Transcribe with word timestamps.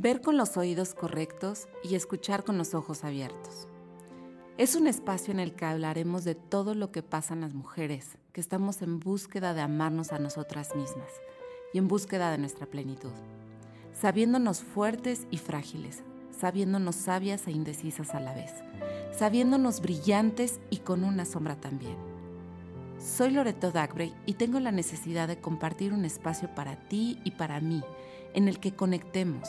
ver 0.00 0.20
con 0.20 0.36
los 0.36 0.56
oídos 0.56 0.94
correctos 0.94 1.66
y 1.82 1.96
escuchar 1.96 2.44
con 2.44 2.56
los 2.56 2.72
ojos 2.72 3.02
abiertos. 3.02 3.66
Es 4.56 4.76
un 4.76 4.86
espacio 4.86 5.32
en 5.32 5.40
el 5.40 5.56
que 5.56 5.64
hablaremos 5.64 6.22
de 6.22 6.36
todo 6.36 6.76
lo 6.76 6.92
que 6.92 7.02
pasa 7.02 7.34
en 7.34 7.40
las 7.40 7.52
mujeres, 7.52 8.16
que 8.32 8.40
estamos 8.40 8.80
en 8.82 9.00
búsqueda 9.00 9.54
de 9.54 9.60
amarnos 9.60 10.12
a 10.12 10.20
nosotras 10.20 10.76
mismas 10.76 11.10
y 11.72 11.78
en 11.78 11.88
búsqueda 11.88 12.30
de 12.30 12.38
nuestra 12.38 12.66
plenitud, 12.66 13.10
sabiéndonos 13.92 14.60
fuertes 14.60 15.26
y 15.32 15.38
frágiles, 15.38 16.04
sabiéndonos 16.30 16.94
sabias 16.94 17.48
e 17.48 17.50
indecisas 17.50 18.14
a 18.14 18.20
la 18.20 18.34
vez, 18.34 18.52
sabiéndonos 19.10 19.80
brillantes 19.80 20.60
y 20.70 20.76
con 20.76 21.02
una 21.02 21.24
sombra 21.24 21.56
también. 21.56 21.96
Soy 23.00 23.32
Loreto 23.32 23.72
Dagbrey 23.72 24.14
y 24.26 24.34
tengo 24.34 24.60
la 24.60 24.70
necesidad 24.70 25.26
de 25.26 25.40
compartir 25.40 25.92
un 25.92 26.04
espacio 26.04 26.54
para 26.54 26.76
ti 26.88 27.18
y 27.24 27.32
para 27.32 27.60
mí, 27.60 27.82
en 28.34 28.46
el 28.46 28.60
que 28.60 28.76
conectemos, 28.76 29.48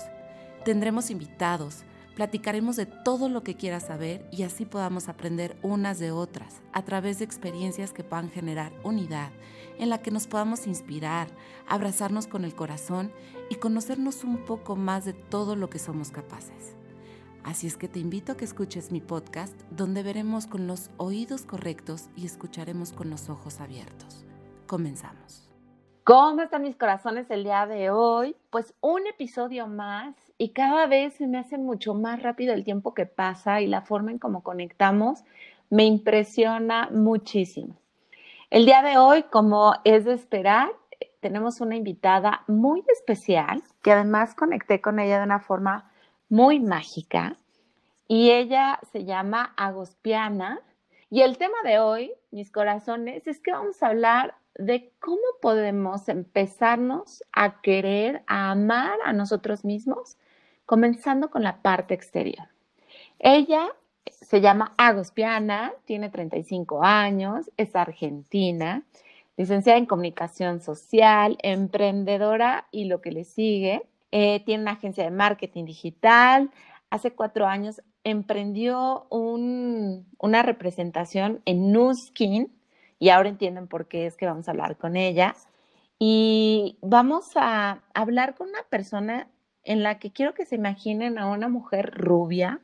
Tendremos 0.63 1.09
invitados, 1.09 1.84
platicaremos 2.16 2.76
de 2.76 2.86
todo 2.86 3.30
lo 3.30 3.44
que 3.44 3.55
quieras 3.55 3.84
saber 3.84 4.27
y 4.30 4.44
así 4.44 4.66
podamos 4.66 5.08
aprender 5.08 5.55
unas 5.62 6.00
de 6.00 6.12
otras 6.12 6.62
a 6.73 6.84
través 6.84 7.20
de 7.20 7.26
experiencias 7.26 7.94
que 7.94 8.04
puedan 8.04 8.30
generar 8.30 8.73
unidad, 8.84 9.31
en 9.77 9.90
la 9.90 10.02
que 10.02 10.12
nos 10.12 10.27
podamos 10.27 10.67
inspirar, 10.67 11.30
abrazarnos 11.66 12.27
con 12.27 12.44
el 12.44 12.55
corazón 12.55 13.14
y 13.50 13.55
conocernos 13.55 14.26
un 14.26 14.45
poco 14.45 14.76
más 14.76 15.05
de 15.05 15.14
todo 15.14 15.55
lo 15.55 15.70
que 15.70 15.80
somos 15.80 16.12
capaces. 16.12 16.76
Así 17.45 17.67
es 17.67 17.78
que 17.78 17.88
te 17.88 18.00
invito 18.00 18.34
a 18.34 18.38
que 18.38 18.44
escuches 18.44 18.91
mi 18.91 19.00
podcast 19.00 19.53
donde 19.72 20.03
veremos 20.03 20.45
con 20.45 20.67
los 20.67 20.91
oídos 20.98 21.44
correctos 21.44 22.09
y 22.17 22.26
escucharemos 22.26 22.91
con 22.91 23.09
los 23.09 23.30
ojos 23.30 23.62
abiertos. 23.62 24.26
Comenzamos. 24.67 25.50
¿Cómo 26.03 26.41
están 26.41 26.64
mis 26.64 26.76
corazones 26.76 27.30
el 27.30 27.44
día 27.44 27.66
de 27.66 27.91
hoy? 27.91 28.36
Pues 28.50 28.73
un 28.81 29.08
episodio 29.08 29.67
más 29.67 30.16
y 30.40 30.50
cada 30.54 30.88
vez 30.88 31.16
se 31.16 31.28
me 31.28 31.38
hace 31.38 31.58
mucho 31.58 31.94
más 31.94 32.23
rápido 32.23 32.54
el 32.54 32.64
tiempo 32.64 32.94
que 32.94 33.06
pasa 33.06 33.59
y 33.59 33.68
la 33.68 33.82
forma 33.82 34.12
en 34.12 34.20
cómo 34.20 34.42
conectamos 34.42 35.26
me 35.70 35.84
impresiona 35.84 36.90
muchísimo. 36.92 37.76
El 38.50 38.66
día 38.66 38.82
de 38.82 38.98
hoy, 38.98 39.23
como 39.23 39.76
es 39.84 40.06
de 40.06 40.14
esperar, 40.14 40.70
tenemos 41.20 41.60
una 41.60 41.76
invitada 41.76 42.45
muy 42.48 42.84
especial 42.88 43.62
que 43.84 43.92
además 43.92 44.34
conecté 44.34 44.80
con 44.80 45.00
ella 45.00 45.20
de 45.20 45.26
una 45.26 45.42
forma 45.42 45.92
muy 46.30 46.62
mágica 46.62 47.36
y 48.08 48.32
ella 48.32 48.80
se 48.94 49.04
llama 49.04 49.54
Agospiana 49.58 50.62
y 51.10 51.22
el 51.22 51.38
tema 51.38 51.58
de 51.66 51.80
hoy, 51.80 52.14
mis 52.32 52.50
corazones, 52.50 53.28
es 53.28 53.42
que 53.42 53.52
vamos 53.52 53.84
a 53.84 53.88
hablar 53.88 54.36
de 54.56 54.94
cómo 55.00 55.17
podemos 55.42 56.08
empezarnos 56.08 57.23
a 57.34 57.62
querer, 57.62 58.23
a 58.28 58.52
amar 58.52 58.98
a 59.04 59.12
nosotros 59.12 59.66
mismos, 59.66 60.17
comenzando 60.70 61.31
con 61.31 61.42
la 61.42 61.64
parte 61.64 61.95
exterior. 61.95 62.48
Ella 63.17 63.70
se 64.06 64.39
llama 64.39 64.76
Agospiana, 64.78 65.73
tiene 65.86 66.11
35 66.11 66.84
años, 66.84 67.50
es 67.58 67.76
argentina, 67.76 68.84
licenciada 69.36 69.80
en 69.80 69.88
comunicación 69.88 70.61
social, 70.61 71.39
emprendedora 71.42 72.67
y 72.70 72.86
lo 72.86 73.02
que 73.02 73.11
le 73.11 73.23
sigue. 73.23 73.81
Eh, 74.11 74.44
tiene 74.45 74.61
una 74.61 74.73
agencia 74.73 75.03
de 75.03 75.09
marketing 75.09 75.66
digital. 75.66 76.52
Hace 76.92 77.14
cuatro 77.14 77.48
años 77.48 77.81
emprendió 78.04 79.08
una 79.09 80.44
representación 80.44 81.42
en 81.45 81.72
Nuskin 81.72 82.54
y 83.00 83.09
ahora 83.09 83.30
entienden 83.30 83.67
por 83.67 83.88
qué 83.88 84.06
es 84.06 84.16
que 84.16 84.28
vamos 84.28 84.48
a 84.48 84.52
hablar 84.52 84.78
con 84.78 84.98
ella. 84.98 85.36
Y 85.98 86.78
vamos 86.83 87.31
a 87.38 87.81
hablar 87.95 88.36
con 88.36 88.50
una 88.50 88.61
persona 88.70 89.28
en 89.70 89.84
la 89.84 90.00
que 90.00 90.12
quiero 90.12 90.34
que 90.34 90.48
se 90.48 90.56
imaginen 90.56 91.20
a 91.20 91.28
una 91.28 91.48
mujer 91.48 91.92
rubia, 91.94 92.59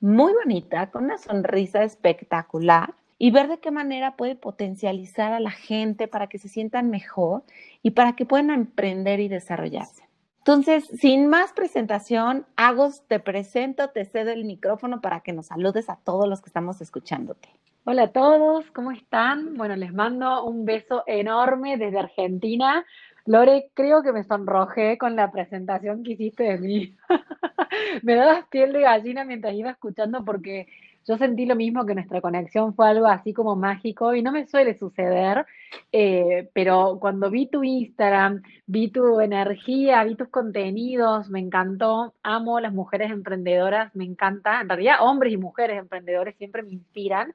muy 0.00 0.32
bonita, 0.32 0.90
con 0.90 1.04
una 1.04 1.16
sonrisa 1.16 1.84
espectacular 1.84 2.92
y 3.18 3.30
ver 3.30 3.46
de 3.46 3.60
qué 3.60 3.70
manera 3.70 4.16
puede 4.16 4.34
potencializar 4.34 5.32
a 5.32 5.38
la 5.38 5.52
gente 5.52 6.08
para 6.08 6.26
que 6.26 6.38
se 6.38 6.48
sientan 6.48 6.90
mejor 6.90 7.44
y 7.84 7.92
para 7.92 8.16
que 8.16 8.26
puedan 8.26 8.50
emprender 8.50 9.20
y 9.20 9.28
desarrollarse. 9.28 10.08
Entonces, 10.38 10.84
sin 10.98 11.28
más 11.28 11.52
presentación, 11.52 12.46
Agos, 12.56 13.06
te 13.06 13.20
presento, 13.20 13.90
te 13.90 14.04
cedo 14.04 14.32
el 14.32 14.44
micrófono 14.44 15.00
para 15.00 15.20
que 15.20 15.32
nos 15.32 15.46
saludes 15.46 15.88
a 15.88 16.00
todos 16.02 16.28
los 16.28 16.42
que 16.42 16.48
estamos 16.48 16.80
escuchándote. 16.80 17.48
Hola 17.84 18.04
a 18.04 18.12
todos, 18.12 18.70
¿cómo 18.72 18.90
están? 18.90 19.54
Bueno, 19.54 19.76
les 19.76 19.94
mando 19.94 20.42
un 20.44 20.64
beso 20.64 21.04
enorme 21.06 21.76
desde 21.76 22.00
Argentina. 22.00 22.84
Lore, 23.26 23.70
creo 23.74 24.02
que 24.02 24.12
me 24.12 24.24
sonrojé 24.24 24.98
con 24.98 25.16
la 25.16 25.30
presentación 25.32 26.02
que 26.02 26.12
hiciste 26.12 26.44
de 26.44 26.58
mí. 26.58 26.94
me 28.02 28.14
dabas 28.14 28.46
piel 28.48 28.72
de 28.72 28.82
gallina 28.82 29.24
mientras 29.24 29.54
iba 29.54 29.70
escuchando 29.70 30.24
porque 30.24 30.66
yo 31.06 31.18
sentí 31.18 31.44
lo 31.44 31.54
mismo 31.54 31.84
que 31.84 31.94
nuestra 31.94 32.20
conexión 32.20 32.74
fue 32.74 32.88
algo 32.88 33.06
así 33.06 33.34
como 33.34 33.56
mágico 33.56 34.14
y 34.14 34.22
no 34.22 34.32
me 34.32 34.46
suele 34.46 34.74
suceder, 34.74 35.44
eh, 35.92 36.48
pero 36.54 36.98
cuando 37.00 37.30
vi 37.30 37.46
tu 37.46 37.62
Instagram, 37.62 38.42
vi 38.66 38.88
tu 38.88 39.20
energía, 39.20 40.02
vi 40.04 40.14
tus 40.16 40.28
contenidos, 40.28 41.28
me 41.28 41.40
encantó, 41.40 42.14
amo 42.22 42.58
las 42.58 42.72
mujeres 42.72 43.10
emprendedoras, 43.10 43.94
me 43.94 44.04
encanta, 44.04 44.62
en 44.62 44.68
realidad 44.68 44.96
hombres 45.00 45.34
y 45.34 45.36
mujeres 45.36 45.78
emprendedores 45.78 46.36
siempre 46.36 46.62
me 46.62 46.72
inspiran. 46.72 47.34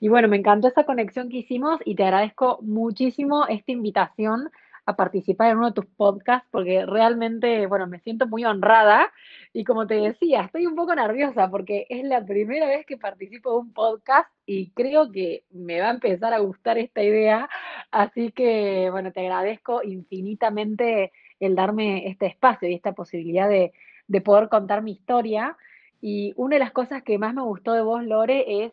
Y 0.00 0.08
bueno, 0.08 0.26
me 0.26 0.36
encantó 0.36 0.66
esa 0.66 0.84
conexión 0.84 1.28
que 1.28 1.38
hicimos 1.38 1.80
y 1.84 1.94
te 1.94 2.02
agradezco 2.04 2.58
muchísimo 2.62 3.46
esta 3.46 3.70
invitación 3.70 4.50
a 4.86 4.96
participar 4.96 5.50
en 5.50 5.58
uno 5.58 5.68
de 5.68 5.74
tus 5.74 5.86
podcasts 5.86 6.46
porque 6.50 6.84
realmente, 6.86 7.66
bueno, 7.66 7.86
me 7.86 8.00
siento 8.00 8.26
muy 8.26 8.44
honrada 8.44 9.12
y 9.52 9.64
como 9.64 9.86
te 9.86 9.94
decía, 9.94 10.42
estoy 10.42 10.66
un 10.66 10.74
poco 10.74 10.94
nerviosa 10.94 11.50
porque 11.50 11.86
es 11.88 12.04
la 12.04 12.24
primera 12.24 12.66
vez 12.66 12.84
que 12.86 12.96
participo 12.96 13.52
de 13.52 13.58
un 13.58 13.72
podcast 13.72 14.28
y 14.46 14.70
creo 14.70 15.10
que 15.10 15.44
me 15.50 15.80
va 15.80 15.88
a 15.88 15.94
empezar 15.94 16.34
a 16.34 16.38
gustar 16.40 16.78
esta 16.78 17.02
idea, 17.02 17.48
así 17.90 18.30
que, 18.32 18.88
bueno, 18.90 19.12
te 19.12 19.20
agradezco 19.20 19.82
infinitamente 19.82 21.12
el 21.40 21.54
darme 21.54 22.08
este 22.08 22.26
espacio 22.26 22.68
y 22.68 22.74
esta 22.74 22.92
posibilidad 22.92 23.48
de, 23.48 23.72
de 24.06 24.20
poder 24.20 24.48
contar 24.48 24.82
mi 24.82 24.92
historia. 24.92 25.56
Y 26.00 26.34
una 26.36 26.56
de 26.56 26.60
las 26.60 26.72
cosas 26.72 27.02
que 27.02 27.18
más 27.18 27.34
me 27.34 27.42
gustó 27.42 27.72
de 27.72 27.82
vos, 27.82 28.04
Lore, 28.04 28.64
es 28.64 28.72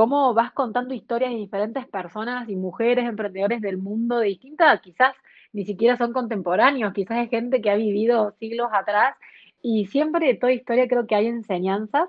cómo 0.00 0.32
vas 0.32 0.50
contando 0.52 0.94
historias 0.94 1.30
de 1.30 1.36
diferentes 1.36 1.86
personas 1.86 2.48
y 2.48 2.56
mujeres, 2.56 3.04
emprendedores 3.04 3.60
del 3.60 3.76
mundo 3.76 4.16
de 4.16 4.28
distintas, 4.28 4.80
quizás 4.80 5.14
ni 5.52 5.66
siquiera 5.66 5.98
son 5.98 6.14
contemporáneos, 6.14 6.94
quizás 6.94 7.18
es 7.18 7.28
gente 7.28 7.60
que 7.60 7.68
ha 7.68 7.76
vivido 7.76 8.30
siglos 8.40 8.70
atrás 8.72 9.14
y 9.60 9.84
siempre 9.88 10.28
de 10.28 10.34
toda 10.36 10.54
historia 10.54 10.88
creo 10.88 11.06
que 11.06 11.16
hay 11.16 11.26
enseñanzas 11.26 12.08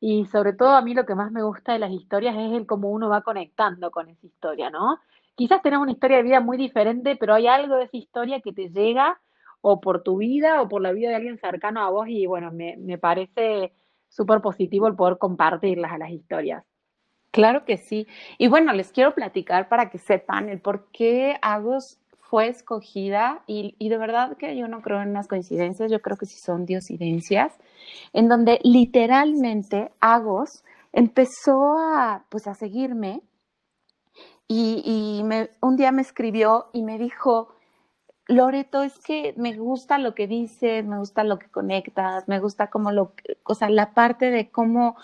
y 0.00 0.26
sobre 0.26 0.52
todo 0.52 0.72
a 0.76 0.82
mí 0.82 0.92
lo 0.92 1.06
que 1.06 1.14
más 1.14 1.32
me 1.32 1.42
gusta 1.42 1.72
de 1.72 1.78
las 1.78 1.92
historias 1.92 2.36
es 2.36 2.52
el 2.52 2.66
cómo 2.66 2.90
uno 2.90 3.08
va 3.08 3.22
conectando 3.22 3.90
con 3.90 4.10
esa 4.10 4.26
historia, 4.26 4.68
¿no? 4.68 4.98
Quizás 5.34 5.62
tenemos 5.62 5.84
una 5.84 5.92
historia 5.92 6.18
de 6.18 6.24
vida 6.24 6.40
muy 6.40 6.58
diferente, 6.58 7.16
pero 7.16 7.32
hay 7.32 7.46
algo 7.46 7.76
de 7.76 7.84
esa 7.84 7.96
historia 7.96 8.42
que 8.42 8.52
te 8.52 8.68
llega 8.68 9.18
o 9.62 9.80
por 9.80 10.02
tu 10.02 10.18
vida 10.18 10.60
o 10.60 10.68
por 10.68 10.82
la 10.82 10.92
vida 10.92 11.08
de 11.08 11.14
alguien 11.14 11.38
cercano 11.38 11.80
a 11.80 11.88
vos 11.88 12.06
y 12.06 12.26
bueno, 12.26 12.52
me, 12.52 12.76
me 12.76 12.98
parece 12.98 13.72
súper 14.10 14.42
positivo 14.42 14.88
el 14.88 14.94
poder 14.94 15.16
compartirlas 15.16 15.92
a 15.92 15.96
las 15.96 16.10
historias. 16.10 16.69
Claro 17.30 17.64
que 17.64 17.76
sí. 17.76 18.06
Y 18.38 18.48
bueno, 18.48 18.72
les 18.72 18.90
quiero 18.92 19.14
platicar 19.14 19.68
para 19.68 19.90
que 19.90 19.98
sepan 19.98 20.48
el 20.48 20.60
por 20.60 20.86
qué 20.92 21.36
Agos 21.42 21.98
fue 22.20 22.48
escogida 22.48 23.42
y, 23.46 23.74
de 23.80 23.98
verdad 23.98 24.36
que 24.36 24.56
yo 24.56 24.68
no 24.68 24.82
creo 24.82 25.02
en 25.02 25.12
las 25.12 25.26
coincidencias, 25.26 25.90
yo 25.90 26.00
creo 26.00 26.16
que 26.16 26.26
sí 26.26 26.38
son 26.38 26.64
diosidencias, 26.64 27.58
en 28.12 28.28
donde 28.28 28.60
literalmente 28.62 29.90
Agos 30.00 30.64
empezó 30.92 31.76
a, 31.78 32.24
pues, 32.28 32.46
a 32.46 32.54
seguirme 32.54 33.22
y, 34.46 35.22
un 35.60 35.76
día 35.76 35.92
me 35.92 36.02
escribió 36.02 36.66
y 36.72 36.82
me 36.82 36.98
dijo, 36.98 37.54
Loreto, 38.26 38.82
es 38.82 38.98
que 39.00 39.34
me 39.36 39.56
gusta 39.56 39.98
lo 39.98 40.14
que 40.14 40.26
dices, 40.26 40.84
me 40.86 40.98
gusta 40.98 41.24
lo 41.24 41.38
que 41.38 41.48
conectas, 41.48 42.28
me 42.28 42.40
gusta 42.40 42.68
como 42.70 42.92
lo, 42.92 43.12
o 43.44 43.54
sea, 43.54 43.70
la 43.70 43.94
parte 43.94 44.30
de 44.30 44.50
cómo 44.50 44.96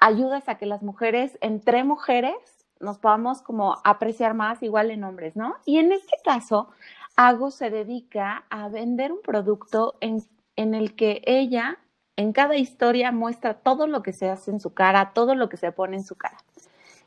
ayudas 0.00 0.48
a 0.48 0.56
que 0.56 0.66
las 0.66 0.82
mujeres, 0.82 1.38
entre 1.40 1.84
mujeres, 1.84 2.34
nos 2.80 2.98
podamos 2.98 3.42
como 3.42 3.76
apreciar 3.84 4.34
más 4.34 4.62
igual 4.62 4.90
en 4.90 5.04
hombres, 5.04 5.36
¿no? 5.36 5.56
Y 5.66 5.78
en 5.78 5.92
este 5.92 6.16
caso, 6.24 6.70
Ago 7.16 7.50
se 7.50 7.68
dedica 7.68 8.44
a 8.48 8.68
vender 8.68 9.12
un 9.12 9.20
producto 9.20 9.96
en, 10.00 10.22
en 10.56 10.74
el 10.74 10.96
que 10.96 11.22
ella, 11.26 11.78
en 12.16 12.32
cada 12.32 12.56
historia, 12.56 13.12
muestra 13.12 13.54
todo 13.54 13.86
lo 13.86 14.02
que 14.02 14.14
se 14.14 14.30
hace 14.30 14.50
en 14.50 14.60
su 14.60 14.72
cara, 14.72 15.12
todo 15.12 15.34
lo 15.34 15.50
que 15.50 15.58
se 15.58 15.70
pone 15.70 15.98
en 15.98 16.04
su 16.04 16.16
cara. 16.16 16.38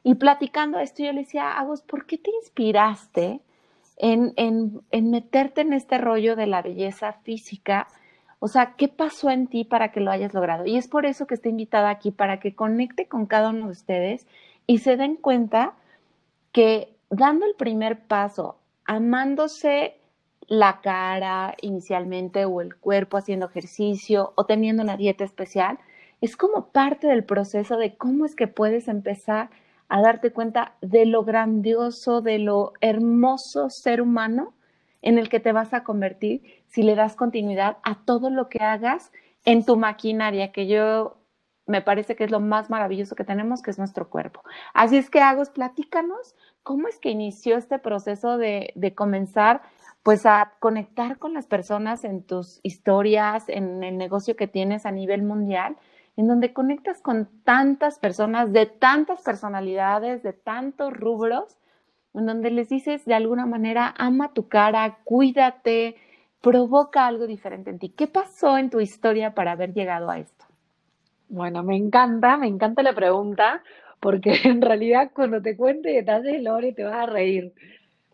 Y 0.03 0.15
platicando 0.15 0.77
esto, 0.77 1.03
yo 1.03 1.13
le 1.13 1.21
decía, 1.21 1.57
Agos, 1.57 1.81
¿por 1.81 2.05
qué 2.05 2.19
te 2.19 2.29
inspiraste 2.41 3.41
en, 3.97 4.33
en, 4.35 4.81
en 4.91 5.09
meterte 5.09 5.61
en 5.61 5.73
este 5.73 5.97
rollo 5.97 6.35
de 6.35 6.45
la 6.45 6.61
belleza 6.61 7.13
física? 7.23 7.87
O 8.45 8.49
sea, 8.49 8.73
¿qué 8.75 8.89
pasó 8.89 9.29
en 9.29 9.47
ti 9.47 9.63
para 9.63 9.93
que 9.93 10.01
lo 10.01 10.11
hayas 10.11 10.33
logrado? 10.33 10.65
Y 10.65 10.75
es 10.75 10.89
por 10.89 11.05
eso 11.05 11.25
que 11.25 11.33
estoy 11.33 11.51
invitada 11.51 11.89
aquí, 11.89 12.11
para 12.11 12.41
que 12.41 12.53
conecte 12.53 13.07
con 13.07 13.25
cada 13.25 13.51
uno 13.51 13.67
de 13.67 13.71
ustedes 13.71 14.27
y 14.67 14.79
se 14.79 14.97
den 14.97 15.15
cuenta 15.15 15.75
que 16.51 16.93
dando 17.09 17.45
el 17.45 17.55
primer 17.55 18.01
paso, 18.01 18.57
amándose 18.83 19.95
la 20.47 20.81
cara 20.81 21.55
inicialmente 21.61 22.43
o 22.43 22.59
el 22.59 22.75
cuerpo 22.75 23.15
haciendo 23.15 23.45
ejercicio 23.45 24.33
o 24.35 24.45
teniendo 24.45 24.83
una 24.83 24.97
dieta 24.97 25.23
especial, 25.23 25.79
es 26.19 26.35
como 26.35 26.65
parte 26.65 27.07
del 27.07 27.23
proceso 27.23 27.77
de 27.77 27.95
cómo 27.95 28.25
es 28.25 28.35
que 28.35 28.47
puedes 28.47 28.89
empezar 28.89 29.51
a 29.87 30.01
darte 30.01 30.33
cuenta 30.33 30.73
de 30.81 31.05
lo 31.05 31.23
grandioso, 31.23 32.19
de 32.19 32.39
lo 32.39 32.73
hermoso 32.81 33.69
ser 33.69 34.01
humano 34.01 34.53
en 35.01 35.17
el 35.17 35.29
que 35.29 35.39
te 35.39 35.53
vas 35.53 35.73
a 35.73 35.85
convertir 35.85 36.62
si 36.73 36.81
le 36.81 36.95
das 36.95 37.15
continuidad 37.15 37.77
a 37.83 38.03
todo 38.03 38.31
lo 38.31 38.49
que 38.49 38.63
hagas 38.63 39.11
en 39.45 39.63
tu 39.63 39.77
maquinaria, 39.77 40.51
que 40.51 40.65
yo 40.65 41.17
me 41.67 41.81
parece 41.81 42.15
que 42.15 42.23
es 42.23 42.31
lo 42.31 42.39
más 42.39 42.69
maravilloso 42.69 43.15
que 43.15 43.23
tenemos, 43.23 43.61
que 43.61 43.71
es 43.71 43.77
nuestro 43.77 44.09
cuerpo. 44.09 44.41
Así 44.73 44.97
es 44.97 45.09
que, 45.09 45.21
Agos, 45.21 45.49
platícanos 45.49 46.35
cómo 46.63 46.87
es 46.87 46.97
que 46.97 47.11
inició 47.11 47.57
este 47.57 47.77
proceso 47.77 48.37
de, 48.37 48.73
de 48.75 48.95
comenzar 48.95 49.61
pues 50.01 50.25
a 50.25 50.53
conectar 50.59 51.19
con 51.19 51.33
las 51.33 51.45
personas 51.45 52.03
en 52.03 52.23
tus 52.23 52.59
historias, 52.63 53.47
en 53.47 53.83
el 53.83 53.97
negocio 53.97 54.35
que 54.35 54.47
tienes 54.47 54.85
a 54.85 54.91
nivel 54.91 55.21
mundial, 55.21 55.77
en 56.17 56.27
donde 56.27 56.53
conectas 56.53 57.01
con 57.01 57.29
tantas 57.43 57.99
personas 57.99 58.51
de 58.51 58.65
tantas 58.65 59.21
personalidades, 59.21 60.23
de 60.23 60.33
tantos 60.33 60.91
rubros, 60.91 61.57
en 62.13 62.25
donde 62.25 62.51
les 62.51 62.67
dices 62.67 63.05
de 63.05 63.13
alguna 63.13 63.45
manera, 63.45 63.93
ama 63.97 64.33
tu 64.33 64.47
cara, 64.47 64.97
cuídate, 65.03 65.95
provoca 66.43 67.07
algo 67.07 67.25
diferente 67.25 67.69
en 67.69 67.79
ti. 67.79 67.87
¿Qué 67.87 68.05
pasó 68.05 68.57
en 68.57 68.69
tu 68.69 68.81
historia 68.81 69.33
para 69.33 69.53
haber 69.53 69.73
llegado 69.73 70.09
a 70.09 70.19
esto? 70.19 70.45
Bueno, 71.29 71.63
me 71.63 71.77
encanta, 71.77 72.35
me 72.35 72.47
encanta 72.47 72.83
la 72.83 72.93
pregunta, 72.93 73.63
porque 74.01 74.33
en 74.43 74.61
realidad 74.61 75.11
cuando 75.15 75.41
te 75.41 75.55
cuente 75.55 75.89
detalles, 75.89 76.43
Lore, 76.43 76.73
te 76.73 76.83
vas 76.83 76.95
a 76.95 77.05
reír. 77.05 77.53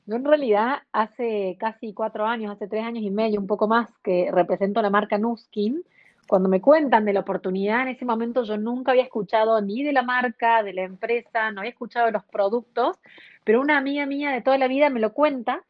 Yo 0.05 0.15
en 0.15 0.25
realidad 0.25 0.83
hace 0.91 1.57
casi 1.59 1.91
cuatro 1.91 2.27
años, 2.27 2.51
hace 2.51 2.67
tres 2.67 2.83
años 2.83 3.03
y 3.03 3.09
medio, 3.09 3.39
un 3.39 3.47
poco 3.47 3.67
más, 3.67 3.89
que 4.03 4.29
represento 4.31 4.79
la 4.83 4.91
marca 4.91 5.17
Nuskin. 5.17 5.83
Cuando 6.27 6.49
me 6.49 6.61
cuentan 6.61 7.05
de 7.05 7.13
la 7.13 7.21
oportunidad, 7.21 7.81
en 7.81 7.87
ese 7.87 8.05
momento 8.05 8.43
yo 8.43 8.57
nunca 8.57 8.91
había 8.91 9.03
escuchado 9.03 9.59
ni 9.59 9.81
de 9.81 9.91
la 9.91 10.03
marca, 10.03 10.61
de 10.61 10.73
la 10.73 10.83
empresa, 10.83 11.51
no 11.51 11.61
había 11.61 11.71
escuchado 11.71 12.05
de 12.05 12.11
los 12.11 12.25
productos, 12.25 12.99
pero 13.43 13.59
una 13.59 13.79
amiga 13.79 14.05
mía 14.05 14.29
de 14.29 14.41
toda 14.41 14.59
la 14.59 14.67
vida 14.67 14.91
me 14.91 14.99
lo 14.99 15.13
cuenta, 15.13 15.63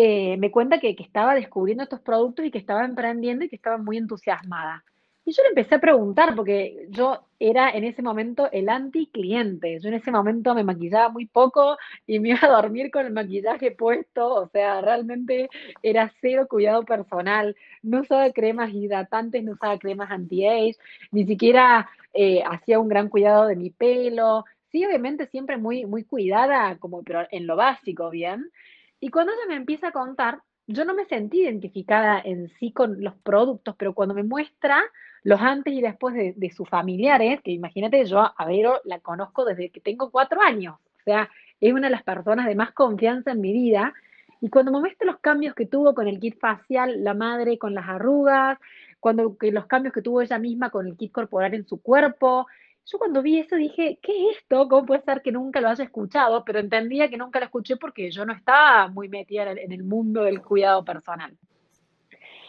eh, 0.00 0.36
me 0.36 0.52
cuenta 0.52 0.78
que, 0.78 0.94
estaba 0.96 1.34
descubriendo 1.34 1.82
estos 1.82 2.00
productos 2.00 2.44
y 2.44 2.52
que 2.52 2.58
estaba 2.58 2.84
emprendiendo 2.84 3.44
y 3.44 3.48
que 3.48 3.56
estaba 3.56 3.78
muy 3.78 3.96
entusiasmada. 3.96 4.84
Y 5.24 5.32
yo 5.32 5.42
le 5.42 5.48
empecé 5.48 5.74
a 5.74 5.80
preguntar, 5.80 6.36
porque 6.36 6.86
yo 6.90 7.24
era 7.40 7.70
en 7.70 7.82
ese 7.82 8.00
momento 8.00 8.48
el 8.52 8.68
anti-cliente. 8.68 9.80
Yo 9.80 9.88
en 9.88 9.94
ese 9.94 10.12
momento 10.12 10.54
me 10.54 10.62
maquillaba 10.62 11.08
muy 11.08 11.26
poco 11.26 11.76
y 12.06 12.20
me 12.20 12.28
iba 12.28 12.38
a 12.42 12.48
dormir 12.48 12.92
con 12.92 13.06
el 13.06 13.12
maquillaje 13.12 13.72
puesto. 13.72 14.34
O 14.36 14.48
sea, 14.50 14.80
realmente 14.82 15.48
era 15.82 16.12
cero 16.20 16.46
cuidado 16.48 16.84
personal. 16.84 17.56
No 17.82 18.02
usaba 18.02 18.30
cremas 18.30 18.72
hidratantes, 18.72 19.42
no 19.42 19.54
usaba 19.54 19.78
cremas 19.78 20.12
anti-age, 20.12 20.76
ni 21.10 21.26
siquiera 21.26 21.90
eh, 22.14 22.44
hacía 22.48 22.78
un 22.78 22.88
gran 22.88 23.08
cuidado 23.08 23.48
de 23.48 23.56
mi 23.56 23.70
pelo. 23.70 24.44
Sí, 24.70 24.86
obviamente 24.86 25.26
siempre 25.26 25.56
muy, 25.56 25.86
muy 25.86 26.04
cuidada, 26.04 26.76
como 26.78 27.02
pero 27.02 27.26
en 27.32 27.48
lo 27.48 27.56
básico, 27.56 28.10
¿bien? 28.10 28.52
Y 29.00 29.10
cuando 29.10 29.32
ella 29.32 29.46
me 29.48 29.56
empieza 29.56 29.88
a 29.88 29.92
contar, 29.92 30.42
yo 30.66 30.84
no 30.84 30.94
me 30.94 31.06
sentí 31.06 31.42
identificada 31.42 32.20
en 32.22 32.48
sí 32.58 32.72
con 32.72 33.02
los 33.02 33.14
productos, 33.16 33.74
pero 33.78 33.94
cuando 33.94 34.14
me 34.14 34.22
muestra 34.22 34.82
los 35.22 35.40
antes 35.40 35.72
y 35.72 35.80
después 35.80 36.14
de, 36.14 36.50
sus 36.50 36.68
familiares, 36.68 37.40
que 37.42 37.50
imagínate, 37.50 38.04
yo 38.04 38.20
a 38.20 38.46
Vero 38.46 38.80
la 38.84 39.00
conozco 39.00 39.44
desde 39.44 39.70
que 39.70 39.80
tengo 39.80 40.10
cuatro 40.10 40.40
años, 40.40 40.76
o 40.76 41.02
sea, 41.04 41.28
es 41.60 41.72
una 41.72 41.88
de 41.88 41.92
las 41.92 42.02
personas 42.02 42.46
de 42.46 42.54
más 42.54 42.72
confianza 42.72 43.32
en 43.32 43.40
mi 43.40 43.52
vida, 43.52 43.94
y 44.40 44.50
cuando 44.50 44.70
me 44.70 44.80
muestra 44.80 45.06
los 45.06 45.18
cambios 45.18 45.54
que 45.54 45.66
tuvo 45.66 45.94
con 45.94 46.06
el 46.06 46.20
kit 46.20 46.38
facial, 46.38 47.02
la 47.02 47.14
madre 47.14 47.58
con 47.58 47.74
las 47.74 47.88
arrugas, 47.88 48.58
cuando 49.00 49.36
que 49.36 49.50
los 49.50 49.66
cambios 49.66 49.94
que 49.94 50.02
tuvo 50.02 50.22
ella 50.22 50.38
misma 50.38 50.70
con 50.70 50.86
el 50.86 50.96
kit 50.96 51.12
corporal 51.12 51.54
en 51.54 51.66
su 51.66 51.80
cuerpo, 51.80 52.46
yo 52.90 52.98
cuando 52.98 53.20
vi 53.20 53.38
eso 53.38 53.56
dije, 53.56 53.98
¿qué 54.02 54.30
es 54.30 54.38
esto? 54.38 54.66
¿Cómo 54.66 54.86
puede 54.86 55.02
ser 55.02 55.20
que 55.20 55.30
nunca 55.30 55.60
lo 55.60 55.68
haya 55.68 55.84
escuchado? 55.84 56.42
Pero 56.44 56.58
entendía 56.58 57.10
que 57.10 57.18
nunca 57.18 57.38
lo 57.38 57.44
escuché 57.44 57.76
porque 57.76 58.10
yo 58.10 58.24
no 58.24 58.32
estaba 58.32 58.88
muy 58.88 59.08
metida 59.10 59.52
en 59.52 59.72
el 59.72 59.84
mundo 59.84 60.22
del 60.22 60.40
cuidado 60.40 60.84
personal. 60.84 61.36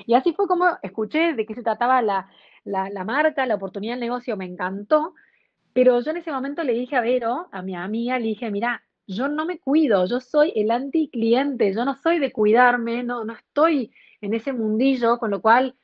Y 0.05 0.13
así 0.13 0.31
fue 0.33 0.47
como 0.47 0.65
escuché 0.81 1.33
de 1.33 1.45
qué 1.45 1.55
se 1.55 1.63
trataba 1.63 2.01
la, 2.01 2.29
la, 2.63 3.03
marca, 3.03 3.45
la 3.45 3.55
oportunidad 3.55 3.93
del 3.93 3.99
negocio 3.99 4.37
me 4.37 4.45
encantó, 4.45 5.13
pero 5.73 5.99
yo 6.01 6.11
en 6.11 6.17
ese 6.17 6.31
momento 6.31 6.63
le 6.63 6.73
dije 6.73 6.95
a 6.95 7.01
Vero, 7.01 7.49
a 7.51 7.61
mi 7.61 7.75
amiga, 7.75 8.17
le 8.17 8.27
dije, 8.27 8.49
mira, 8.49 8.81
yo 9.07 9.27
no 9.27 9.45
me 9.45 9.59
cuido, 9.59 10.05
yo 10.05 10.21
soy 10.21 10.53
el 10.55 10.71
anti-cliente, 10.71 11.73
yo 11.73 11.83
no 11.83 11.95
soy 11.95 12.19
de 12.19 12.31
cuidarme, 12.31 13.03
no, 13.03 13.25
no 13.25 13.33
estoy 13.33 13.91
en 14.21 14.33
ese 14.33 14.53
mundillo, 14.53 15.19
con 15.19 15.31
lo 15.31 15.41
cual 15.41 15.75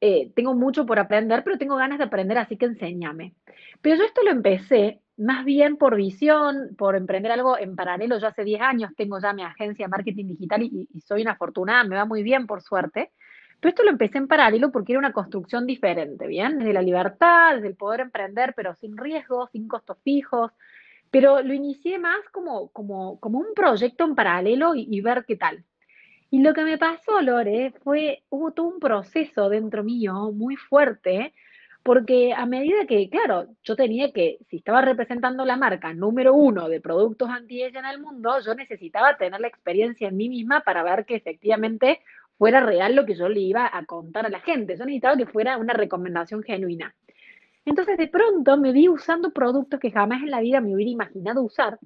eh, 0.00 0.32
tengo 0.34 0.54
mucho 0.54 0.86
por 0.86 0.98
aprender, 0.98 1.44
pero 1.44 1.58
tengo 1.58 1.76
ganas 1.76 1.98
de 1.98 2.04
aprender, 2.04 2.38
así 2.38 2.56
que 2.56 2.66
enséñame. 2.66 3.34
Pero 3.80 3.96
yo 3.96 4.04
esto 4.04 4.22
lo 4.22 4.30
empecé 4.30 5.00
más 5.16 5.44
bien 5.44 5.76
por 5.76 5.96
visión, 5.96 6.74
por 6.78 6.96
emprender 6.96 7.32
algo 7.32 7.58
en 7.58 7.76
paralelo. 7.76 8.18
Yo 8.18 8.28
hace 8.28 8.44
10 8.44 8.60
años 8.62 8.92
tengo 8.96 9.20
ya 9.20 9.32
mi 9.32 9.42
agencia 9.42 9.86
de 9.86 9.90
marketing 9.90 10.26
digital 10.28 10.62
y, 10.62 10.88
y 10.92 11.00
soy 11.02 11.22
una 11.22 11.32
afortunada, 11.32 11.84
me 11.84 11.96
va 11.96 12.04
muy 12.06 12.22
bien 12.22 12.46
por 12.46 12.62
suerte. 12.62 13.12
Pero 13.60 13.70
esto 13.70 13.82
lo 13.82 13.90
empecé 13.90 14.18
en 14.18 14.26
paralelo 14.26 14.72
porque 14.72 14.92
era 14.92 14.98
una 14.98 15.12
construcción 15.12 15.66
diferente, 15.66 16.26
¿bien? 16.26 16.58
Desde 16.58 16.72
la 16.72 16.80
libertad, 16.82 17.56
desde 17.56 17.68
el 17.68 17.76
poder 17.76 18.00
emprender, 18.00 18.54
pero 18.56 18.74
sin 18.74 18.96
riesgos, 18.96 19.50
sin 19.50 19.68
costos 19.68 19.98
fijos. 20.02 20.50
Pero 21.10 21.42
lo 21.42 21.52
inicié 21.52 21.98
más 21.98 22.20
como, 22.32 22.70
como, 22.70 23.20
como 23.20 23.38
un 23.38 23.52
proyecto 23.54 24.04
en 24.04 24.14
paralelo 24.14 24.72
y, 24.74 25.00
ver 25.02 25.24
qué 25.26 25.36
tal. 25.36 25.64
Y 26.30 26.40
lo 26.42 26.54
que 26.54 26.62
me 26.62 26.78
pasó, 26.78 27.20
Lore, 27.20 27.72
fue, 27.82 28.22
hubo 28.30 28.52
todo 28.52 28.68
un 28.68 28.78
proceso 28.80 29.48
dentro 29.48 29.82
mío 29.82 30.30
muy 30.32 30.56
fuerte, 30.56 31.34
porque 31.82 32.32
a 32.32 32.46
medida 32.46 32.86
que, 32.86 33.08
claro, 33.10 33.48
yo 33.64 33.74
tenía 33.74 34.12
que, 34.12 34.38
si 34.48 34.58
estaba 34.58 34.80
representando 34.80 35.44
la 35.44 35.56
marca 35.56 35.92
número 35.92 36.34
uno 36.34 36.68
de 36.68 36.80
productos 36.80 37.30
anti-ella 37.30 37.80
en 37.80 37.86
el 37.86 38.00
mundo, 38.00 38.38
yo 38.44 38.54
necesitaba 38.54 39.16
tener 39.16 39.40
la 39.40 39.48
experiencia 39.48 40.08
en 40.08 40.16
mí 40.16 40.28
misma 40.28 40.60
para 40.60 40.82
ver 40.84 41.04
que 41.04 41.16
efectivamente 41.16 42.00
fuera 42.38 42.60
real 42.60 42.94
lo 42.94 43.04
que 43.06 43.16
yo 43.16 43.28
le 43.28 43.40
iba 43.40 43.68
a 43.72 43.84
contar 43.84 44.26
a 44.26 44.30
la 44.30 44.40
gente. 44.40 44.76
Yo 44.76 44.84
necesitaba 44.84 45.16
que 45.16 45.26
fuera 45.26 45.58
una 45.58 45.72
recomendación 45.72 46.42
genuina. 46.42 46.94
Entonces 47.64 47.98
de 47.98 48.08
pronto 48.08 48.56
me 48.56 48.72
vi 48.72 48.88
usando 48.88 49.32
productos 49.32 49.80
que 49.80 49.90
jamás 49.90 50.22
en 50.22 50.30
la 50.30 50.40
vida 50.40 50.60
me 50.60 50.74
hubiera 50.74 50.90
imaginado 50.90 51.42
usar 51.42 51.78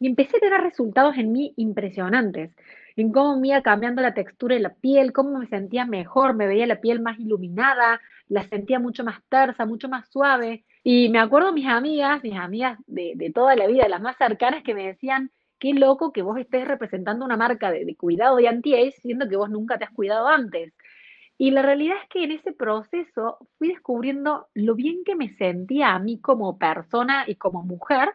y 0.00 0.08
empecé 0.08 0.38
a 0.38 0.40
tener 0.40 0.60
resultados 0.60 1.16
en 1.16 1.30
mí 1.30 1.54
impresionantes, 1.56 2.50
en 2.96 3.12
cómo 3.12 3.38
me 3.38 3.48
iba 3.48 3.62
cambiando 3.62 4.02
la 4.02 4.14
textura 4.14 4.54
de 4.54 4.62
la 4.62 4.74
piel, 4.74 5.12
cómo 5.12 5.38
me 5.38 5.46
sentía 5.46 5.86
mejor, 5.86 6.34
me 6.34 6.46
veía 6.46 6.66
la 6.66 6.80
piel 6.80 7.00
más 7.00 7.18
iluminada, 7.18 8.00
la 8.28 8.42
sentía 8.44 8.78
mucho 8.78 9.04
más 9.04 9.20
tersa, 9.28 9.66
mucho 9.66 9.88
más 9.88 10.08
suave. 10.08 10.64
Y 10.82 11.08
me 11.08 11.18
acuerdo 11.18 11.52
mis 11.52 11.66
amigas, 11.66 12.22
mis 12.22 12.36
amigas 12.36 12.78
de, 12.86 13.30
toda 13.34 13.56
la 13.56 13.66
vida, 13.66 13.88
las 13.88 14.00
más 14.00 14.16
cercanas, 14.16 14.62
que 14.62 14.74
me 14.74 14.86
decían, 14.86 15.30
qué 15.58 15.74
loco 15.74 16.12
que 16.12 16.22
vos 16.22 16.38
estés 16.38 16.66
representando 16.66 17.24
una 17.24 17.36
marca 17.36 17.70
de, 17.70 17.94
cuidado 17.96 18.36
de 18.36 18.48
anti-age 18.48 18.92
siendo 19.00 19.28
que 19.28 19.36
vos 19.36 19.50
nunca 19.50 19.78
te 19.78 19.84
has 19.84 19.92
cuidado 19.92 20.28
antes. 20.28 20.72
Y 21.38 21.50
la 21.50 21.62
realidad 21.62 21.96
es 22.02 22.08
que 22.08 22.24
en 22.24 22.32
ese 22.32 22.52
proceso 22.52 23.38
fui 23.58 23.68
descubriendo 23.68 24.48
lo 24.54 24.74
bien 24.74 25.02
que 25.04 25.16
me 25.16 25.34
sentía 25.36 25.94
a 25.94 25.98
mí 25.98 26.20
como 26.20 26.58
persona 26.58 27.24
y 27.26 27.36
como 27.36 27.62
mujer, 27.62 28.10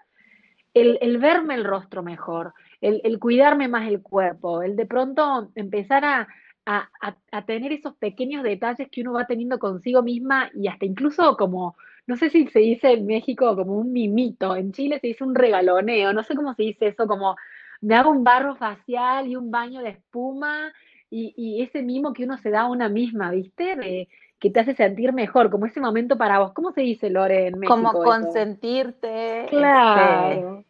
el, 0.74 1.18
verme 1.18 1.56
el 1.56 1.63
rostro 1.63 2.04
mejor, 2.04 2.54
el, 2.82 3.20
cuidarme 3.20 3.68
más 3.68 3.88
el 3.88 4.02
cuerpo, 4.02 4.62
el 4.62 4.76
de 4.76 4.86
pronto 4.86 5.50
empezar 5.56 6.06
a, 6.06 6.28
a, 6.66 7.46
tener 7.46 7.72
esos 7.72 7.96
pequeños 7.96 8.44
detalles 8.44 8.90
que 8.92 9.02
uno 9.02 9.14
va 9.14 9.26
teniendo 9.26 9.58
consigo 9.58 10.04
misma 10.04 10.50
y 10.54 10.68
hasta 10.68 10.86
incluso 10.86 11.38
como 11.38 11.76
no 12.06 12.18
sé 12.18 12.30
si 12.30 12.48
se 12.48 12.60
dice 12.60 12.94
en 12.94 13.06
México 13.06 13.56
como 13.56 13.78
un 13.78 13.92
mimito, 13.92 14.56
en 14.56 14.72
Chile 14.72 15.00
se 15.00 15.08
dice 15.08 15.24
un 15.24 15.36
regaloneo, 15.36 16.14
no 16.14 16.24
sé 16.24 16.36
cómo 16.36 16.54
se 16.54 16.64
dice 16.64 16.88
eso, 16.88 17.08
como 17.08 17.36
me 17.82 17.96
hago 17.96 18.12
un 18.12 18.24
barro 18.24 18.56
facial 18.56 19.28
y 19.28 19.36
un 19.36 19.52
baño 19.52 19.82
de 19.82 19.90
espuma 19.90 20.72
y, 21.10 21.62
ese 21.62 21.84
mimo 21.84 22.14
que 22.14 22.26
uno 22.26 22.38
se 22.38 22.50
da 22.50 22.62
a 22.62 22.70
una 22.70 22.90
misma, 22.90 23.32
¿viste? 23.32 24.08
que 24.40 24.50
te 24.50 24.60
hace 24.60 24.76
sentir 24.76 25.14
mejor, 25.14 25.50
como 25.50 25.66
ese 25.66 25.80
momento 25.80 26.18
para 26.18 26.40
vos. 26.40 26.54
¿Cómo 26.54 26.72
se 26.72 26.82
dice, 26.82 27.10
Lore, 27.10 27.48
en 27.48 27.60
México? 27.60 27.76
Como 27.76 27.92
consentirte. 27.92 29.42
Este, 29.42 29.58
claro. 29.58 30.64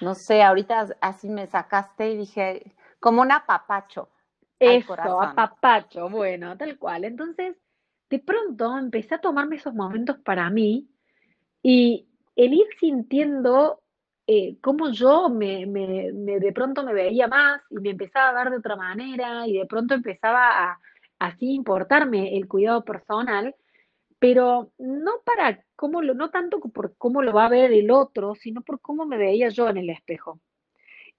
No 0.00 0.14
sé, 0.14 0.42
ahorita 0.42 0.88
así 1.00 1.28
me 1.28 1.46
sacaste 1.46 2.10
y 2.10 2.16
dije, 2.16 2.74
como 3.00 3.22
un 3.22 3.32
apapacho. 3.32 4.08
Eso, 4.58 4.94
apapacho, 4.94 6.08
bueno, 6.08 6.56
tal 6.56 6.78
cual. 6.78 7.04
Entonces, 7.04 7.56
de 8.08 8.18
pronto 8.18 8.78
empecé 8.78 9.16
a 9.16 9.20
tomarme 9.20 9.56
esos 9.56 9.74
momentos 9.74 10.18
para 10.18 10.48
mí 10.50 10.88
y 11.62 12.06
el 12.36 12.54
ir 12.54 12.66
sintiendo 12.78 13.80
eh, 14.26 14.56
cómo 14.60 14.90
yo 14.90 15.28
me, 15.28 15.66
de 15.66 16.52
pronto 16.54 16.82
me 16.82 16.94
veía 16.94 17.28
más 17.28 17.60
y 17.70 17.76
me 17.76 17.90
empezaba 17.90 18.30
a 18.30 18.44
ver 18.44 18.50
de 18.52 18.58
otra 18.58 18.76
manera 18.76 19.46
y 19.46 19.58
de 19.58 19.66
pronto 19.66 19.94
empezaba 19.94 20.70
a 20.70 20.80
así 21.18 21.52
importarme 21.52 22.36
el 22.36 22.48
cuidado 22.48 22.84
personal, 22.84 23.54
pero 24.24 24.72
no 24.78 25.20
para 25.22 25.62
cómo 25.76 26.00
lo, 26.00 26.14
no 26.14 26.30
tanto 26.30 26.58
por 26.58 26.96
cómo 26.96 27.20
lo 27.20 27.34
va 27.34 27.44
a 27.44 27.50
ver 27.50 27.72
el 27.74 27.90
otro, 27.90 28.34
sino 28.34 28.62
por 28.62 28.80
cómo 28.80 29.04
me 29.04 29.18
veía 29.18 29.50
yo 29.50 29.68
en 29.68 29.76
el 29.76 29.90
espejo. 29.90 30.40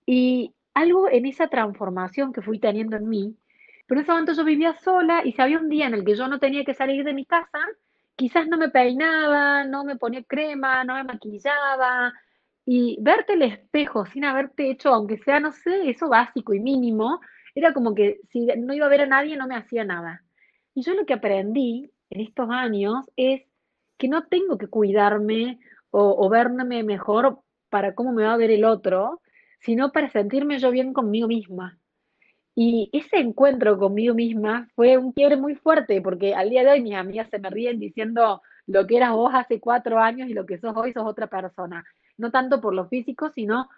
Y 0.07 0.55
algo 0.74 1.07
en 1.07 1.27
esa 1.27 1.47
transformación 1.47 2.33
que 2.33 2.41
fui 2.41 2.59
teniendo 2.59 2.97
en 2.97 3.07
mí 3.07 3.38
Pero 3.85 4.00
en 4.00 4.03
ese 4.05 4.12
momento 4.12 4.33
yo 4.33 4.43
vivía 4.43 4.74
sola 4.74 5.21
y 5.24 5.33
si 5.33 5.41
había 5.41 5.59
un 5.59 5.69
día 5.69 5.85
en 5.85 5.93
el 5.93 6.03
que 6.03 6.15
yo 6.15 6.27
no 6.27 6.39
tenía 6.39 6.65
que 6.65 6.74
salir 6.74 7.03
de 7.03 7.13
mi 7.13 7.25
casa, 7.25 7.59
quizás 8.15 8.47
no 8.47 8.57
me 8.57 8.69
peinaba, 8.69 9.65
no 9.65 9.83
me 9.85 9.97
ponía 9.97 10.24
crema, 10.24 10.83
no 10.83 10.95
me 10.95 11.03
maquillaba. 11.03 12.12
Y 12.65 12.97
verte 13.01 13.33
el 13.33 13.43
espejo 13.43 14.07
sin 14.07 14.25
haberte 14.25 14.71
hecho, 14.71 14.89
aunque 14.89 15.19
sea, 15.19 15.39
no 15.39 15.51
sé, 15.51 15.91
eso 15.91 16.09
básico 16.09 16.55
y 16.55 16.59
mínimo, 16.59 17.21
era 17.53 17.71
como 17.74 17.93
que 17.93 18.19
si 18.31 18.47
no 18.57 18.74
iba 18.74 18.88
a 18.88 18.89
ver 18.89 19.01
a 19.01 19.05
nadie 19.07 19.38
no 19.38 19.47
me 19.47 19.55
hacía 19.57 19.83
nada. 19.85 20.24
Y 20.74 20.81
yo 20.81 20.95
lo 20.95 21.05
que 21.05 21.13
aprendí 21.13 21.91
en 22.15 22.22
estos 22.22 22.50
años 22.50 23.05
es 23.17 23.43
que 23.98 24.07
no 24.07 24.25
tengo 24.25 24.57
que 24.57 24.67
cuidarme 24.67 25.60
o, 25.91 26.27
verme 26.29 26.84
mejor 26.84 27.39
para 27.69 27.95
cómo 27.95 28.12
me 28.12 28.24
va 28.24 28.34
a 28.34 28.38
ver 28.38 28.51
el 28.51 28.65
otro, 28.65 29.22
sino 29.60 29.93
para 29.93 30.12
sentirme 30.12 30.60
yo 30.60 30.69
bien 30.72 30.91
conmigo 30.91 31.27
misma. 31.27 31.77
Y 32.53 32.89
ese 32.91 33.17
encuentro 33.17 33.77
conmigo 33.77 34.13
misma 34.13 34.67
fue 34.75 34.98
un 34.98 35.13
quiebre 35.13 35.38
muy 35.38 35.55
fuerte, 35.55 36.01
porque 36.01 36.36
al 36.36 36.50
día 36.50 36.63
de 36.63 36.72
hoy 36.72 36.81
mis 36.81 36.95
amigas 36.95 37.29
se 37.29 37.39
me 37.39 37.50
ríen 37.50 37.79
diciendo 37.79 38.41
lo 38.67 38.88
que 38.88 38.98
eras 38.98 39.12
vos 39.12 39.34
hace 39.34 39.60
cuatro 39.60 40.00
años 40.00 40.29
y 40.29 40.34
lo 40.34 40.45
que 40.45 40.57
sos 40.57 40.75
hoy 40.75 40.91
sos 40.91 41.05
otra 41.05 41.27
persona. 41.27 41.86
No 42.17 42.31
tanto 42.31 42.60
por 42.60 42.74
lo 42.74 42.88
físico, 42.88 43.29
sino 43.29 43.69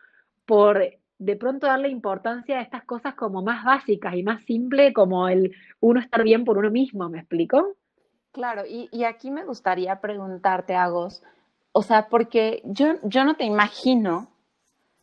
por 0.45 0.81
de 1.19 1.35
pronto 1.35 1.67
darle 1.67 1.89
importancia 1.89 2.59
a 2.59 2.61
estas 2.61 2.83
cosas 2.83 3.13
como 3.15 3.41
más 3.41 3.63
básicas 3.63 4.15
y 4.15 4.23
más 4.23 4.43
simple, 4.45 4.93
como 4.93 5.27
el 5.27 5.55
uno 5.79 5.99
estar 5.99 6.23
bien 6.23 6.45
por 6.45 6.57
uno 6.57 6.71
mismo, 6.71 7.09
¿me 7.09 7.19
explico? 7.19 7.75
Claro, 8.37 8.67
y, 8.69 8.87
y 8.91 9.03
aquí 9.03 9.31
me 9.31 9.43
gustaría 9.45 9.99
preguntarte, 9.99 10.75
Agos, 10.75 11.23
o 11.71 11.81
sea, 11.81 12.07
porque 12.07 12.61
yo, 12.65 12.93
yo 13.01 13.23
no 13.23 13.33
te 13.35 13.45
imagino 13.45 14.27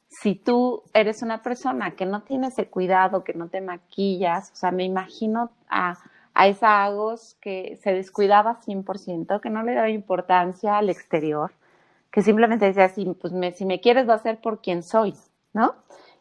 si 0.06 0.36
tú 0.36 0.84
eres 0.94 1.20
una 1.20 1.42
persona 1.42 1.96
que 1.96 2.06
no 2.06 2.22
tiene 2.22 2.46
ese 2.46 2.68
cuidado, 2.70 3.24
que 3.24 3.34
no 3.34 3.48
te 3.48 3.60
maquillas, 3.60 4.52
o 4.52 4.54
sea, 4.54 4.70
me 4.70 4.84
imagino 4.84 5.50
a, 5.68 5.94
a 6.32 6.46
esa 6.46 6.84
Agos 6.84 7.36
que 7.40 7.76
se 7.82 7.92
descuidaba 7.92 8.60
100%, 8.60 9.40
que 9.40 9.50
no 9.50 9.64
le 9.64 9.74
daba 9.74 9.90
importancia 9.90 10.78
al 10.78 10.88
exterior, 10.88 11.50
que 12.12 12.22
simplemente 12.22 12.66
decía, 12.66 12.84
así, 12.84 13.04
pues 13.20 13.32
me, 13.32 13.50
si 13.50 13.64
me 13.66 13.80
quieres 13.80 14.08
va 14.08 14.14
a 14.14 14.18
ser 14.18 14.40
por 14.40 14.60
quien 14.60 14.84
soy, 14.84 15.14
¿no? 15.52 15.74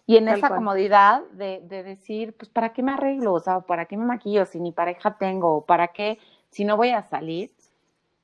Y 0.08 0.18
en 0.18 0.28
Tal 0.28 0.38
esa 0.38 0.48
cual. 0.48 0.58
comodidad 0.58 1.22
de, 1.34 1.62
de 1.62 1.84
decir, 1.84 2.36
pues, 2.36 2.50
¿para 2.50 2.74
qué 2.74 2.82
me 2.82 2.94
arreglo? 2.94 3.34
O 3.34 3.40
sea, 3.40 3.60
¿para 3.62 3.86
qué 3.86 3.98
me 3.98 4.06
maquillo 4.06 4.46
si 4.46 4.60
ni 4.60 4.72
pareja 4.72 5.18
tengo? 5.18 5.58
¿O 5.58 5.66
para 5.66 5.90
qué 5.90 6.18
si 6.54 6.66
no 6.66 6.78
voy 6.78 6.90
a 6.90 7.02
salir? 7.02 7.52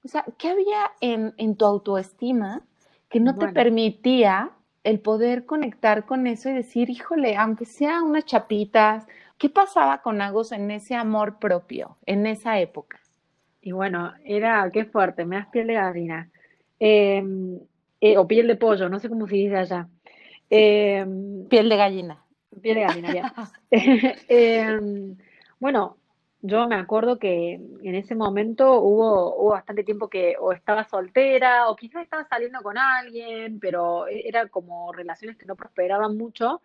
O 0.06 0.08
sea, 0.08 0.24
¿qué 0.38 0.50
había 0.50 0.92
en, 1.02 1.34
en 1.38 1.56
tu 1.56 1.66
autoestima 1.66 2.62
que 3.10 3.20
no 3.20 3.36
te 3.38 3.48
permitía 3.50 4.52
el 4.84 5.00
poder 5.00 5.46
conectar 5.46 6.06
con 6.06 6.28
eso 6.28 6.50
y 6.50 6.54
decir, 6.54 6.90
híjole, 6.90 7.36
aunque 7.36 7.66
sea 7.66 8.04
unas 8.04 8.26
chapitas, 8.26 9.08
¿qué 9.38 9.50
pasaba 9.50 10.02
con 10.02 10.22
Agos 10.22 10.52
en 10.52 10.70
ese 10.72 10.96
amor 10.96 11.40
propio, 11.40 11.98
en 12.06 12.28
esa 12.28 12.60
época? 12.60 13.00
Y 13.62 13.72
bueno, 13.72 14.14
era, 14.24 14.70
qué 14.72 14.86
fuerte, 14.86 15.26
me 15.26 15.38
das 15.38 15.48
piel 15.48 15.68
de 15.68 15.74
gallina. 15.74 16.30
Eh, 16.80 17.24
eh, 18.00 18.18
o 18.18 18.28
piel 18.28 18.48
de 18.48 18.56
pollo, 18.56 18.88
no 18.88 19.00
sé 19.00 19.10
cómo 19.10 19.28
se 19.28 19.36
dice 19.36 19.58
allá. 19.58 19.88
Eh, 20.50 21.06
Piel 21.50 21.68
de 21.68 21.76
gallina. 21.76 22.24
piel 22.62 22.76
de 22.76 22.82
gallina, 22.82 23.12
bien. 23.12 23.26
Eh, 24.30 24.80
bueno, 25.60 25.98
yo 26.42 26.68
me 26.68 26.76
acuerdo 26.76 27.20
que 27.20 27.54
en 27.56 27.96
ese 27.96 28.16
momento 28.16 28.82
hubo, 28.82 29.36
hubo 29.36 29.50
bastante 29.52 29.84
tiempo 29.84 30.10
que 30.10 30.36
o 30.40 30.54
estaba 30.54 30.84
soltera 30.86 31.70
o 31.70 31.76
quizás 31.76 32.04
estaba 32.04 32.26
saliendo 32.28 32.62
con 32.62 32.78
alguien, 32.78 33.60
pero 33.60 34.08
e- 34.08 34.28
era 34.28 34.48
como 34.50 34.92
relaciones 34.94 35.38
que 35.38 35.46
no 35.46 35.56
prosperaban 35.56 36.18
mucho 36.18 36.62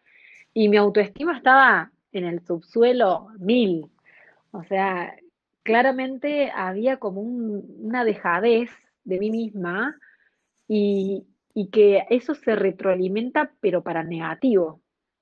y 0.54 0.68
mi 0.68 0.76
autoestima 0.78 1.36
estaba 1.36 1.92
en 2.12 2.24
el 2.24 2.44
subsuelo 2.46 3.28
mil. 3.38 3.90
O 4.52 4.64
sea, 4.64 5.14
claramente 5.62 6.50
había 6.54 6.98
como 6.98 7.20
un- 7.22 7.64
una 7.80 8.04
dejadez 8.04 8.70
de 9.04 9.18
mí 9.20 9.30
misma 9.30 9.96
y, 10.68 11.26
y 11.54 11.70
que 11.70 12.04
eso 12.10 12.34
se 12.34 12.56
retroalimenta, 12.56 13.52
pero 13.60 13.82
para 13.82 14.02
negativo. 14.04 14.80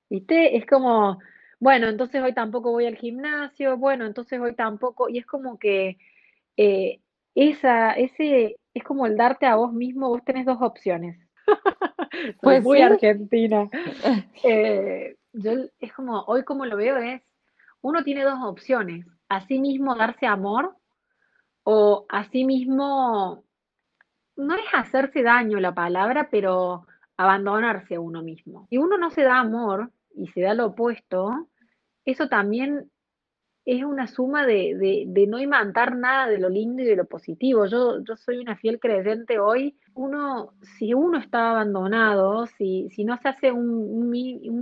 ¿Viste? 0.09 0.57
Es 0.57 0.67
como, 0.67 1.19
bueno, 1.63 1.87
entonces 1.87 2.21
hoy 2.21 2.35
tampoco 2.35 2.73
voy 2.73 2.87
al 2.87 2.97
gimnasio, 2.97 3.77
bueno, 3.77 4.05
entonces 4.05 4.41
hoy 4.41 4.53
tampoco, 4.53 5.09
y 5.09 5.19
es 5.19 5.27
como 5.27 5.61
que 5.61 5.97
eh, 6.57 7.01
esa, 7.37 7.93
ese, 7.93 8.57
es 8.75 8.83
como 8.83 9.07
el 9.07 9.17
darte 9.17 9.47
a 9.47 9.55
vos 9.55 9.73
mismo, 9.73 10.09
vos 10.09 10.25
tenés 10.25 10.45
dos 10.45 10.59
opciones. 10.61 11.17
Pues 12.43 12.63
muy 12.65 12.79
sí. 12.79 12.83
argentina. 12.83 13.71
Eh, 14.43 15.17
yo 15.33 15.53
es 15.79 15.93
como, 15.93 16.23
hoy 16.23 16.43
como 16.43 16.67
lo 16.67 16.77
veo 16.77 16.97
es, 16.97 17.23
uno 17.81 18.03
tiene 18.03 18.25
dos 18.25 18.41
opciones, 18.43 19.07
a 19.29 19.47
sí 19.47 19.61
mismo 19.61 19.95
darse 19.95 20.27
amor 20.27 20.77
o 21.63 22.07
a 22.09 22.25
sí 22.31 22.45
mismo, 22.45 23.45
no 24.35 24.55
es 24.57 24.65
hacerse 24.73 25.23
daño 25.23 25.61
la 25.61 25.73
palabra, 25.73 26.29
pero 26.29 26.89
abandonarse 27.17 27.95
a 27.95 28.01
uno 28.01 28.21
mismo. 28.21 28.67
Si 28.69 28.79
uno 28.79 28.99
no 28.99 29.13
se 29.13 29.23
da 29.23 29.39
amor 29.39 29.93
y 30.13 30.27
se 30.29 30.41
da 30.41 30.55
lo 30.55 30.67
opuesto, 30.67 31.49
eso 32.05 32.29
también 32.29 32.91
es 33.65 33.85
una 33.85 34.09
suma 34.09 34.45
de, 34.45 35.07
de, 35.07 35.27
no 35.27 35.39
imantar 35.39 35.97
nada 35.97 36.27
de 36.27 36.39
lo 36.39 36.49
lindo 36.49 36.83
y 36.83 36.87
de 36.87 36.97
lo 36.97 37.07
positivo. 37.07 37.67
Yo, 37.67 38.03
yo 38.03 38.17
soy 38.17 38.39
una 38.39 38.57
fiel 38.57 38.81
creyente 38.81 39.39
hoy. 39.39 39.79
Uno, 39.95 40.55
si 40.79 40.95
uno 40.95 41.19
está 41.19 41.51
abandonado, 41.51 42.47
si, 42.47 42.89
si 42.91 43.05
no 43.05 43.17
se 43.19 43.29
hace 43.29 43.53
un, 43.53 43.69
un 43.69 44.11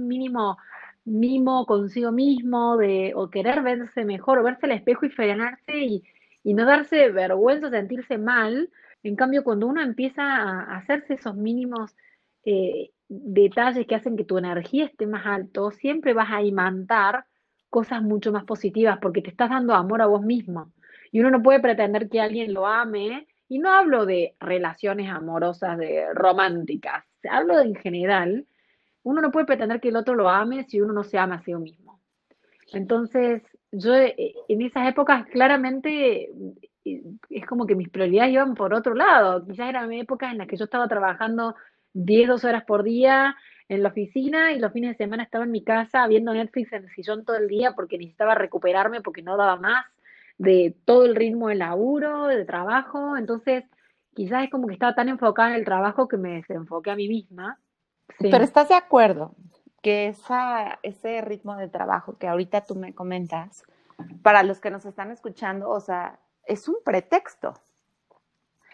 mínimo 0.09 0.59
mimo 1.05 1.67
consigo 1.67 2.13
mismo 2.13 2.77
de, 2.77 3.13
o 3.15 3.31
querer 3.31 3.63
verse 3.63 4.05
mejor, 4.05 4.39
o 4.39 4.43
verse 4.43 4.67
al 4.67 4.73
espejo 4.73 5.07
y 5.07 5.11
frenarse 5.11 5.79
y, 5.79 6.03
y 6.45 6.55
no 6.55 6.65
darse 6.65 7.11
vergüenza, 7.11 7.71
sentirse 7.71 8.19
mal, 8.19 8.71
en 9.03 9.17
cambio 9.17 9.45
cuando 9.45 9.67
uno 9.67 9.83
empieza 9.83 10.23
a 10.23 10.75
a 10.75 10.77
hacerse 10.79 11.15
esos 11.15 11.35
mínimos 11.37 11.97
eh, 12.45 12.91
detalles 13.09 13.87
que 13.87 13.95
hacen 13.95 14.17
que 14.17 14.25
tu 14.25 14.39
energía 14.39 14.87
esté 14.87 15.07
más 15.07 15.27
alto, 15.27 15.71
siempre 15.73 16.15
vas 16.15 16.31
a 16.31 16.43
imantar 16.43 17.27
cosas 17.71 18.03
mucho 18.03 18.33
más 18.33 18.45
positivas 18.45 18.99
porque 19.01 19.23
te 19.23 19.31
estás 19.31 19.51
dando 19.51 19.75
amor 19.75 20.03
a 20.03 20.07
vos 20.07 20.23
mismo. 20.23 20.73
Y 21.13 21.21
uno 21.21 21.31
no 21.31 21.43
puede 21.43 21.61
pretender 21.61 22.09
que 22.09 22.21
alguien 22.21 22.53
lo 22.53 22.67
ame, 22.67 23.27
y 23.51 23.59
no 23.59 23.73
hablo 23.73 24.07
de 24.07 24.37
relaciones 24.39 25.11
amorosas, 25.11 25.77
de 25.77 26.07
románticas, 26.15 27.05
hablo 27.29 27.57
de 27.57 27.65
en 27.65 27.75
general. 27.75 28.47
Uno 29.03 29.21
no 29.21 29.33
puede 29.33 29.45
pretender 29.45 29.81
que 29.81 29.89
el 29.89 29.97
otro 29.97 30.15
lo 30.15 30.29
ame 30.29 30.65
si 30.65 30.81
uno 30.81 30.93
no 30.93 31.03
se 31.03 31.19
ama 31.19 31.35
a 31.37 31.43
sí 31.43 31.53
mismo. 31.57 32.01
Entonces, 32.73 33.43
yo 33.73 33.93
eh, 33.93 34.35
en 34.49 34.63
esas 34.63 34.89
épocas 34.89 35.27
claramente 35.27 36.31
eh, 36.85 37.03
es 37.29 37.47
como 37.47 37.67
que 37.67 37.75
mis 37.75 37.89
prioridades 37.89 38.35
iban 38.35 38.55
por 38.55 38.73
otro 38.73 38.95
lado. 38.95 39.45
Quizás 39.45 39.69
eran 39.69 39.93
épocas 39.93 40.31
en 40.31 40.39
las 40.39 40.47
que 40.47 40.57
yo 40.57 40.67
estaba 40.67 40.87
trabajando 40.87 41.57
10, 41.95 42.29
12 42.29 42.47
horas 42.47 42.65
por 42.65 42.85
día 42.85 43.35
en 43.71 43.85
la 43.85 43.91
oficina 43.91 44.53
y 44.53 44.59
los 44.59 44.73
fines 44.73 44.91
de 44.91 45.05
semana 45.05 45.23
estaba 45.23 45.45
en 45.45 45.53
mi 45.53 45.63
casa 45.63 46.05
viendo 46.09 46.35
Netflix 46.35 46.73
en 46.73 46.83
el 46.83 46.91
sillón 46.91 47.25
todo 47.25 47.37
el 47.37 47.47
día 47.47 47.73
porque 47.77 47.99
necesitaba 47.99 48.35
recuperarme 48.35 49.01
porque 49.01 49.23
no 49.23 49.37
daba 49.37 49.55
más 49.57 49.87
de 50.39 50.75
todo 50.85 51.05
el 51.05 51.15
ritmo 51.15 51.49
de 51.49 51.55
laburo, 51.55 52.27
de 52.27 52.45
trabajo. 52.45 53.17
Entonces, 53.17 53.65
quizás 54.13 54.43
es 54.43 54.51
como 54.51 54.67
que 54.67 54.73
estaba 54.73 54.97
tan 54.97 55.09
enfocada 55.09 55.51
en 55.51 55.55
el 55.55 55.65
trabajo 55.65 56.09
que 56.09 56.17
me 56.17 56.33
desenfoqué 56.33 56.91
a 56.91 56.97
mí 56.97 57.07
misma. 57.07 57.61
Pero 58.19 58.43
¿estás 58.43 58.71
de 58.71 58.75
acuerdo 58.75 59.37
que 59.83 60.09
esa, 60.09 60.81
ese 60.83 61.21
ritmo 61.21 61.55
de 61.57 61.69
trabajo 61.69 62.19
que 62.19 62.27
ahorita 62.27 62.65
tú 62.65 62.75
me 62.75 62.93
comentas, 62.93 63.63
para 64.23 64.43
los 64.43 64.61
que 64.61 64.73
nos 64.73 64.85
están 64.85 65.13
escuchando, 65.13 65.71
o 65.71 65.79
sea, 65.79 66.19
es 66.45 66.67
un 66.67 66.77
pretexto? 66.85 67.55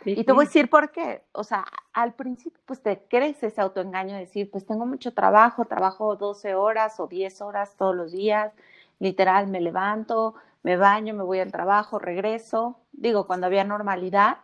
Sí, 0.07 0.15
Y 0.17 0.23
te 0.23 0.31
voy 0.31 0.45
a 0.45 0.47
decir 0.47 0.71
por 0.71 0.93
qué. 0.93 1.25
O 1.33 1.43
sea, 1.43 1.67
al 1.93 2.15
principio, 2.15 2.61
pues 2.65 2.81
te 2.81 3.03
crees 3.09 3.43
ese 3.43 3.61
autoengaño 3.61 4.15
de 4.15 4.21
decir, 4.21 4.49
pues 4.49 4.65
tengo 4.65 4.87
mucho 4.87 5.13
trabajo, 5.13 5.65
trabajo 5.65 6.15
12 6.15 6.55
horas 6.55 7.01
o 7.01 7.09
10 7.09 7.41
horas 7.41 7.75
todos 7.77 7.97
los 7.97 8.13
días, 8.13 8.53
literal, 9.01 9.49
me 9.49 9.61
levanto, 9.61 10.37
me 10.63 10.77
baño, 10.77 11.13
me 11.13 11.25
voy 11.25 11.41
al 11.41 11.51
trabajo, 11.51 11.99
regreso, 11.99 12.79
digo, 12.93 13.27
cuando 13.27 13.47
había 13.49 13.65
normalidad. 13.65 14.39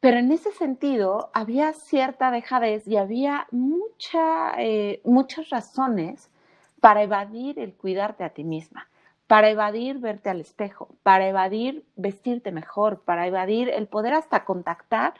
Pero 0.00 0.18
en 0.18 0.32
ese 0.32 0.50
sentido, 0.50 1.30
había 1.34 1.72
cierta 1.72 2.32
dejadez 2.32 2.88
y 2.88 2.96
había 2.96 3.46
mucha, 3.52 4.60
eh, 4.60 5.00
muchas 5.04 5.50
razones 5.50 6.32
para 6.80 7.04
evadir 7.04 7.60
el 7.60 7.74
cuidarte 7.74 8.24
a 8.24 8.30
ti 8.30 8.42
misma, 8.42 8.88
para 9.32 9.48
evadir 9.48 9.98
verte 9.98 10.28
al 10.28 10.42
espejo, 10.42 10.90
para 11.02 11.26
evadir 11.26 11.86
vestirte 11.96 12.52
mejor, 12.52 13.00
para 13.00 13.26
evadir 13.26 13.70
el 13.70 13.86
poder 13.86 14.12
hasta 14.12 14.44
contactar 14.44 15.14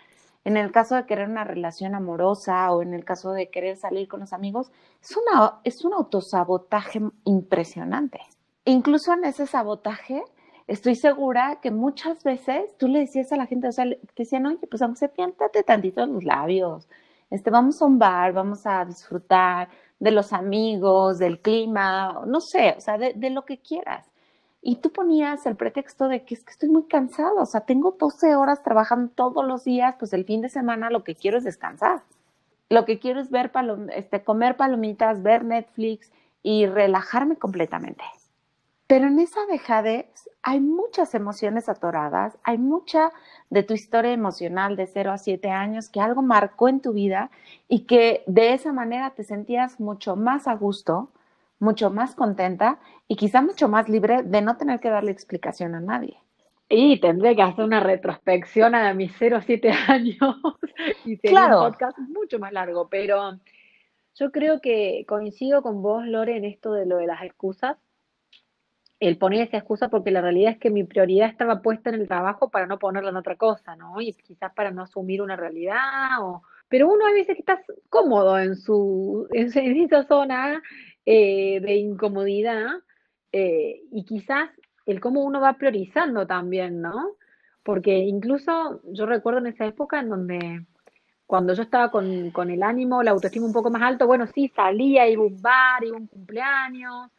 en 0.45 0.59
el 0.59 0.71
caso 0.71 0.97
de 0.97 1.07
querer 1.07 1.31
una 1.31 1.45
relación 1.45 1.95
amorosa 1.95 2.71
o 2.73 2.83
en 2.83 2.93
el 2.93 3.07
caso 3.07 3.33
de 3.33 3.49
querer 3.49 3.79
salir 3.79 4.09
con 4.09 4.21
los 4.21 4.35
amigos, 4.35 4.71
es, 5.01 5.17
una, 5.17 5.61
es 5.65 5.83
un 5.83 5.95
autosabotaje 5.95 7.01
impresionante. 7.25 8.21
Incluso 8.67 9.15
en 9.15 9.25
ese 9.25 9.47
sabotaje, 9.47 10.23
estoy 10.67 10.95
segura 10.95 11.61
que 11.63 11.71
muchas 11.71 12.23
veces 12.23 12.77
tú 12.77 12.89
le 12.89 12.99
decías 12.99 13.33
a 13.33 13.39
la 13.39 13.47
gente, 13.47 13.69
o 13.69 13.73
sea, 13.73 13.87
te 13.87 13.99
decían, 14.15 14.45
oye, 14.45 14.59
pues 14.71 14.83
se 14.99 15.09
piéntate 15.09 15.63
tantito 15.63 16.05
los 16.05 16.23
labios, 16.23 16.87
este, 17.31 17.51
vamos 17.51 17.81
a 17.81 17.87
un 17.87 17.99
bar, 17.99 18.35
vamos 18.35 18.67
a 18.67 18.85
disfrutar 18.85 19.71
de 20.03 20.11
los 20.11 20.33
amigos, 20.33 21.19
del 21.19 21.39
clima, 21.41 22.23
no 22.27 22.41
sé, 22.41 22.75
o 22.77 22.81
sea, 22.81 22.99
de, 22.99 23.13
de 23.15 23.31
lo 23.31 23.45
que 23.45 23.59
quieras. 23.59 24.11
y 24.65 24.77
tú 24.77 24.93
ponías 24.93 25.47
el 25.47 25.57
pretexto 25.57 26.09
de 26.09 26.25
que 26.25 26.35
es 26.35 26.45
que 26.45 26.53
estoy 26.53 26.69
muy 26.69 26.85
cansado, 26.85 27.37
o 27.41 27.47
sea, 27.47 27.63
tengo 27.63 27.97
12 27.99 28.37
horas 28.37 28.63
trabajando 28.63 29.13
todos 29.15 29.45
los 29.45 29.65
días, 29.65 29.97
pues 29.99 30.13
el 30.13 30.25
fin 30.25 30.41
de 30.41 30.49
semana 30.49 30.91
lo 30.91 31.05
que 31.05 31.15
quiero 31.17 31.39
es 31.39 31.45
descansar. 31.45 32.03
Lo 32.69 32.85
que 32.85 32.99
quiero 32.99 33.21
es 33.21 33.31
ver 33.31 33.53
este, 33.95 34.23
comer 34.25 34.57
palomitas, 34.57 35.23
ver 35.23 35.45
Netflix 35.45 36.11
y 36.43 36.67
relajarme 36.67 37.37
completamente. 37.37 38.05
Pero 38.87 39.07
en 39.07 39.19
esa 39.19 39.47
dejadez 39.47 40.07
hay 40.43 40.61
muchas 40.61 41.15
emociones 41.15 41.69
atoradas, 41.69 42.37
hay 42.43 42.59
mucha 42.59 43.11
de 43.49 43.63
tu 43.63 43.75
historia 43.75 44.13
emocional 44.13 44.77
de 44.77 44.87
0 44.87 45.13
a 45.13 45.19
7 45.19 45.51
años 45.51 45.89
que 45.89 46.01
algo 46.01 46.23
marcó 46.23 46.69
en 46.69 46.81
tu 46.81 46.93
vida 46.93 47.31
y 47.69 47.81
que 47.87 48.25
de 48.27 48.53
esa 48.53 48.73
manera 48.73 49.11
te 49.11 49.25
sentías 49.25 49.79
mucho 49.79 50.17
más 50.17 50.49
a 50.49 50.55
gusto, 50.55 51.11
mucho 51.59 51.91
más 51.91 52.15
contenta 52.15 52.81
y 53.07 53.17
quizá 53.17 53.41
mucho 53.41 53.69
más 53.69 53.89
libre 53.89 54.25
de 54.25 54.43
no 54.43 54.57
tener 54.57 54.81
que 54.81 54.91
darle 54.91 55.13
explicación 55.13 55.75
a 55.75 55.81
nadie. 55.81 56.19
Y 56.69 56.99
tendré 57.01 57.37
que 57.37 57.43
hacer 57.43 57.65
una 57.65 57.81
retrospección 57.81 58.75
a 58.75 58.93
mis 58.95 59.13
0 59.19 59.37
a 59.37 59.43
7 59.43 59.71
años 59.89 60.37
y 61.05 61.17
sería 61.17 61.31
claro. 61.31 61.59
un 61.59 61.71
podcast 61.71 61.99
mucho 61.99 62.39
más 62.39 62.53
largo, 62.53 62.89
pero 62.89 63.39
yo 64.17 64.33
creo 64.33 64.61
que 64.61 65.05
coincido 65.07 65.63
con 65.63 65.83
vos, 65.83 66.05
Lore, 66.07 66.37
en 66.37 66.45
esto 66.45 66.73
de 66.73 66.87
lo 66.87 66.97
de 66.97 67.07
las 67.07 67.23
excusas. 67.23 67.77
El 69.03 69.19
poner 69.19 69.49
esa 69.49 69.57
excusa 69.57 69.89
porque 69.89 70.13
la 70.13 70.21
realidad 70.21 70.53
es 70.53 70.59
que 70.59 70.71
mi 70.71 70.85
prioridad 70.85 71.29
estaba 71.29 71.61
puesta 71.61 71.91
en 71.91 71.97
el 71.97 72.07
trabajo 72.07 72.51
para 72.51 72.69
no 72.69 72.79
ponerla 72.79 73.11
en 73.11 73.17
otra 73.17 73.35
cosa, 73.35 73.75
¿no? 73.75 74.01
Y 74.01 74.13
quizás 74.13 74.53
para 74.55 74.71
no 74.71 74.83
asumir 74.83 75.21
una 75.21 75.35
realidad 75.35 76.21
o... 76.21 76.45
Pero 76.69 76.89
uno 76.89 77.05
a 77.05 77.13
veces 77.13 77.35
que 77.35 77.41
está 77.41 77.61
cómodo 77.91 78.39
en 78.39 78.55
su 78.55 79.27
en 79.33 79.49
esa 79.83 80.05
zona 80.05 80.63
eh, 81.05 81.59
de 81.61 81.75
incomodidad 81.75 82.69
eh, 83.33 83.83
y 83.91 84.05
quizás 84.05 84.51
el 84.87 85.01
cómo 85.01 85.25
uno 85.25 85.41
va 85.41 85.55
priorizando 85.55 86.25
también, 86.29 86.81
¿no? 86.81 87.17
Porque 87.65 87.99
incluso 87.99 88.81
yo 88.85 89.07
recuerdo 89.07 89.41
en 89.41 89.49
esa 89.49 89.67
época 89.67 89.99
en 89.99 90.11
donde 90.11 90.65
cuando 91.27 91.55
yo 91.55 91.65
estaba 91.65 91.91
con, 91.91 92.31
con 92.31 92.51
el 92.51 92.63
ánimo, 92.63 93.03
la 93.03 93.11
autoestima 93.11 93.47
un 93.47 93.53
poco 93.53 93.71
más 93.71 93.83
alto, 93.83 94.07
bueno, 94.07 94.29
sí, 94.29 94.53
salía, 94.55 95.09
iba 95.09 95.25
a 95.25 95.27
un 95.27 95.43
bar, 95.43 95.83
iba 95.83 95.97
un 95.97 96.07
cumpleaños, 96.07 97.11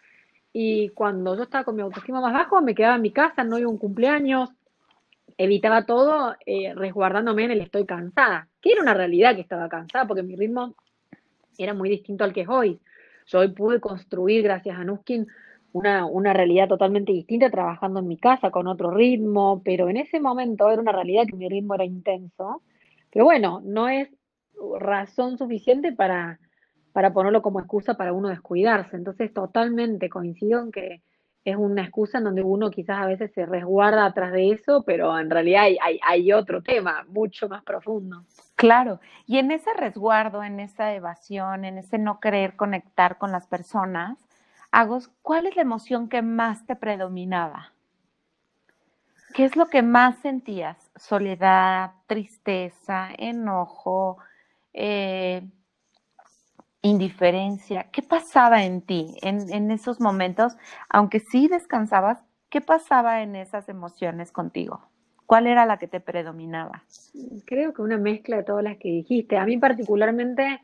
y 0.53 0.89
cuando 0.89 1.35
yo 1.35 1.43
estaba 1.43 1.63
con 1.63 1.75
mi 1.75 1.81
autoestima 1.81 2.21
más 2.21 2.31
bajo, 2.31 2.61
me 2.61 2.75
quedaba 2.75 2.95
en 2.95 3.01
mi 3.01 3.11
casa, 3.11 3.43
no 3.43 3.57
iba 3.57 3.69
un 3.69 3.79
cumpleaños, 3.79 4.51
evitaba 5.35 5.85
todo 5.85 6.35
eh, 6.45 6.73
resguardándome 6.75 7.45
en 7.45 7.51
el 7.51 7.61
estoy 7.61 7.87
cansada, 7.87 8.47
que 8.61 8.71
era 8.71 8.83
una 8.83 8.93
realidad 8.93 9.33
que 9.33 9.41
estaba 9.41 9.67
cansada, 9.67 10.05
porque 10.07 10.21
mi 10.21 10.35
ritmo 10.35 10.75
era 11.57 11.73
muy 11.73 11.89
distinto 11.89 12.23
al 12.23 12.33
que 12.33 12.41
es 12.41 12.49
hoy. 12.49 12.79
Yo 13.25 13.39
hoy 13.39 13.47
pude 13.47 13.79
construir, 13.79 14.43
gracias 14.43 14.77
a 14.77 14.83
Nuskin, 14.83 15.27
una, 15.71 16.05
una 16.05 16.33
realidad 16.33 16.67
totalmente 16.67 17.11
distinta 17.11 17.49
trabajando 17.49 17.99
en 17.99 18.07
mi 18.07 18.17
casa 18.17 18.51
con 18.51 18.67
otro 18.67 18.91
ritmo, 18.91 19.63
pero 19.65 19.89
en 19.89 19.97
ese 19.97 20.19
momento 20.19 20.69
era 20.69 20.81
una 20.81 20.91
realidad 20.91 21.25
que 21.27 21.35
mi 21.35 21.49
ritmo 21.49 21.73
era 21.73 21.85
intenso. 21.85 22.61
Pero 23.11 23.25
bueno, 23.25 23.59
no 23.65 23.89
es 23.89 24.09
razón 24.79 25.39
suficiente 25.39 25.91
para, 25.93 26.39
para 26.93 27.11
ponerlo 27.11 27.41
como 27.41 27.59
excusa 27.59 27.95
para 27.95 28.13
uno 28.13 28.29
descuidarse. 28.29 28.95
Entonces, 28.95 29.33
totalmente 29.33 30.09
coincido 30.09 30.61
en 30.61 30.71
que 30.71 31.01
es 31.43 31.57
una 31.57 31.81
excusa 31.81 32.19
en 32.19 32.23
donde 32.23 32.41
uno 32.41 32.71
quizás 32.71 33.01
a 33.01 33.05
veces 33.05 33.33
se 33.33 33.45
resguarda 33.45 34.05
atrás 34.05 34.31
de 34.31 34.51
eso, 34.51 34.83
pero 34.85 35.19
en 35.19 35.29
realidad 35.29 35.63
hay, 35.63 35.99
hay, 36.01 36.31
otro 36.31 36.63
tema 36.63 37.03
mucho 37.09 37.49
más 37.49 37.63
profundo. 37.63 38.23
Claro, 38.55 39.01
y 39.25 39.39
en 39.39 39.51
ese 39.51 39.73
resguardo, 39.73 40.41
en 40.41 40.61
esa 40.61 40.93
evasión, 40.93 41.65
en 41.65 41.79
ese 41.79 41.97
no 41.97 42.21
querer 42.21 42.55
conectar 42.55 43.17
con 43.17 43.33
las 43.33 43.45
personas, 43.47 44.17
Agos, 44.73 45.11
¿cuál 45.21 45.45
es 45.45 45.55
la 45.55 45.61
emoción 45.61 46.09
que 46.09 46.23
más 46.23 46.65
te 46.65 46.75
predominaba? 46.75 47.73
¿Qué 49.35 49.45
es 49.45 49.55
lo 49.55 49.67
que 49.67 49.83
más 49.83 50.17
sentías? 50.17 50.89
Soledad, 50.95 51.91
tristeza, 52.07 53.09
enojo, 53.19 54.17
eh, 54.73 55.43
indiferencia. 56.83 57.87
¿Qué 57.91 58.03
pasaba 58.03 58.63
en 58.63 58.81
ti 58.81 59.15
en, 59.23 59.51
en 59.51 59.71
esos 59.71 59.99
momentos? 59.99 60.55
Aunque 60.89 61.19
sí 61.19 61.47
descansabas, 61.47 62.19
¿qué 62.49 62.61
pasaba 62.61 63.23
en 63.23 63.35
esas 63.35 63.67
emociones 63.69 64.31
contigo? 64.31 64.81
¿Cuál 65.25 65.47
era 65.47 65.65
la 65.65 65.77
que 65.77 65.87
te 65.87 65.99
predominaba? 65.99 66.83
Creo 67.45 67.73
que 67.73 67.81
una 67.81 67.97
mezcla 67.97 68.37
de 68.37 68.43
todas 68.43 68.63
las 68.63 68.77
que 68.77 68.89
dijiste. 68.89 69.37
A 69.37 69.45
mí 69.45 69.57
particularmente 69.57 70.61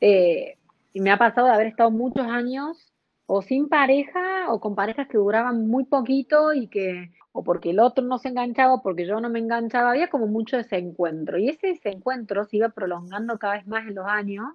eh, 0.00 0.58
me 0.94 1.10
ha 1.10 1.16
pasado 1.16 1.48
de 1.48 1.54
haber 1.54 1.66
estado 1.68 1.90
muchos 1.90 2.26
años 2.26 2.92
o 3.26 3.40
sin 3.40 3.68
pareja 3.68 4.52
o 4.52 4.60
con 4.60 4.74
parejas 4.74 5.08
que 5.08 5.16
duraban 5.16 5.66
muy 5.66 5.84
poquito 5.84 6.52
y 6.52 6.68
que 6.68 7.10
o 7.32 7.42
porque 7.42 7.70
el 7.70 7.80
otro 7.80 8.04
no 8.04 8.18
se 8.18 8.28
enganchaba 8.28 8.74
o 8.74 8.82
porque 8.82 9.06
yo 9.06 9.18
no 9.18 9.30
me 9.30 9.38
enganchaba, 9.38 9.90
había 9.90 10.10
como 10.10 10.26
mucho 10.26 10.58
desencuentro. 10.58 11.38
Y 11.38 11.48
ese 11.48 11.68
desencuentro 11.68 12.44
se 12.44 12.58
iba 12.58 12.68
prolongando 12.68 13.38
cada 13.38 13.54
vez 13.54 13.66
más 13.66 13.86
en 13.86 13.94
los 13.94 14.06
años 14.06 14.48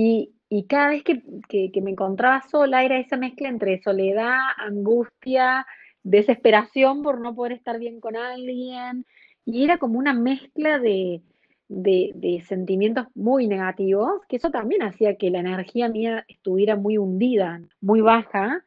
y, 0.00 0.32
y 0.48 0.66
cada 0.66 0.90
vez 0.90 1.02
que, 1.02 1.80
me 1.82 1.90
encontraba 1.90 2.42
sola 2.48 2.84
era 2.84 3.00
esa 3.00 3.16
mezcla 3.16 3.48
entre 3.48 3.82
soledad, 3.82 4.38
angustia, 4.56 5.66
desesperación 6.04 7.02
por 7.02 7.20
no 7.20 7.34
poder 7.34 7.50
estar 7.54 7.80
bien 7.80 7.98
con 7.98 8.14
alguien, 8.14 9.04
y 9.44 9.64
era 9.64 9.78
como 9.78 9.98
una 9.98 10.14
mezcla 10.14 10.78
de, 10.78 11.22
de, 11.68 12.44
sentimientos 12.46 13.08
muy 13.16 13.48
negativos, 13.48 14.20
que 14.28 14.36
eso 14.36 14.52
también 14.52 14.82
hacía 14.82 15.16
que 15.16 15.30
la 15.30 15.40
energía 15.40 15.88
mía 15.88 16.24
estuviera 16.28 16.76
muy 16.76 16.96
hundida, 16.96 17.60
muy 17.80 18.00
baja, 18.00 18.62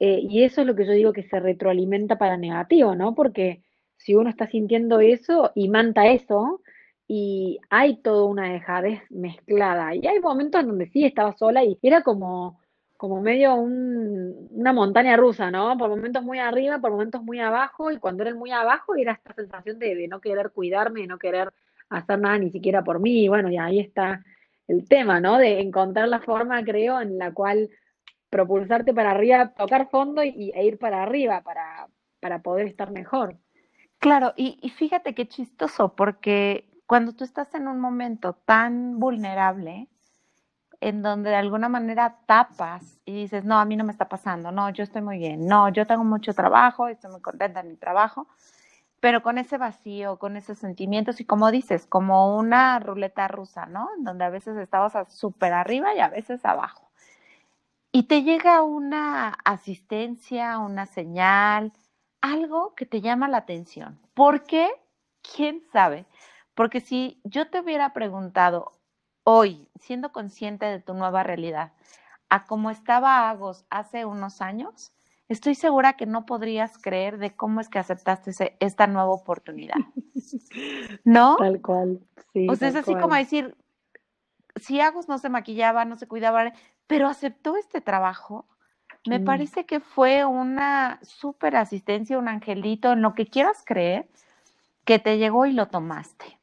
eh, 0.00 0.18
y 0.28 0.42
eso 0.42 0.62
es 0.62 0.66
lo 0.66 0.74
que 0.74 0.84
yo 0.84 0.92
digo 0.92 1.12
que 1.12 1.22
se 1.22 1.38
retroalimenta 1.38 2.18
para 2.18 2.36
negativo, 2.36 2.96
¿no? 2.96 3.14
Porque 3.14 3.62
si 3.98 4.16
uno 4.16 4.28
está 4.28 4.48
sintiendo 4.48 4.98
eso 4.98 5.52
y 5.54 5.68
manta 5.68 6.08
eso, 6.08 6.60
y 7.14 7.60
hay 7.68 7.96
toda 7.96 8.24
una 8.24 8.50
dejadez 8.50 9.02
mezclada, 9.10 9.94
y 9.94 10.06
hay 10.06 10.18
momentos 10.18 10.62
en 10.62 10.68
donde 10.68 10.86
sí 10.86 11.04
estaba 11.04 11.36
sola 11.36 11.62
y 11.62 11.78
era 11.82 12.02
como 12.02 12.58
como 12.96 13.20
medio 13.20 13.54
una 13.56 14.72
montaña 14.72 15.16
rusa, 15.16 15.50
¿no? 15.50 15.76
Por 15.76 15.90
momentos 15.90 16.22
muy 16.22 16.38
arriba, 16.38 16.78
por 16.78 16.92
momentos 16.92 17.22
muy 17.22 17.38
abajo, 17.38 17.90
y 17.90 17.98
cuando 17.98 18.22
era 18.22 18.34
muy 18.34 18.50
abajo 18.50 18.94
era 18.94 19.12
esta 19.12 19.34
sensación 19.34 19.78
de, 19.78 20.08
no 20.08 20.22
querer 20.22 20.52
cuidarme, 20.52 21.02
de 21.02 21.06
no 21.08 21.18
querer 21.18 21.52
hacer 21.90 22.18
nada 22.18 22.38
ni 22.38 22.50
siquiera 22.50 22.82
por 22.82 22.98
mí, 22.98 23.24
y 23.24 23.28
bueno, 23.28 23.50
y 23.50 23.58
ahí 23.58 23.80
está 23.80 24.24
el 24.66 24.88
tema, 24.88 25.20
¿no? 25.20 25.36
De 25.36 25.60
encontrar 25.60 26.08
la 26.08 26.20
forma, 26.20 26.64
creo, 26.64 26.98
en 27.00 27.18
la 27.18 27.32
cual 27.32 27.68
propulsarte 28.30 28.94
para 28.94 29.10
arriba, 29.10 29.52
tocar 29.52 29.90
fondo 29.90 30.24
y, 30.24 30.50
e 30.54 30.64
ir 30.64 30.78
para 30.78 31.02
arriba 31.02 31.42
para, 31.42 31.88
para 32.20 32.40
poder 32.40 32.68
estar 32.68 32.90
mejor. 32.90 33.36
Claro, 33.98 34.32
y 34.36 34.70
fíjate 34.70 35.14
qué 35.14 35.26
chistoso, 35.28 35.94
porque 35.94 36.71
cuando 36.92 37.14
tú 37.14 37.24
estás 37.24 37.54
en 37.54 37.68
un 37.68 37.80
momento 37.80 38.34
tan 38.34 39.00
vulnerable, 39.00 39.88
en 40.78 41.00
donde 41.00 41.30
de 41.30 41.36
alguna 41.36 41.70
manera 41.70 42.18
tapas 42.26 43.00
y 43.06 43.14
dices, 43.14 43.46
no, 43.46 43.58
a 43.58 43.64
mí 43.64 43.78
no 43.78 43.84
me 43.84 43.92
está 43.92 44.10
pasando, 44.10 44.52
no, 44.52 44.68
yo 44.68 44.84
estoy 44.84 45.00
muy 45.00 45.16
bien, 45.16 45.46
no, 45.46 45.70
yo 45.70 45.86
tengo 45.86 46.04
mucho 46.04 46.34
trabajo, 46.34 46.88
estoy 46.88 47.10
muy 47.10 47.22
contenta 47.22 47.60
en 47.60 47.68
mi 47.68 47.76
trabajo, 47.76 48.28
pero 49.00 49.22
con 49.22 49.38
ese 49.38 49.56
vacío, 49.56 50.18
con 50.18 50.36
esos 50.36 50.58
sentimientos 50.58 51.18
y 51.18 51.24
como 51.24 51.50
dices, 51.50 51.86
como 51.86 52.36
una 52.36 52.78
ruleta 52.78 53.26
rusa, 53.26 53.64
¿no? 53.64 53.88
Donde 54.00 54.26
a 54.26 54.28
veces 54.28 54.58
estabas 54.58 54.92
súper 55.14 55.54
arriba 55.54 55.94
y 55.94 56.00
a 56.00 56.10
veces 56.10 56.44
abajo. 56.44 56.90
Y 57.90 58.02
te 58.02 58.22
llega 58.22 58.60
una 58.60 59.38
asistencia, 59.46 60.58
una 60.58 60.84
señal, 60.84 61.72
algo 62.20 62.74
que 62.74 62.84
te 62.84 63.00
llama 63.00 63.28
la 63.28 63.38
atención. 63.38 63.98
¿Por 64.12 64.44
qué? 64.44 64.70
¿Quién 65.22 65.62
sabe? 65.72 66.04
Porque 66.54 66.80
si 66.80 67.20
yo 67.24 67.48
te 67.48 67.60
hubiera 67.60 67.92
preguntado, 67.92 68.72
hoy, 69.24 69.68
siendo 69.80 70.12
consciente 70.12 70.66
de 70.66 70.80
tu 70.80 70.94
nueva 70.94 71.22
realidad, 71.22 71.72
a 72.28 72.44
como 72.44 72.70
estaba 72.70 73.30
Agos 73.30 73.64
hace 73.70 74.04
unos 74.04 74.40
años, 74.40 74.92
estoy 75.28 75.54
segura 75.54 75.94
que 75.94 76.06
no 76.06 76.26
podrías 76.26 76.78
creer 76.78 77.18
de 77.18 77.34
cómo 77.34 77.60
es 77.60 77.68
que 77.68 77.78
aceptaste 77.78 78.56
esta 78.60 78.86
nueva 78.86 79.10
oportunidad. 79.10 79.76
¿No? 81.04 81.36
Tal 81.36 81.60
cual. 81.60 82.00
Sí, 82.32 82.46
o 82.48 82.56
sea, 82.56 82.68
es 82.68 82.76
así 82.76 82.94
como 82.94 83.14
decir, 83.14 83.56
si 84.56 84.80
Agos 84.80 85.08
no 85.08 85.18
se 85.18 85.28
maquillaba, 85.28 85.84
no 85.84 85.96
se 85.96 86.08
cuidaba, 86.08 86.52
pero 86.86 87.08
aceptó 87.08 87.56
este 87.56 87.80
trabajo, 87.80 88.46
me 89.06 89.18
mm. 89.18 89.24
parece 89.24 89.66
que 89.66 89.80
fue 89.80 90.24
una 90.24 91.00
súper 91.02 91.56
asistencia, 91.56 92.18
un 92.18 92.28
angelito, 92.28 92.92
en 92.92 93.02
lo 93.02 93.14
que 93.14 93.26
quieras 93.26 93.62
creer, 93.64 94.08
que 94.84 94.98
te 94.98 95.18
llegó 95.18 95.46
y 95.46 95.52
lo 95.52 95.68
tomaste. 95.68 96.38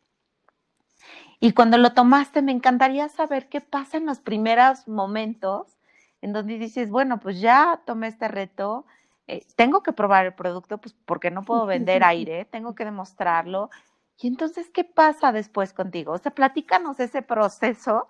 Y 1.40 1.54
cuando 1.54 1.78
lo 1.78 1.94
tomaste, 1.94 2.42
me 2.42 2.52
encantaría 2.52 3.08
saber 3.10 3.48
qué 3.50 3.62
pasa 3.62 3.98
en 3.98 4.06
los 4.06 4.20
primeros 4.20 4.88
momentos 4.88 5.78
en 6.22 6.34
donde 6.34 6.58
dices, 6.58 6.90
bueno, 6.90 7.20
pues 7.20 7.40
ya 7.40 7.82
tomé 7.86 8.08
este 8.08 8.28
reto, 8.28 8.86
eh, 9.28 9.46
tengo 9.56 9.84
que 9.84 9.94
probar 9.94 10.26
el 10.26 10.34
producto, 10.34 10.80
pues 10.80 10.94
porque 11.06 11.32
no 11.32 11.44
puedo 11.44 11.66
vender 11.66 12.04
aire, 12.04 12.46
tengo 12.46 12.76
que 12.76 12.86
demostrarlo. 12.86 13.70
Y 14.18 14.28
entonces, 14.28 14.70
¿qué 14.70 14.84
pasa 14.84 15.32
después 15.32 15.72
contigo? 15.72 16.12
O 16.14 16.18
sea, 16.18 16.34
platícanos 16.34 17.00
ese 17.00 17.22
proceso 17.22 18.08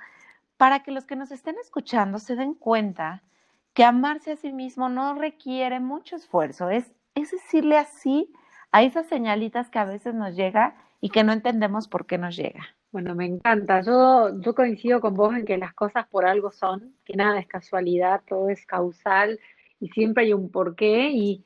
para 0.57 0.81
que 0.81 0.91
los 0.91 1.05
que 1.05 1.15
nos 1.15 1.31
estén 1.31 1.55
escuchando 1.61 2.17
se 2.17 2.35
den 2.35 2.55
cuenta 2.55 3.21
que 3.73 3.83
amarse 3.83 4.31
a 4.31 4.35
sí 4.35 4.51
mismo 4.51 4.89
no 4.89 5.13
requiere 5.13 5.79
mucho 5.79 6.15
esfuerzo, 6.15 6.69
es 6.69 6.91
es 7.15 7.31
decirle 7.31 7.77
así 7.77 8.31
a 8.71 8.83
esas 8.83 9.07
señalitas 9.07 9.69
que 9.69 9.79
a 9.79 9.85
veces 9.85 10.13
nos 10.15 10.35
llega 10.35 10.75
y 11.01 11.09
que 11.09 11.23
no 11.23 11.33
entendemos 11.33 11.87
por 11.87 12.05
qué 12.05 12.17
nos 12.17 12.35
llega. 12.35 12.75
Bueno, 12.91 13.13
me 13.13 13.25
encanta. 13.25 13.81
Yo, 13.81 14.39
yo 14.41 14.55
coincido 14.55 14.99
con 14.99 15.13
vos 15.13 15.35
en 15.35 15.45
que 15.45 15.57
las 15.57 15.73
cosas 15.73 16.07
por 16.07 16.25
algo 16.25 16.51
son, 16.51 16.95
que 17.05 17.15
nada 17.15 17.39
es 17.39 17.47
casualidad, 17.47 18.21
todo 18.27 18.49
es 18.49 18.65
causal 18.65 19.39
y 19.79 19.89
siempre 19.89 20.23
hay 20.25 20.33
un 20.33 20.49
porqué. 20.49 21.11
Y, 21.11 21.45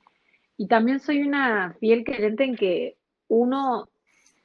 y 0.58 0.68
también 0.68 1.00
soy 1.02 1.22
una 1.22 1.74
fiel 1.80 2.06
creyente 2.06 2.46
en 2.46 2.56
que 2.56 2.98
uno, 3.28 3.90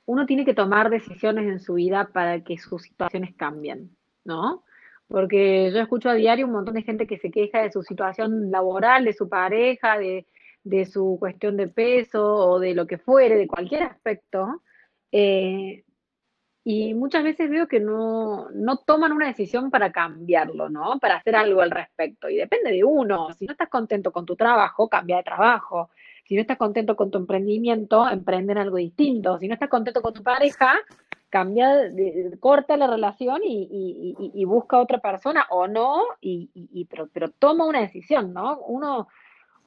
uno 0.06 0.26
tiene 0.26 0.44
que 0.44 0.54
tomar 0.54 0.90
decisiones 0.90 1.46
en 1.46 1.60
su 1.60 1.74
vida 1.74 2.08
para 2.12 2.42
que 2.42 2.58
sus 2.58 2.82
situaciones 2.82 3.34
cambien, 3.36 3.96
¿no? 4.24 4.64
Porque 5.06 5.70
yo 5.72 5.80
escucho 5.80 6.10
a 6.10 6.14
diario 6.14 6.46
un 6.46 6.52
montón 6.52 6.74
de 6.74 6.82
gente 6.82 7.06
que 7.06 7.18
se 7.18 7.30
queja 7.30 7.62
de 7.62 7.72
su 7.72 7.82
situación 7.82 8.50
laboral, 8.50 9.04
de 9.04 9.12
su 9.14 9.28
pareja, 9.28 9.98
de, 9.98 10.26
de 10.64 10.84
su 10.84 11.16
cuestión 11.20 11.56
de 11.56 11.68
peso 11.68 12.24
o 12.24 12.58
de 12.58 12.74
lo 12.74 12.86
que 12.86 12.98
fuere, 12.98 13.36
de 13.36 13.46
cualquier 13.46 13.84
aspecto. 13.84 14.62
Eh, 15.12 15.84
y 16.70 16.92
muchas 16.92 17.24
veces 17.24 17.48
veo 17.48 17.66
que 17.66 17.80
no, 17.80 18.50
no 18.50 18.76
toman 18.76 19.12
una 19.12 19.28
decisión 19.28 19.70
para 19.70 19.90
cambiarlo, 19.90 20.68
¿no? 20.68 20.98
Para 20.98 21.16
hacer 21.16 21.34
algo 21.34 21.62
al 21.62 21.70
respecto. 21.70 22.28
Y 22.28 22.36
depende 22.36 22.70
de 22.70 22.84
uno. 22.84 23.32
Si 23.32 23.46
no 23.46 23.52
estás 23.52 23.70
contento 23.70 24.12
con 24.12 24.26
tu 24.26 24.36
trabajo, 24.36 24.86
cambia 24.86 25.16
de 25.16 25.22
trabajo. 25.22 25.88
Si 26.26 26.34
no 26.34 26.42
estás 26.42 26.58
contento 26.58 26.94
con 26.94 27.10
tu 27.10 27.16
emprendimiento, 27.16 28.06
emprende 28.06 28.52
en 28.52 28.58
algo 28.58 28.76
distinto. 28.76 29.38
Si 29.38 29.48
no 29.48 29.54
estás 29.54 29.70
contento 29.70 30.02
con 30.02 30.12
tu 30.12 30.22
pareja, 30.22 30.74
cambia, 31.30 31.90
corta 32.38 32.76
la 32.76 32.86
relación 32.86 33.40
y, 33.42 34.44
busca 34.44 34.78
otra 34.78 34.98
persona 34.98 35.46
o 35.48 35.68
no, 35.68 36.02
y, 36.20 36.86
pero, 36.90 37.08
pero 37.10 37.30
toma 37.30 37.64
una 37.64 37.80
decisión, 37.80 38.34
¿no? 38.34 38.58
Uno, 38.58 39.08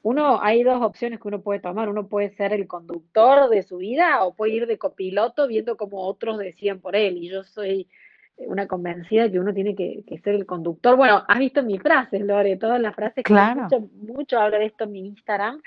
uno, 0.02 0.42
hay 0.42 0.64
dos 0.64 0.82
opciones 0.82 1.20
que 1.20 1.28
uno 1.28 1.40
puede 1.40 1.60
tomar. 1.60 1.88
Uno 1.88 2.08
puede 2.08 2.30
ser 2.30 2.52
el 2.52 2.66
conductor 2.66 3.48
de 3.48 3.62
su 3.62 3.78
vida 3.78 4.24
o 4.24 4.34
puede 4.34 4.54
ir 4.54 4.66
de 4.66 4.78
copiloto 4.78 5.46
viendo 5.46 5.76
cómo 5.76 6.06
otros 6.06 6.38
decían 6.38 6.80
por 6.80 6.96
él. 6.96 7.18
Y 7.18 7.28
yo 7.28 7.44
soy 7.44 7.88
una 8.36 8.66
convencida 8.66 9.30
que 9.30 9.38
uno 9.38 9.54
tiene 9.54 9.76
que, 9.76 10.04
ser 10.24 10.34
el 10.34 10.46
conductor. 10.46 10.96
Bueno, 10.96 11.22
has 11.28 11.38
visto 11.38 11.62
mis 11.62 11.80
frases, 11.80 12.20
Lore, 12.20 12.56
todas 12.56 12.80
las 12.80 12.94
frases 12.94 13.22
que 13.22 13.32
mucho, 13.32 13.88
mucho 14.00 14.38
hablo 14.40 14.58
de 14.58 14.66
esto 14.66 14.84
en 14.84 14.92
mi 14.92 15.06
Instagram. 15.06 15.62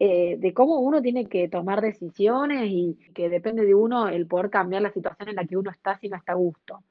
Eh, 0.00 0.36
de 0.38 0.54
cómo 0.54 0.78
uno 0.78 1.02
tiene 1.02 1.26
que 1.26 1.48
tomar 1.48 1.80
decisiones 1.80 2.68
y 2.68 2.96
que 3.14 3.28
depende 3.28 3.64
de 3.64 3.74
uno 3.74 4.08
el 4.08 4.28
poder 4.28 4.48
cambiar 4.48 4.80
la 4.80 4.92
situación 4.92 5.28
en 5.28 5.34
la 5.34 5.44
que 5.44 5.56
uno 5.56 5.72
está 5.72 5.98
si 5.98 6.08
no 6.08 6.16
está 6.16 6.32
a 6.32 6.36
gusto. 6.36 6.84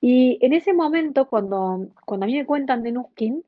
Y 0.00 0.38
en 0.40 0.52
ese 0.52 0.72
momento, 0.72 1.26
cuando, 1.28 1.88
cuando 2.04 2.24
a 2.24 2.26
mí 2.28 2.36
me 2.36 2.46
cuentan 2.46 2.84
de 2.84 2.92
Nuskin, 2.92 3.42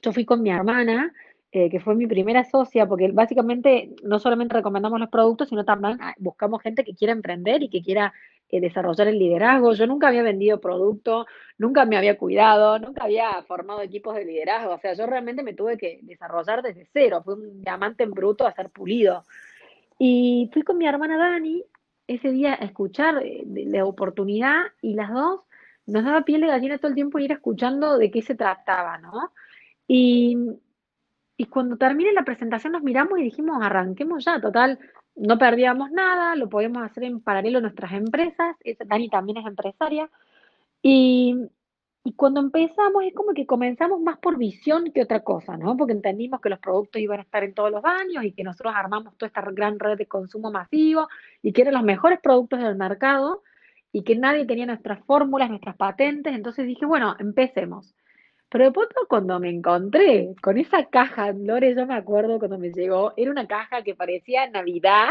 yo 0.00 0.12
fui 0.12 0.24
con 0.24 0.42
mi 0.42 0.50
hermana, 0.50 1.12
eh, 1.52 1.68
que 1.68 1.80
fue 1.80 1.96
mi 1.96 2.06
primera 2.06 2.44
socia, 2.44 2.86
porque 2.86 3.10
básicamente 3.10 3.90
no 4.04 4.20
solamente 4.20 4.54
recomendamos 4.54 5.00
los 5.00 5.08
productos, 5.08 5.48
sino 5.48 5.64
también 5.64 5.98
ah, 6.00 6.14
buscamos 6.18 6.62
gente 6.62 6.84
que 6.84 6.94
quiera 6.94 7.12
emprender 7.12 7.60
y 7.64 7.68
que 7.68 7.82
quiera 7.82 8.12
eh, 8.48 8.60
desarrollar 8.60 9.08
el 9.08 9.18
liderazgo. 9.18 9.72
Yo 9.72 9.86
nunca 9.88 10.06
había 10.06 10.22
vendido 10.22 10.60
producto, 10.60 11.26
nunca 11.58 11.84
me 11.86 11.96
había 11.96 12.16
cuidado, 12.16 12.78
nunca 12.78 13.02
había 13.02 13.42
formado 13.48 13.82
equipos 13.82 14.14
de 14.14 14.24
liderazgo. 14.24 14.74
O 14.74 14.78
sea, 14.78 14.94
yo 14.94 15.06
realmente 15.06 15.42
me 15.42 15.54
tuve 15.54 15.76
que 15.76 15.98
desarrollar 16.02 16.62
desde 16.62 16.88
cero. 16.92 17.22
Fue 17.24 17.34
un 17.34 17.62
diamante 17.62 18.04
en 18.04 18.12
bruto 18.12 18.46
a 18.46 18.52
ser 18.52 18.70
pulido. 18.70 19.24
Y 19.98 20.50
fui 20.52 20.62
con 20.62 20.78
mi 20.78 20.86
hermana 20.86 21.18
Dani 21.18 21.64
ese 22.06 22.30
día 22.30 22.54
a 22.54 22.64
escuchar 22.64 23.22
eh, 23.24 23.42
la 23.46 23.84
oportunidad 23.84 24.62
y 24.82 24.94
las 24.94 25.12
dos 25.12 25.40
nos 25.86 26.04
daba 26.04 26.22
piel 26.22 26.42
de 26.42 26.46
gallina 26.46 26.78
todo 26.78 26.90
el 26.90 26.94
tiempo 26.94 27.18
ir 27.18 27.32
escuchando 27.32 27.98
de 27.98 28.10
qué 28.12 28.22
se 28.22 28.36
trataba, 28.36 28.98
¿no? 28.98 29.32
Y, 29.88 30.36
y 31.40 31.46
cuando 31.46 31.78
termine 31.78 32.12
la 32.12 32.22
presentación 32.22 32.74
nos 32.74 32.82
miramos 32.82 33.18
y 33.18 33.22
dijimos, 33.22 33.62
arranquemos 33.62 34.22
ya, 34.26 34.38
total, 34.42 34.78
no 35.16 35.38
perdíamos 35.38 35.90
nada, 35.90 36.36
lo 36.36 36.50
podíamos 36.50 36.82
hacer 36.82 37.04
en 37.04 37.22
paralelo 37.22 37.56
a 37.56 37.60
nuestras 37.62 37.92
empresas, 37.92 38.56
Dani 38.84 39.08
también 39.08 39.38
es 39.38 39.46
empresaria, 39.46 40.10
y, 40.82 41.48
cuando 42.14 42.40
empezamos 42.40 43.04
es 43.04 43.14
como 43.14 43.32
que 43.32 43.46
comenzamos 43.46 44.02
más 44.02 44.18
por 44.18 44.36
visión 44.36 44.92
que 44.92 45.00
otra 45.00 45.20
cosa, 45.20 45.56
¿no? 45.56 45.78
Porque 45.78 45.94
entendimos 45.94 46.42
que 46.42 46.50
los 46.50 46.58
productos 46.58 47.00
iban 47.00 47.20
a 47.20 47.22
estar 47.22 47.42
en 47.42 47.54
todos 47.54 47.70
los 47.70 47.80
baños 47.80 48.22
y 48.24 48.32
que 48.32 48.44
nosotros 48.44 48.74
armamos 48.76 49.16
toda 49.16 49.28
esta 49.28 49.40
gran 49.40 49.78
red 49.78 49.96
de 49.96 50.06
consumo 50.06 50.50
masivo 50.50 51.08
y 51.42 51.52
que 51.54 51.62
eran 51.62 51.72
los 51.74 51.84
mejores 51.84 52.20
productos 52.20 52.60
del 52.60 52.76
mercado 52.76 53.42
y 53.92 54.02
que 54.02 54.14
nadie 54.14 54.44
tenía 54.44 54.66
nuestras 54.66 55.02
fórmulas, 55.06 55.48
nuestras 55.48 55.76
patentes, 55.76 56.34
entonces 56.34 56.66
dije, 56.66 56.84
bueno, 56.84 57.16
empecemos. 57.18 57.94
Pero 58.50 58.64
de 58.64 58.72
pronto 58.72 58.94
cuando 59.08 59.38
me 59.38 59.48
encontré 59.48 60.34
con 60.42 60.58
esa 60.58 60.84
caja, 60.86 61.32
Lore, 61.32 61.72
yo 61.74 61.86
me 61.86 61.94
acuerdo 61.94 62.40
cuando 62.40 62.58
me 62.58 62.72
llegó, 62.72 63.12
era 63.16 63.30
una 63.30 63.46
caja 63.46 63.84
que 63.84 63.94
parecía 63.94 64.50
Navidad, 64.50 65.10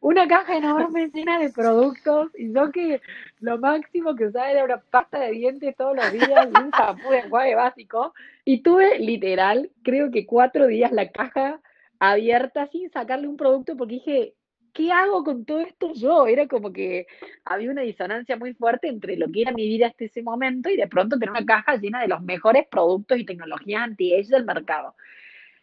una 0.00 0.28
caja 0.28 0.56
enorme 0.56 1.10
llena 1.14 1.40
de 1.40 1.50
productos, 1.50 2.30
y 2.38 2.52
yo 2.52 2.70
que 2.70 3.00
lo 3.40 3.58
máximo 3.58 4.14
que 4.14 4.26
usaba 4.26 4.52
era 4.52 4.64
una 4.64 4.78
pasta 4.78 5.18
de 5.18 5.32
dientes 5.32 5.74
todos 5.76 5.96
los 5.96 6.12
días 6.12 6.46
y 6.46 6.62
un 6.62 6.70
shampoo 6.70 7.10
de 7.10 7.18
enjuague 7.18 7.56
básico, 7.56 8.14
y 8.44 8.62
tuve 8.62 9.00
literal, 9.00 9.70
creo 9.82 10.12
que 10.12 10.24
cuatro 10.24 10.68
días 10.68 10.92
la 10.92 11.08
caja 11.08 11.60
abierta 11.98 12.68
sin 12.68 12.90
sacarle 12.90 13.26
un 13.26 13.36
producto 13.36 13.76
porque 13.76 13.94
dije, 13.94 14.34
¿qué 14.72 14.92
hago 14.92 15.24
con 15.24 15.44
todo 15.44 15.60
esto 15.60 15.92
yo? 15.94 16.26
Era 16.26 16.46
como 16.46 16.72
que 16.72 17.06
había 17.44 17.70
una 17.70 17.82
disonancia 17.82 18.36
muy 18.36 18.54
fuerte 18.54 18.88
entre 18.88 19.16
lo 19.16 19.30
que 19.30 19.42
era 19.42 19.52
mi 19.52 19.66
vida 19.66 19.88
hasta 19.88 20.04
ese 20.04 20.22
momento 20.22 20.70
y 20.70 20.76
de 20.76 20.88
pronto 20.88 21.18
tener 21.18 21.30
una 21.30 21.46
caja 21.46 21.76
llena 21.76 22.00
de 22.00 22.08
los 22.08 22.22
mejores 22.22 22.66
productos 22.68 23.18
y 23.18 23.24
tecnologías 23.24 23.82
anti-age 23.82 24.28
del 24.28 24.44
mercado. 24.44 24.94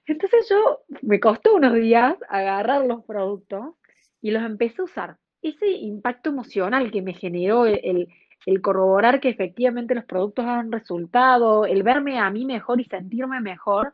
Entonces 0.06 0.48
yo 0.50 0.82
me 1.02 1.20
costó 1.20 1.56
unos 1.56 1.74
días 1.74 2.16
agarrar 2.30 2.86
los 2.86 3.04
productos 3.06 3.76
y 4.22 4.32
los 4.32 4.44
empecé 4.44 4.82
a 4.82 4.86
usar. 4.86 5.18
Ese 5.42 5.70
impacto 5.70 6.30
emocional 6.30 6.92
que 6.92 7.02
me 7.02 7.14
generó 7.14 7.66
el, 7.66 8.08
el 8.46 8.62
corroborar 8.62 9.20
que 9.20 9.30
efectivamente 9.30 9.96
los 9.96 10.06
productos 10.06 10.46
han 10.46 10.72
resultado, 10.72 11.66
el 11.66 11.84
verme 11.84 12.20
a 12.20 12.30
mí 12.30 12.46
mejor 12.46 12.80
y 12.80 12.86
sentirme 12.86 13.42
mejor, 13.42 13.92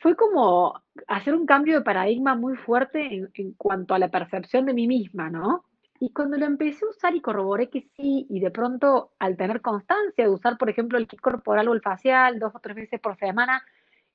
fue 0.00 0.16
como 0.16 0.82
hacer 1.06 1.34
un 1.34 1.46
cambio 1.46 1.74
de 1.74 1.84
paradigma 1.84 2.34
muy 2.34 2.56
fuerte 2.56 3.28
en, 3.34 3.52
cuanto 3.52 3.94
a 3.94 3.98
la 3.98 4.10
percepción 4.10 4.64
de 4.64 4.72
mí 4.72 4.88
misma, 4.88 5.28
¿no? 5.28 5.66
Y 6.00 6.10
cuando 6.14 6.38
lo 6.38 6.46
empecé 6.46 6.86
a 6.86 6.88
usar 6.88 7.14
y 7.14 7.20
corroboré 7.20 7.68
que 7.68 7.82
sí, 7.94 8.26
y 8.30 8.40
de 8.40 8.50
pronto 8.50 9.12
al 9.18 9.36
tener 9.36 9.60
constancia 9.60 10.24
de 10.24 10.30
usar, 10.30 10.56
por 10.56 10.70
ejemplo, 10.70 10.96
el 10.96 11.06
kit 11.06 11.20
corporal 11.20 11.68
o 11.68 11.74
el 11.74 11.82
facial 11.82 12.38
dos 12.38 12.54
o 12.54 12.60
tres 12.60 12.76
veces 12.76 12.98
por 12.98 13.18
semana, 13.18 13.62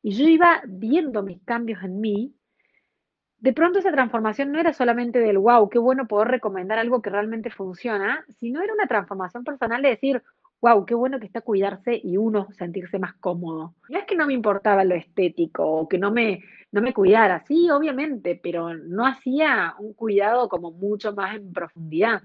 y 0.01 0.15
yo 0.15 0.27
iba 0.27 0.63
viendo 0.65 1.21
mis 1.21 1.43
cambios 1.43 1.83
en 1.83 2.01
mí, 2.01 2.35
de 3.37 3.53
pronto 3.53 3.77
esa 3.77 3.91
transformación 3.91 4.51
no 4.51 4.59
era 4.59 4.73
solamente 4.73 5.19
del 5.19 5.37
wow, 5.37 5.69
qué 5.69 5.77
bueno 5.77 6.07
poder 6.07 6.29
recomendar 6.29 6.79
algo 6.79 7.03
que 7.03 7.11
realmente 7.11 7.51
funciona, 7.51 8.25
sino 8.39 8.59
era 8.59 8.73
una 8.73 8.87
transformación 8.87 9.43
personal 9.43 9.83
de 9.83 9.89
decir, 9.89 10.23
wow, 10.61 10.85
qué 10.85 10.95
bueno 10.95 11.19
que 11.19 11.27
está 11.27 11.41
cuidarse 11.41 11.99
y 12.03 12.17
uno 12.17 12.47
sentirse 12.57 12.99
más 12.99 13.13
cómodo. 13.15 13.75
No 13.89 13.99
es 13.99 14.05
que 14.05 14.15
no 14.15 14.25
me 14.25 14.33
importaba 14.33 14.83
lo 14.83 14.95
estético 14.95 15.63
o 15.63 15.87
que 15.87 15.97
no 15.97 16.11
me, 16.11 16.43
no 16.71 16.81
me 16.81 16.93
cuidara, 16.93 17.43
sí, 17.47 17.69
obviamente, 17.69 18.39
pero 18.41 18.73
no 18.73 19.05
hacía 19.05 19.75
un 19.79 19.93
cuidado 19.93 20.49
como 20.49 20.71
mucho 20.71 21.13
más 21.13 21.35
en 21.35 21.53
profundidad. 21.53 22.23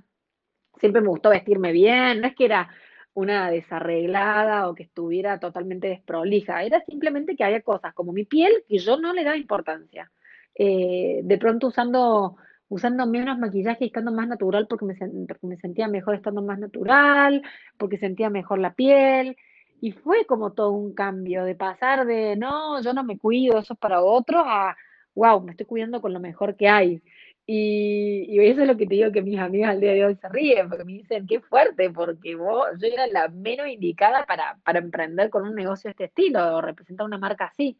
Siempre 0.79 1.03
me 1.03 1.09
gustó 1.09 1.31
vestirme 1.31 1.73
bien, 1.73 2.21
no 2.21 2.29
es 2.29 2.35
que 2.35 2.47
era 2.47 2.69
una 3.13 3.51
desarreglada 3.51 4.69
o 4.69 4.75
que 4.75 4.85
estuviera 4.85 5.39
totalmente 5.41 5.89
desprolija, 5.89 6.63
era 6.63 6.81
simplemente 6.85 7.37
que 7.37 7.45
había 7.45 7.63
cosas 7.63 7.93
como 7.95 8.13
mi 8.13 8.25
piel 8.25 8.65
que 8.69 8.79
yo 8.79 8.99
no 8.99 9.13
le 9.13 9.25
daba 9.25 9.37
importancia. 9.37 10.11
Eh, 10.55 11.21
de 11.23 11.39
pronto 11.39 11.69
usando 11.69 12.37
usando 12.71 13.07
menos 13.07 13.39
maquillaje 13.39 13.85
y 13.85 13.87
estando 13.89 14.13
más 14.13 14.29
natural 14.29 14.67
porque 14.69 14.87
me, 14.87 14.97
me 15.43 15.57
sentía 15.59 15.89
mejor 15.89 16.15
estando 16.15 16.41
más 16.41 16.59
natural, 16.59 17.43
porque 17.77 17.99
sentía 17.99 18.31
mejor 18.31 18.61
la 18.61 18.75
piel. 18.75 19.37
Y 19.81 19.93
fue 19.93 20.25
como 20.27 20.53
todo 20.53 20.71
un 20.73 20.95
cambio 20.95 21.45
de 21.45 21.55
pasar 21.57 22.07
de, 22.07 22.37
no, 22.37 22.81
yo 22.83 22.93
no 22.95 23.05
me 23.05 23.19
cuido, 23.19 23.59
eso 23.59 23.75
es 23.75 23.79
para 23.79 24.03
otros, 24.03 24.43
a, 24.47 24.77
wow, 25.15 25.43
me 25.43 25.53
estoy 25.53 25.67
cuidando 25.67 26.01
con 26.01 26.13
lo 26.13 26.21
mejor 26.21 26.57
que 26.57 26.69
hay. 26.69 27.03
Y, 27.47 28.27
y, 28.29 28.39
eso 28.47 28.63
es 28.63 28.69
lo 28.69 28.77
que 28.77 28.87
te 28.87 28.95
digo 28.95 29.11
que 29.11 29.23
mis 29.23 29.41
amigas 29.41 29.71
al 29.71 29.81
día 29.81 29.93
de 29.93 30.05
hoy 30.05 30.15
se 30.17 30.29
ríen, 30.29 30.69
porque 30.69 30.85
me 30.85 30.93
dicen, 30.93 31.27
qué 31.27 31.41
fuerte, 31.41 31.91
porque 31.91 32.37
vos, 32.37 32.69
yo 32.79 32.87
era 32.87 33.07
la 33.09 33.29
menos 33.29 33.67
indicada 33.69 34.25
para, 34.27 34.59
para 34.65 34.79
emprender 34.79 35.31
con 35.31 35.43
un 35.45 35.57
negocio 35.57 35.89
de 35.89 35.93
este 35.93 36.05
estilo, 36.05 36.57
o 36.57 36.61
representar 36.61 37.07
una 37.07 37.19
marca 37.19 37.47
así. 37.47 37.77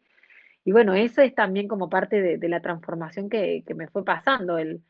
Y 0.63 0.71
bueno, 0.71 0.93
eso 0.93 1.21
es 1.21 1.33
también 1.33 1.67
como 1.67 1.89
parte 1.89 2.37
de, 2.37 2.49
la 2.49 2.61
transformación 2.61 3.29
que, 3.29 3.63
me 3.75 3.87
fue 3.87 4.05
pasando, 4.05 4.57
el, 4.57 4.81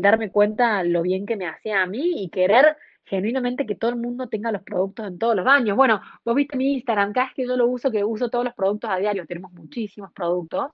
darme 0.00 0.30
cuenta 0.30 0.82
lo 0.82 1.02
bien 1.02 1.26
que 1.26 1.36
me 1.36 1.46
hacía 1.46 1.82
a 1.82 1.86
mí 1.86 2.24
y 2.24 2.28
querer 2.28 2.76
genuinamente 3.04 3.66
que 3.66 3.74
todo 3.74 3.90
el 3.90 3.96
mundo 3.96 4.28
tenga 4.28 4.52
los 4.52 4.62
productos 4.62 5.06
en 5.06 5.18
todos 5.18 5.36
los 5.36 5.44
baños. 5.44 5.76
Bueno, 5.76 6.00
vos 6.24 6.34
viste 6.34 6.56
mi 6.56 6.74
Instagram, 6.74 7.12
cada 7.12 7.26
vez 7.26 7.34
que 7.34 7.46
yo 7.46 7.56
lo 7.56 7.66
uso, 7.66 7.90
que 7.90 8.04
uso 8.04 8.28
todos 8.28 8.44
los 8.44 8.54
productos 8.54 8.90
a 8.90 8.96
diario, 8.96 9.26
tenemos 9.26 9.52
muchísimos 9.52 10.12
productos, 10.12 10.72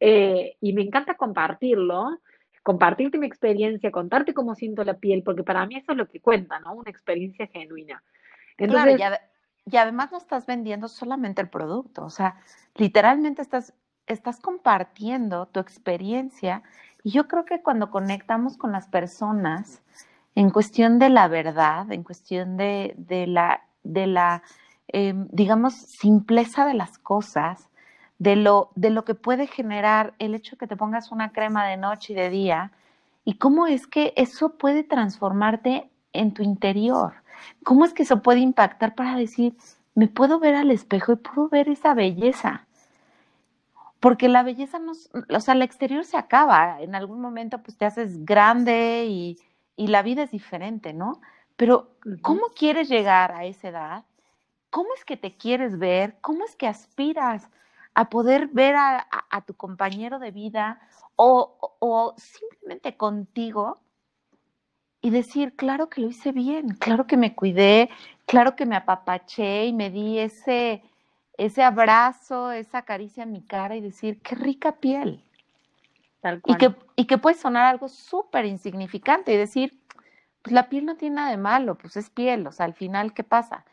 eh, 0.00 0.56
y 0.60 0.72
me 0.72 0.82
encanta 0.82 1.14
compartirlo, 1.14 2.20
compartirte 2.62 3.18
mi 3.18 3.26
experiencia, 3.26 3.90
contarte 3.90 4.34
cómo 4.34 4.54
siento 4.54 4.84
la 4.84 4.94
piel, 4.94 5.22
porque 5.22 5.42
para 5.42 5.64
mí 5.66 5.76
eso 5.76 5.92
es 5.92 5.98
lo 5.98 6.08
que 6.08 6.20
cuenta, 6.20 6.58
¿no? 6.60 6.74
Una 6.74 6.90
experiencia 6.90 7.46
genuina. 7.46 8.02
Entonces, 8.56 9.00
y 9.70 9.76
además 9.76 10.12
no 10.12 10.18
estás 10.18 10.46
vendiendo 10.46 10.88
solamente 10.88 11.42
el 11.42 11.48
producto, 11.48 12.04
o 12.04 12.10
sea, 12.10 12.36
literalmente 12.74 13.42
estás 13.42 13.72
estás 14.06 14.40
compartiendo 14.40 15.46
tu 15.46 15.60
experiencia 15.60 16.62
y 17.02 17.10
yo 17.10 17.28
creo 17.28 17.44
que 17.44 17.62
cuando 17.62 17.90
conectamos 17.90 18.56
con 18.56 18.72
las 18.72 18.88
personas 18.88 19.82
en 20.34 20.50
cuestión 20.50 20.98
de 20.98 21.10
la 21.10 21.28
verdad, 21.28 21.90
en 21.92 22.02
cuestión 22.02 22.56
de, 22.56 22.94
la, 23.28 23.62
de 23.82 24.06
la 24.06 24.42
em, 24.88 25.28
digamos, 25.30 25.74
simpleza 25.74 26.66
de 26.66 26.74
las 26.74 26.98
cosas, 26.98 27.68
de 28.18 28.36
lo, 28.36 28.70
de 28.74 28.90
lo 28.90 29.04
que 29.04 29.14
puede 29.14 29.46
generar 29.46 30.14
el 30.18 30.34
hecho 30.34 30.56
de 30.56 30.60
que 30.60 30.66
te 30.66 30.76
pongas 30.76 31.12
una 31.12 31.32
crema 31.32 31.66
de 31.66 31.76
noche 31.76 32.14
y 32.14 32.16
de 32.16 32.30
día, 32.30 32.72
y 33.24 33.38
cómo 33.38 33.66
es 33.66 33.86
que 33.86 34.12
eso 34.16 34.56
puede 34.58 34.82
transformarte 34.82 35.88
en 36.14 36.32
tu 36.32 36.42
interior. 36.42 37.12
¿Cómo 37.62 37.84
es 37.84 37.92
que 37.92 38.04
eso 38.04 38.22
puede 38.22 38.40
impactar 38.40 38.94
para 38.94 39.16
decir, 39.16 39.54
me 39.94 40.08
puedo 40.08 40.38
ver 40.38 40.54
al 40.54 40.70
espejo 40.70 41.12
y 41.12 41.16
puedo 41.16 41.48
ver 41.48 41.68
esa 41.68 41.92
belleza? 41.92 42.66
Porque 44.00 44.28
la 44.28 44.42
belleza 44.42 44.78
no, 44.78 44.92
o 44.92 45.40
sea, 45.40 45.54
el 45.54 45.62
exterior 45.62 46.04
se 46.04 46.16
acaba, 46.16 46.80
en 46.80 46.94
algún 46.94 47.20
momento 47.20 47.58
pues 47.58 47.76
te 47.76 47.84
haces 47.84 48.24
grande 48.24 49.06
y, 49.08 49.38
y 49.76 49.88
la 49.88 50.02
vida 50.02 50.22
es 50.22 50.30
diferente, 50.30 50.92
¿no? 50.92 51.20
Pero 51.56 51.90
¿cómo 52.22 52.46
quieres 52.54 52.88
llegar 52.88 53.32
a 53.32 53.44
esa 53.44 53.68
edad? 53.68 54.04
¿Cómo 54.70 54.88
es 54.96 55.04
que 55.04 55.16
te 55.16 55.36
quieres 55.36 55.78
ver? 55.78 56.16
¿Cómo 56.20 56.44
es 56.44 56.56
que 56.56 56.66
aspiras 56.66 57.48
a 57.94 58.10
poder 58.10 58.48
ver 58.48 58.74
a, 58.76 59.06
tu 59.46 59.54
compañero 59.54 60.18
de 60.18 60.32
vida 60.32 60.80
o, 61.16 61.76
o, 61.78 62.14
simplemente 62.16 62.96
contigo 62.96 63.78
y 65.04 65.10
decir, 65.10 65.54
claro 65.54 65.90
que 65.90 66.00
lo 66.00 66.08
hice 66.08 66.32
bien, 66.32 66.70
claro 66.80 67.06
que 67.06 67.18
me 67.18 67.34
cuidé, 67.34 67.90
claro 68.24 68.56
que 68.56 68.64
me 68.64 68.74
apapaché 68.74 69.66
y 69.66 69.74
me 69.74 69.90
di 69.90 70.18
ese, 70.18 70.82
ese 71.36 71.62
abrazo, 71.62 72.50
esa 72.52 72.80
caricia 72.80 73.24
en 73.24 73.32
mi 73.32 73.42
cara 73.42 73.76
y 73.76 73.82
decir, 73.82 74.22
qué 74.22 74.34
rica 74.34 74.72
piel. 74.76 75.22
Y 76.46 76.56
que, 76.56 76.74
y 76.96 77.04
que 77.04 77.18
puede 77.18 77.36
sonar 77.36 77.66
algo 77.66 77.90
súper 77.90 78.46
insignificante 78.46 79.34
y 79.34 79.36
decir, 79.36 79.78
pues 80.40 80.54
la 80.54 80.70
piel 80.70 80.86
no 80.86 80.96
tiene 80.96 81.16
nada 81.16 81.30
de 81.32 81.36
malo, 81.36 81.74
pues 81.74 81.98
es 81.98 82.08
piel, 82.08 82.46
o 82.46 82.52
sea, 82.52 82.64
al 82.64 82.72
final, 82.72 83.12
¿qué 83.12 83.24
pasa? 83.24 83.66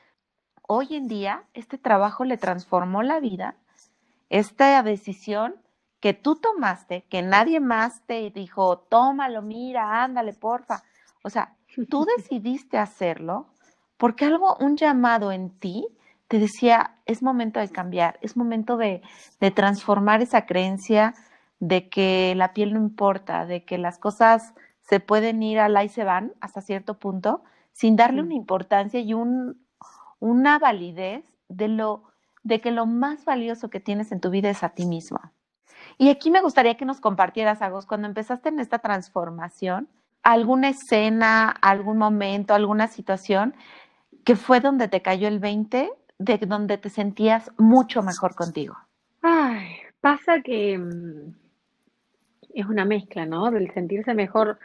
Hoy 0.67 0.97
en 0.97 1.07
día, 1.07 1.45
este 1.53 1.77
trabajo 1.77 2.25
le 2.25 2.35
transformó 2.35 3.03
la 3.03 3.21
vida, 3.21 3.55
esta 4.29 4.83
decisión 4.83 5.55
que 6.01 6.13
tú 6.13 6.35
tomaste, 6.35 7.05
que 7.09 7.21
nadie 7.21 7.61
más 7.61 8.01
te 8.05 8.31
dijo, 8.31 8.79
tómalo, 8.79 9.41
mira, 9.41 10.03
ándale, 10.03 10.33
porfa. 10.33 10.83
O 11.23 11.29
sea, 11.29 11.55
tú 11.89 12.05
decidiste 12.17 12.77
hacerlo 12.77 13.47
porque 13.97 14.25
algo, 14.25 14.57
un 14.59 14.77
llamado 14.77 15.31
en 15.31 15.51
ti 15.59 15.87
te 16.27 16.39
decía, 16.39 16.95
es 17.05 17.21
momento 17.21 17.59
de 17.59 17.69
cambiar, 17.69 18.17
es 18.21 18.37
momento 18.37 18.77
de, 18.77 19.01
de 19.39 19.51
transformar 19.51 20.21
esa 20.21 20.45
creencia 20.45 21.13
de 21.59 21.89
que 21.89 22.33
la 22.35 22.53
piel 22.53 22.73
no 22.73 22.79
importa, 22.79 23.45
de 23.45 23.63
que 23.65 23.77
las 23.77 23.99
cosas 23.99 24.53
se 24.79 24.99
pueden 24.99 25.43
ir 25.43 25.59
al 25.59 25.83
y 25.83 25.89
se 25.89 26.03
van 26.03 26.33
hasta 26.41 26.61
cierto 26.61 26.97
punto, 26.97 27.43
sin 27.73 27.95
darle 27.95 28.21
una 28.21 28.33
importancia 28.33 28.99
y 28.99 29.13
un, 29.13 29.65
una 30.19 30.57
validez 30.57 31.23
de 31.47 31.67
lo 31.67 32.03
de 32.43 32.59
que 32.59 32.71
lo 32.71 32.85
más 32.85 33.23
valioso 33.23 33.69
que 33.69 33.79
tienes 33.79 34.11
en 34.11 34.19
tu 34.19 34.29
vida 34.29 34.49
es 34.49 34.63
a 34.63 34.69
ti 34.69 34.85
misma. 34.85 35.31
Y 35.97 36.09
aquí 36.09 36.31
me 36.31 36.41
gustaría 36.41 36.75
que 36.75 36.85
nos 36.85 36.99
compartieras, 36.99 37.61
Agos, 37.61 37.85
cuando 37.85 38.07
empezaste 38.07 38.49
en 38.49 38.59
esta 38.59 38.79
transformación, 38.79 39.87
alguna 40.23 40.69
escena, 40.69 41.49
algún 41.49 41.97
momento, 41.97 42.53
alguna 42.53 42.87
situación 42.87 43.53
que 44.23 44.35
fue 44.35 44.59
donde 44.59 44.87
te 44.87 45.01
cayó 45.01 45.27
el 45.27 45.39
20, 45.39 45.89
de 46.19 46.37
donde 46.37 46.77
te 46.77 46.89
sentías 46.89 47.51
mucho 47.57 48.03
mejor 48.03 48.35
contigo. 48.35 48.77
Ay, 49.21 49.77
pasa 49.99 50.41
que 50.41 50.77
mm, 50.77 51.33
es 52.53 52.65
una 52.65 52.85
mezcla, 52.85 53.25
¿no? 53.25 53.49
Del 53.51 53.71
sentirse 53.73 54.13
mejor 54.13 54.59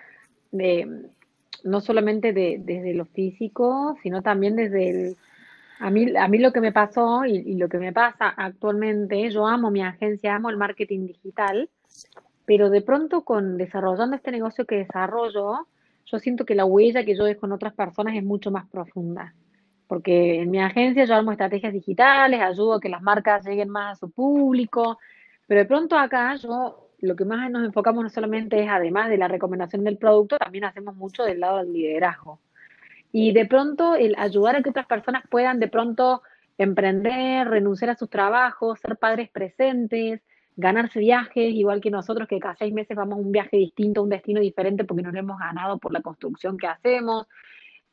de, 0.53 1.09
no 1.65 1.81
solamente 1.81 2.33
de, 2.33 2.61
desde 2.61 2.95
lo 2.95 3.07
físico, 3.07 3.97
sino 4.03 4.23
también 4.23 4.57
desde 4.57 4.91
el... 4.91 5.17
A 5.79 5.91
mí, 5.91 6.17
a 6.17 6.27
mí 6.27 6.39
lo 6.39 6.53
que 6.53 6.63
me 6.63 6.73
pasó 6.73 7.27
y, 7.27 7.55
lo 7.57 7.69
que 7.69 7.77
me 7.77 7.93
pasa 7.93 8.31
actualmente, 8.31 9.31
yo 9.31 9.47
amo 9.47 9.71
mi 9.71 9.83
agencia, 9.83 10.35
amo 10.35 10.49
el 10.49 10.57
marketing 10.57 11.07
digital, 11.07 11.69
pero 12.47 12.71
de 12.71 12.81
pronto 12.81 13.23
con 13.23 13.59
desarrollando 13.59 14.17
este 14.17 14.31
negocio 14.31 14.65
que 14.65 14.77
desarrollo, 14.77 15.67
yo 16.07 16.19
siento 16.21 16.47
que 16.47 16.55
la 16.55 16.65
huella 16.65 17.05
que 17.05 17.17
yo 17.17 17.25
dejo 17.25 17.47
en 17.47 17.53
otras 17.53 17.75
personas 17.75 18.15
es 18.15 18.25
mucho 18.25 18.51
más 18.51 18.67
profunda. 18.69 19.35
Porque 19.89 20.41
en 20.43 20.51
mi 20.51 20.61
agencia 20.61 21.05
yo 21.05 21.15
armo 21.15 21.33
estrategias 21.33 21.73
digitales, 21.73 22.41
ayudo 22.41 22.75
a 22.75 22.81
que 22.81 22.89
las 22.89 23.03
marcas 23.03 23.45
lleguen 23.45 23.69
más 23.69 23.97
a 23.97 24.01
su 24.01 24.11
público, 24.11 24.99
pero 25.47 25.61
de 25.61 25.67
pronto 25.67 25.99
acá 25.99 26.37
yo 26.37 26.89
lo 27.01 27.17
que 27.17 27.25
más 27.25 27.51
nos 27.51 27.65
enfocamos 27.65 28.03
no 28.03 28.11
solamente 28.11 28.63
es, 28.63 28.69
además 28.69 29.11
de 29.11 29.19
la 29.19 29.29
recomendación 29.29 29.85
del 29.85 29.99
producto, 29.99 30.39
también 30.39 30.65
hacemos 30.65 30.97
mucho 30.97 31.25
del 31.25 31.41
lado 31.41 31.59
del 31.59 31.73
liderazgo. 31.73 32.41
Y 33.13 33.33
de 33.33 33.47
pronto 33.47 33.95
el 33.95 34.15
ayudar 34.19 34.57
a 34.57 34.63
que 34.63 34.71
otras 34.71 34.87
personas 34.87 35.25
puedan 35.29 35.59
de 35.59 35.69
pronto 35.69 36.23
emprender, 36.59 37.49
renunciar 37.49 37.91
a 37.91 37.97
sus 37.97 38.09
trabajos, 38.09 38.81
ser 38.81 38.97
padres 38.97 39.31
presentes, 39.31 40.23
ganarse 40.57 40.99
viajes, 40.99 41.53
igual 41.53 41.81
que 41.81 41.91
nosotros 41.91 42.27
que 42.27 42.41
cada 42.41 42.57
seis 42.57 42.73
meses 42.73 42.97
vamos 42.97 43.19
a 43.19 43.21
un 43.21 43.31
viaje 43.31 43.59
distinto, 43.59 44.01
a 44.01 44.05
un 44.05 44.11
destino 44.11 44.41
diferente 44.41 44.85
porque 44.85 45.03
nos 45.03 45.13
lo 45.13 45.21
hemos 45.21 45.39
ganado 45.39 45.79
por 45.79 45.93
la 45.93 46.01
construcción 46.01 46.57
que 46.57 46.67
hacemos. 46.67 47.27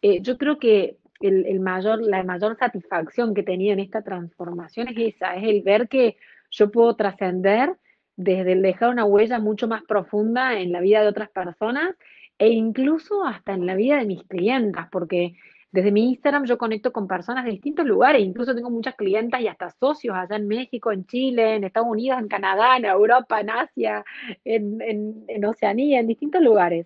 Eh, 0.02 0.22
yo 0.22 0.38
creo 0.38 0.60
que 0.60 0.98
el, 1.20 1.60
mayor, 1.60 2.02
la 2.02 2.24
mayor 2.24 2.58
satisfacción 2.58 3.34
que 3.34 3.42
he 3.42 3.46
tenido 3.46 3.74
en 3.74 3.80
esta 3.80 4.02
transformación 4.02 4.90
es 4.90 5.16
esa, 5.16 5.36
es 5.36 5.44
el 5.44 5.62
ver 5.62 5.88
que 5.88 6.18
yo 6.50 6.72
puedo 6.72 6.96
trascender 6.96 7.78
desde 8.16 8.54
el 8.54 8.62
dejar 8.62 8.90
una 8.90 9.06
huella 9.06 9.40
mucho 9.40 9.68
más 9.68 9.84
profunda 9.84 10.60
en 10.60 10.72
la 10.72 10.82
vida 10.82 11.02
de 11.02 11.08
otras 11.08 11.30
personas 11.30 11.96
e 12.38 12.50
incluso 12.50 13.26
hasta 13.26 13.54
en 13.54 13.66
la 13.66 13.76
vida 13.76 13.98
de 13.98 14.06
mis 14.06 14.24
clientas, 14.24 14.88
porque 14.92 15.36
desde 15.74 15.92
mi 15.92 16.10
Instagram 16.10 16.46
yo 16.46 16.60
conecto 16.60 16.94
con 16.94 17.08
personas 17.08 17.46
de 17.46 17.52
distintos 17.52 17.84
lugares, 17.88 18.22
incluso 18.22 18.54
tengo 18.54 18.70
muchas 18.70 18.96
clientas 18.96 19.42
y 19.42 19.48
hasta 19.48 19.72
socios 19.72 20.16
allá 20.16 20.36
en 20.36 20.48
México, 20.48 20.92
en 20.92 21.04
Chile, 21.08 21.56
en 21.56 21.64
Estados 21.64 21.90
Unidos, 21.90 22.20
en 22.20 22.28
Canadá, 22.28 22.78
en 22.78 22.86
Europa, 22.86 23.42
en 23.42 23.50
Asia, 23.50 24.06
en, 24.46 25.46
Oceanía, 25.46 26.00
en 26.00 26.06
distintos 26.06 26.44
lugares. 26.44 26.86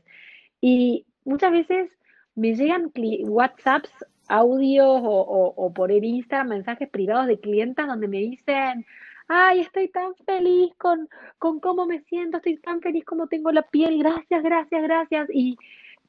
Y 0.61 1.05
muchas 1.25 1.51
veces 1.51 1.91
me 2.33 2.55
llegan 2.55 2.93
WhatsApps, 3.27 3.91
audios 4.29 5.01
o, 5.03 5.53
o 5.57 5.73
por 5.73 5.91
el 5.91 6.05
Instagram 6.05 6.47
mensajes 6.47 6.89
privados 6.89 7.27
de 7.27 7.41
clientas 7.41 7.87
donde 7.87 8.07
me 8.07 8.19
dicen, 8.19 8.85
ay, 9.27 9.59
estoy 9.59 9.89
tan 9.89 10.15
feliz 10.25 10.73
con, 10.77 11.09
con 11.39 11.59
cómo 11.59 11.85
me 11.85 12.03
siento, 12.03 12.37
estoy 12.37 12.57
tan 12.59 12.79
feliz 12.79 13.03
como 13.03 13.27
tengo 13.27 13.51
la 13.51 13.63
piel, 13.63 13.99
gracias, 13.99 14.41
gracias, 14.43 14.81
gracias. 14.81 15.29
Y, 15.33 15.57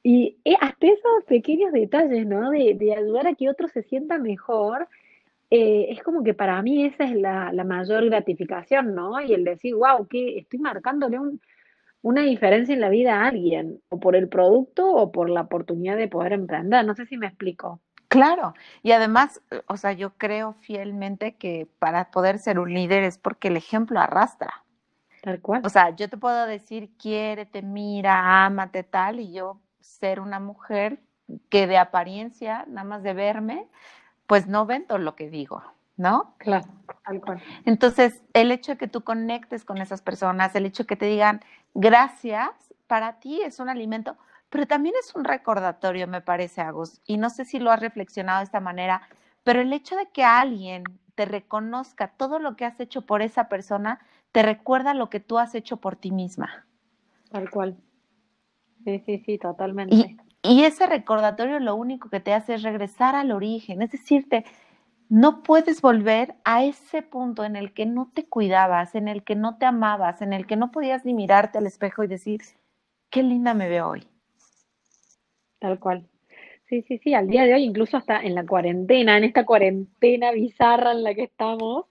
y 0.03 0.39
eh, 0.45 0.55
hasta 0.61 0.87
esos 0.87 1.25
pequeños 1.27 1.73
detalles, 1.73 2.27
¿no? 2.27 2.51
De, 2.51 2.75
de, 2.75 2.95
ayudar 2.95 3.27
a 3.27 3.35
que 3.35 3.49
otro 3.49 3.69
se 3.69 3.83
sienta 3.83 4.19
mejor, 4.19 4.89
eh, 5.51 5.87
es 5.91 6.03
como 6.03 6.23
que 6.23 6.35
para 6.35 6.61
mí 6.63 6.85
esa 6.87 7.05
es 7.05 7.15
la, 7.17 7.53
la, 7.53 7.65
mayor 7.65 8.05
gratificación, 8.07 8.95
¿no? 8.95 9.21
Y 9.21 9.33
el 9.33 9.45
decir, 9.45 9.75
wow, 9.75 10.07
que 10.07 10.39
estoy 10.39 10.59
marcándole 10.61 11.19
un, 11.19 11.41
una 12.03 12.23
diferencia 12.23 12.75
en 12.75 12.81
la 12.81 12.89
vida 12.89 13.17
a 13.17 13.29
alguien, 13.29 13.81
o 13.89 13.99
por 13.99 14.15
el 14.17 14.29
producto 14.29 14.89
o 14.91 15.11
por 15.11 15.31
la 15.31 15.43
oportunidad 15.43 15.97
de 15.97 16.09
poder 16.09 16.33
emprender. 16.33 16.85
No 16.85 16.95
sé 16.95 17.07
si 17.07 17.17
me 17.17 17.27
explico. 17.27 17.81
Claro, 18.09 18.55
y 18.83 18.93
además, 18.93 19.43
o 19.67 19.77
sea, 19.77 19.93
yo 19.93 20.15
creo 20.17 20.55
fielmente 20.61 21.37
que 21.37 21.69
para 21.79 22.11
poder 22.11 22.39
ser 22.39 22.59
un 22.59 22.73
líder 22.73 23.03
es 23.03 23.19
porque 23.19 23.49
el 23.49 23.57
ejemplo 23.57 24.01
arrastra. 24.01 24.65
Tal 25.23 25.41
cual. 25.41 25.63
O 25.65 25.69
sea, 25.69 25.95
yo 25.95 26.09
te 26.09 26.17
puedo 26.17 26.47
decir, 26.47 26.91
quiérete, 26.97 27.61
mira, 27.61 28.47
ámate, 28.47 28.83
tal, 28.83 29.21
y 29.21 29.33
yo 29.33 29.61
ser 29.81 30.21
una 30.21 30.41
mujer 30.41 31.01
que 31.51 31.67
de 31.67 31.79
apariencia, 31.79 32.65
nada 32.69 32.87
más 32.87 33.03
de 33.03 33.15
verme, 33.15 33.67
pues 34.27 34.47
no 34.47 34.67
vendo 34.67 34.99
lo 34.99 35.15
que 35.15 35.31
digo, 35.31 35.63
¿no? 35.97 36.35
Claro, 36.39 36.67
tal 37.05 37.21
cual. 37.21 37.43
Entonces, 37.65 38.23
el 38.33 38.51
hecho 38.53 38.73
de 38.73 38.79
que 38.79 38.89
tú 38.89 39.03
conectes 39.03 39.65
con 39.65 39.79
esas 39.79 40.03
personas, 40.03 40.55
el 40.55 40.67
hecho 40.67 40.85
de 40.85 40.87
que 40.87 40.97
te 40.97 41.07
digan 41.07 41.41
gracias, 41.75 42.51
para 42.87 43.21
ti 43.21 43.43
es 43.43 43.61
un 43.61 43.69
alimento 43.69 44.17
pero 44.51 44.67
también 44.67 44.95
es 45.01 45.15
un 45.15 45.25
recordatorio, 45.25 46.07
me 46.07 46.21
parece, 46.21 46.61
Agus, 46.61 47.01
y 47.05 47.19
no 47.19 47.31
sé 47.31 47.45
si 47.45 47.59
lo 47.59 47.71
has 47.71 47.81
reflexionado 47.81 48.39
de 48.39 48.45
esta 48.45 48.61
manera, 48.61 49.03
pero 49.45 49.61
el 49.61 49.73
hecho 49.73 49.97
de 49.97 50.09
que 50.09 50.25
alguien 50.25 50.85
te 51.15 51.27
reconozca 51.27 52.09
todo 52.09 52.39
lo 52.39 52.57
que 52.57 52.65
has 52.65 52.81
hecho 52.81 53.03
por 53.03 53.23
esa 53.23 53.49
persona, 53.49 54.01
te 54.33 54.43
recuerda 54.43 54.95
lo 54.95 55.11
que 55.11 55.21
tú 55.21 55.39
has 55.39 55.55
hecho 55.55 55.79
por 55.79 55.97
ti 55.97 56.11
misma. 56.11 56.65
Tal 57.31 57.51
cual. 57.51 57.77
Sí, 58.89 59.03
sí, 59.05 59.23
sí, 59.27 59.37
totalmente. 59.37 59.95
Y, 59.95 60.17
y 60.43 60.65
ese 60.65 60.87
recordatorio 60.87 61.61
lo 61.61 61.75
único 61.75 62.09
que 62.09 62.21
te 62.21 62.33
hace 62.33 62.55
es 62.55 62.63
regresar 62.63 63.15
al 63.15 63.33
origen, 63.33 63.83
es 63.83 63.91
decirte, 63.91 64.47
no 65.11 65.43
puedes 65.43 65.83
volver 65.83 66.37
a 66.45 66.65
ese 66.65 67.03
punto 67.03 67.45
en 67.45 67.55
el 67.55 67.75
que 67.75 67.85
no 67.85 68.11
te 68.15 68.25
cuidabas, 68.25 68.95
en 68.95 69.09
el 69.09 69.25
que 69.25 69.35
no 69.35 69.59
te 69.59 69.67
amabas, 69.67 70.23
en 70.23 70.33
el 70.33 70.47
que 70.47 70.57
no 70.57 70.71
podías 70.71 71.05
ni 71.05 71.13
mirarte 71.13 71.59
al 71.59 71.67
espejo 71.67 72.03
y 72.03 72.07
decir, 72.07 72.41
qué 73.11 73.23
linda 73.23 73.53
me 73.53 73.69
veo 73.69 73.89
hoy. 73.89 74.07
Tal 75.59 75.79
cual. 75.79 76.09
Sí, 76.71 76.81
sí, 76.89 76.97
sí, 76.97 77.13
al 77.13 77.29
día 77.29 77.45
de 77.45 77.53
hoy, 77.53 77.65
incluso 77.65 77.99
hasta 77.99 78.23
en 78.23 78.35
la 78.35 78.47
cuarentena, 78.47 79.19
en 79.19 79.25
esta 79.25 79.45
cuarentena 79.45 80.33
bizarra 80.33 80.93
en 80.93 81.03
la 81.03 81.15
que 81.15 81.25
estamos, 81.25 81.85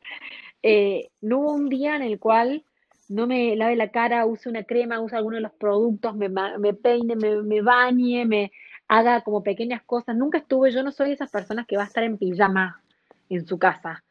eh, 0.64 1.12
no 1.22 1.42
hubo 1.42 1.54
un 1.54 1.70
día 1.70 1.96
en 1.96 2.02
el 2.02 2.18
cual 2.18 2.64
no 3.10 3.28
me 3.28 3.56
lave 3.56 3.76
la 3.76 3.90
cara, 3.90 4.26
use 4.26 4.50
una 4.50 4.64
crema, 4.64 5.00
use 5.00 5.16
alguno 5.16 5.36
de 5.36 5.42
los 5.42 5.54
productos, 5.54 6.16
me, 6.16 6.30
me 6.30 6.74
peine, 6.74 7.16
me, 7.16 7.42
me 7.44 7.62
bañe, 7.62 8.26
me 8.26 8.52
haga 8.88 9.22
como 9.22 9.44
pequeñas 9.44 9.84
cosas. 9.84 10.16
Nunca 10.16 10.40
estuve, 10.40 10.72
yo 10.72 10.84
no 10.84 10.92
soy 10.92 11.08
de 11.10 11.14
esas 11.14 11.32
personas 11.32 11.66
que 11.68 11.78
va 11.78 11.84
a 11.84 11.88
estar 11.88 12.04
en 12.04 12.18
pijama 12.18 12.82
en 13.30 13.46
su 13.46 13.58
casa. 13.60 14.04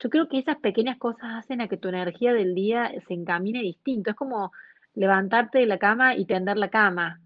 Yo 0.00 0.10
creo 0.10 0.28
que 0.28 0.38
esas 0.38 0.56
pequeñas 0.58 0.98
cosas 0.98 1.44
hacen 1.44 1.60
a 1.60 1.68
que 1.68 1.76
tu 1.76 1.88
energía 1.88 2.32
del 2.32 2.54
día 2.54 2.92
se 3.06 3.14
encamine 3.14 3.60
distinto. 3.62 4.10
Es 4.10 4.16
como 4.16 4.52
levantarte 4.94 5.58
de 5.58 5.66
la 5.66 5.78
cama 5.78 6.14
y 6.16 6.24
tender 6.24 6.56
la 6.56 6.70
cama. 6.70 7.20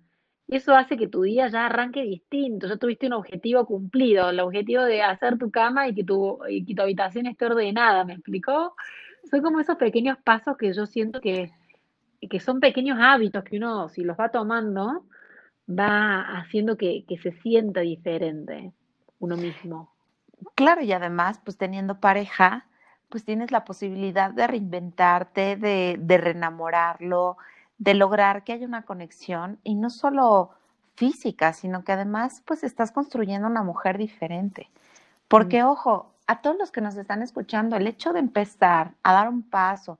Eso 0.48 0.74
hace 0.74 0.96
que 0.96 1.08
tu 1.08 1.22
día 1.22 1.48
ya 1.48 1.66
arranque 1.66 2.02
distinto. 2.02 2.66
Ya 2.66 2.76
tuviste 2.76 3.06
un 3.06 3.14
objetivo 3.14 3.66
cumplido, 3.66 4.30
el 4.30 4.40
objetivo 4.40 4.82
de 4.84 5.02
hacer 5.02 5.38
tu 5.38 5.50
cama 5.50 5.88
y 5.88 5.94
que 5.94 6.04
tu, 6.04 6.38
y 6.48 6.64
que 6.64 6.74
tu 6.74 6.82
habitación 6.82 7.26
esté 7.26 7.46
ordenada. 7.46 8.04
¿Me 8.04 8.14
explicó? 8.14 8.74
Son 9.30 9.42
como 9.42 9.60
esos 9.60 9.76
pequeños 9.76 10.18
pasos 10.18 10.56
que 10.56 10.72
yo 10.72 10.86
siento 10.86 11.20
que, 11.20 11.52
que 12.28 12.40
son 12.40 12.60
pequeños 12.60 12.98
hábitos 13.00 13.44
que 13.44 13.56
uno, 13.56 13.88
si 13.88 14.02
los 14.02 14.18
va 14.18 14.30
tomando, 14.30 15.04
va 15.68 16.38
haciendo 16.38 16.76
que, 16.76 17.04
que 17.06 17.18
se 17.18 17.32
sienta 17.32 17.80
diferente 17.80 18.72
uno 19.18 19.36
mismo. 19.36 19.92
Claro, 20.54 20.82
y 20.82 20.92
además, 20.92 21.40
pues 21.44 21.56
teniendo 21.56 22.00
pareja, 22.00 22.66
pues 23.08 23.24
tienes 23.24 23.52
la 23.52 23.64
posibilidad 23.64 24.30
de 24.30 24.46
reinventarte, 24.46 25.56
de, 25.56 25.96
de 26.00 26.18
reenamorarlo, 26.18 27.36
de 27.78 27.94
lograr 27.94 28.42
que 28.42 28.52
haya 28.52 28.66
una 28.66 28.82
conexión 28.82 29.58
y 29.62 29.74
no 29.74 29.90
solo 29.90 30.50
física, 30.94 31.52
sino 31.52 31.84
que 31.84 31.92
además 31.92 32.42
pues 32.44 32.64
estás 32.64 32.92
construyendo 32.92 33.46
una 33.46 33.62
mujer 33.62 33.98
diferente. 33.98 34.70
Porque, 35.28 35.62
ojo, 35.62 36.11
a 36.26 36.40
todos 36.40 36.56
los 36.58 36.70
que 36.70 36.80
nos 36.80 36.96
están 36.96 37.22
escuchando, 37.22 37.76
el 37.76 37.86
hecho 37.86 38.12
de 38.12 38.20
empezar 38.20 38.94
a 39.02 39.12
dar 39.12 39.28
un 39.28 39.42
paso, 39.42 39.98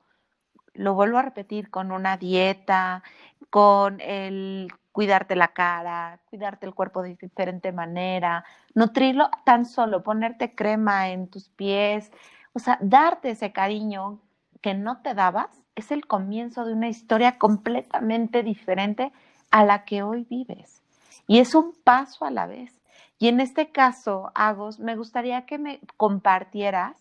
lo 0.75 0.95
vuelvo 0.95 1.19
a 1.19 1.23
repetir, 1.23 1.71
con 1.71 1.93
una 1.93 2.17
dieta, 2.17 3.03
con 3.51 4.01
el 4.01 4.73
cuidarte 4.93 5.37
la 5.37 5.49
cara, 5.49 6.21
cuidarte 6.27 6.67
el 6.67 6.75
cuerpo 6.75 7.03
de 7.03 7.17
diferente 7.17 7.73
manera, 7.73 8.45
nutrirlo 8.75 9.31
tan 9.45 9.65
solo, 9.65 10.03
ponerte 10.03 10.55
crema 10.55 11.09
en 11.09 11.29
tus 11.29 11.49
pies, 11.49 12.13
o 12.53 12.59
sea, 12.59 12.79
darte 12.81 13.31
ese 13.31 13.53
cariño 13.53 14.21
que 14.61 14.75
no 14.75 15.01
te 15.03 15.15
dabas, 15.15 15.49
es 15.75 15.91
el 15.91 16.07
comienzo 16.07 16.65
de 16.65 16.75
una 16.75 16.89
historia 16.89 17.39
completamente 17.39 18.43
diferente 18.43 19.13
a 19.51 19.65
la 19.65 19.85
que 19.85 20.03
hoy 20.03 20.27
vives. 20.29 20.83
Y 21.27 21.39
es 21.39 21.55
un 21.55 21.75
paso 21.85 22.25
a 22.25 22.31
la 22.31 22.47
vez. 22.47 22.82
Y 23.23 23.29
en 23.29 23.39
este 23.39 23.71
caso, 23.71 24.33
Agos, 24.35 24.81
me 24.81 24.97
gustaría 24.97 25.47
que 25.47 25.57
me 25.57 25.79
compartieras 25.97 26.97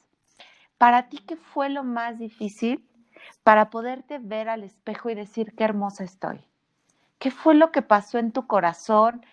para 0.77 1.09
ti 1.09 1.17
qué 1.17 1.35
fue 1.35 1.67
lo 1.67 1.83
más 1.83 2.19
difícil 2.19 2.87
para 3.41 3.71
poderte 3.71 4.19
ver 4.19 4.47
al 4.47 4.63
espejo 4.63 5.09
y 5.09 5.15
decir 5.15 5.55
qué 5.55 5.63
hermosa 5.63 6.03
estoy. 6.03 6.45
¿Qué 7.17 7.31
fue 7.31 7.55
lo 7.55 7.71
que 7.71 7.81
pasó 7.81 8.19
en 8.19 8.31
tu 8.33 8.45
corazón, 8.45 9.25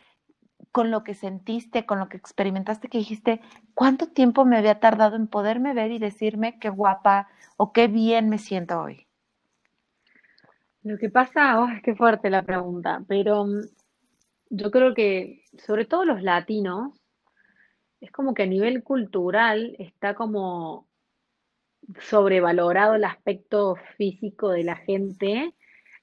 con 0.73 0.91
lo 0.91 1.05
que 1.05 1.13
sentiste, 1.13 1.85
con 1.85 1.99
lo 1.99 2.09
que 2.09 2.17
experimentaste, 2.17 2.89
que 2.89 2.97
dijiste, 2.97 3.43
cuánto 3.75 4.07
tiempo 4.07 4.47
me 4.47 4.57
había 4.57 4.81
tardado 4.81 5.17
en 5.17 5.27
poderme 5.27 5.75
ver 5.75 5.91
y 5.91 5.99
decirme 5.99 6.59
qué 6.59 6.71
guapa 6.71 7.29
o 7.59 7.75
qué 7.75 7.89
bien 7.89 8.31
me 8.31 8.39
siento 8.39 8.81
hoy? 8.81 9.07
Lo 10.85 10.97
que 10.97 11.11
pasa, 11.11 11.61
oh, 11.61 11.69
es 11.69 11.99
fuerte 11.99 12.31
la 12.31 12.45
pregunta, 12.45 13.03
pero 13.07 13.45
mm, 13.45 13.61
yo 14.51 14.71
creo 14.71 14.95
que 14.95 15.43
sobre 15.67 15.85
todo 15.85 16.05
los 16.05 16.23
latinos, 16.23 17.01
es 18.01 18.13
como 18.13 18.35
que 18.35 18.45
a 18.45 18.47
nivel 18.47 18.83
cultural 18.83 19.75
está 19.79 20.15
como 20.15 20.89
sobrevalorado 22.01 22.95
el 22.95 23.05
aspecto 23.05 23.77
físico 23.97 24.51
de 24.51 24.65
la 24.65 24.77
gente 24.77 25.55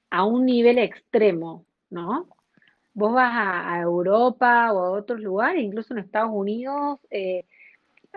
a 0.10 0.26
un 0.26 0.46
nivel 0.46 0.78
extremo. 0.78 1.66
¿no? 1.90 2.28
Vos 2.94 3.14
vas 3.14 3.32
a, 3.34 3.82
Europa 3.82 4.72
o 4.74 4.80
a 4.80 4.92
otros 4.92 5.20
lugares, 5.20 5.64
incluso 5.64 5.94
en 5.94 6.00
Estados 6.00 6.32
Unidos, 6.34 7.00
eh, 7.10 7.46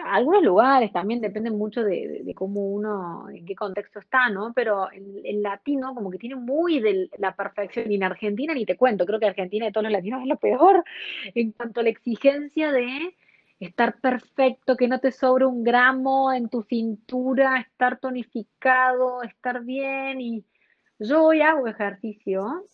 algunos 0.04 0.42
lugares 0.42 0.92
también 0.92 1.20
dependen 1.20 1.56
mucho 1.56 1.82
de, 1.82 2.32
cómo 2.34 2.60
uno, 2.68 3.28
en 3.30 3.44
qué 3.44 3.54
contexto 3.54 3.98
está, 3.98 4.28
¿no? 4.30 4.52
Pero 4.54 4.90
el, 4.90 5.42
latino 5.42 5.94
como 5.94 6.10
que 6.10 6.18
tiene 6.18 6.36
muy 6.36 6.80
de 6.80 7.10
la 7.18 7.34
perfección, 7.34 7.90
y 7.90 7.96
en 7.96 8.04
Argentina 8.04 8.54
ni 8.54 8.64
te 8.64 8.76
cuento, 8.76 9.06
creo 9.06 9.20
que 9.20 9.26
Argentina 9.26 9.66
de 9.66 9.72
todos 9.72 9.84
los 9.84 9.92
latinos 9.92 10.22
es 10.22 10.28
lo 10.28 10.36
peor 10.36 10.84
en 11.34 11.52
cuanto 11.52 11.80
a 11.80 11.82
la 11.82 11.90
exigencia 11.90 12.72
de 12.72 13.14
estar 13.60 14.00
perfecto, 14.00 14.76
que 14.76 14.88
no 14.88 15.00
te 15.00 15.10
sobre 15.12 15.46
un 15.46 15.64
gramo 15.64 16.32
en 16.32 16.48
tu 16.48 16.62
cintura, 16.62 17.58
estar 17.60 17.98
tonificado, 17.98 19.22
estar 19.22 19.64
bien, 19.64 20.20
y 20.20 20.44
yo 20.98 21.24
hoy 21.24 21.40
hago 21.42 21.66
ejercicio 21.66 22.64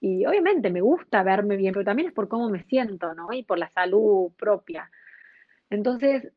y 0.00 0.26
obviamente 0.26 0.70
me 0.70 0.80
gusta 0.80 1.22
verme 1.22 1.56
bien, 1.56 1.72
pero 1.72 1.84
también 1.84 2.08
es 2.08 2.14
por 2.14 2.28
cómo 2.28 2.48
me 2.48 2.64
siento, 2.64 3.14
¿no? 3.14 3.32
Y 3.32 3.44
por 3.44 3.58
la 3.58 3.68
salud 3.68 4.32
propia. 4.36 4.90
Entonces, 5.70 6.32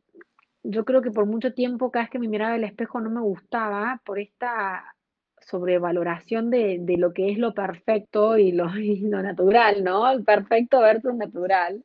yo 0.68 0.86
creo 0.86 1.02
que 1.02 1.12
por 1.12 1.26
mucho 1.26 1.54
tiempo, 1.54 1.92
cada 1.92 2.04
vez 2.04 2.12
que 2.12 2.20
me 2.20 2.28
miraba 2.28 2.56
el 2.56 2.64
espejo 2.64 3.00
no 3.00 3.10
me 3.10 3.22
gustaba 3.22 4.02
por 4.06 4.20
esta 4.20 4.96
sobrevaloración 5.40 6.50
de, 6.50 6.78
de 6.80 6.98
lo 6.98 7.14
que 7.14 7.32
es 7.32 7.38
lo 7.38 7.54
perfecto 7.54 8.38
y 8.38 8.52
lo, 8.52 8.66
lo 8.74 9.22
natural, 9.22 9.84
¿no? 9.84 10.10
El 10.10 10.24
perfecto 10.24 10.80
versus 10.80 11.14
natural. 11.16 11.84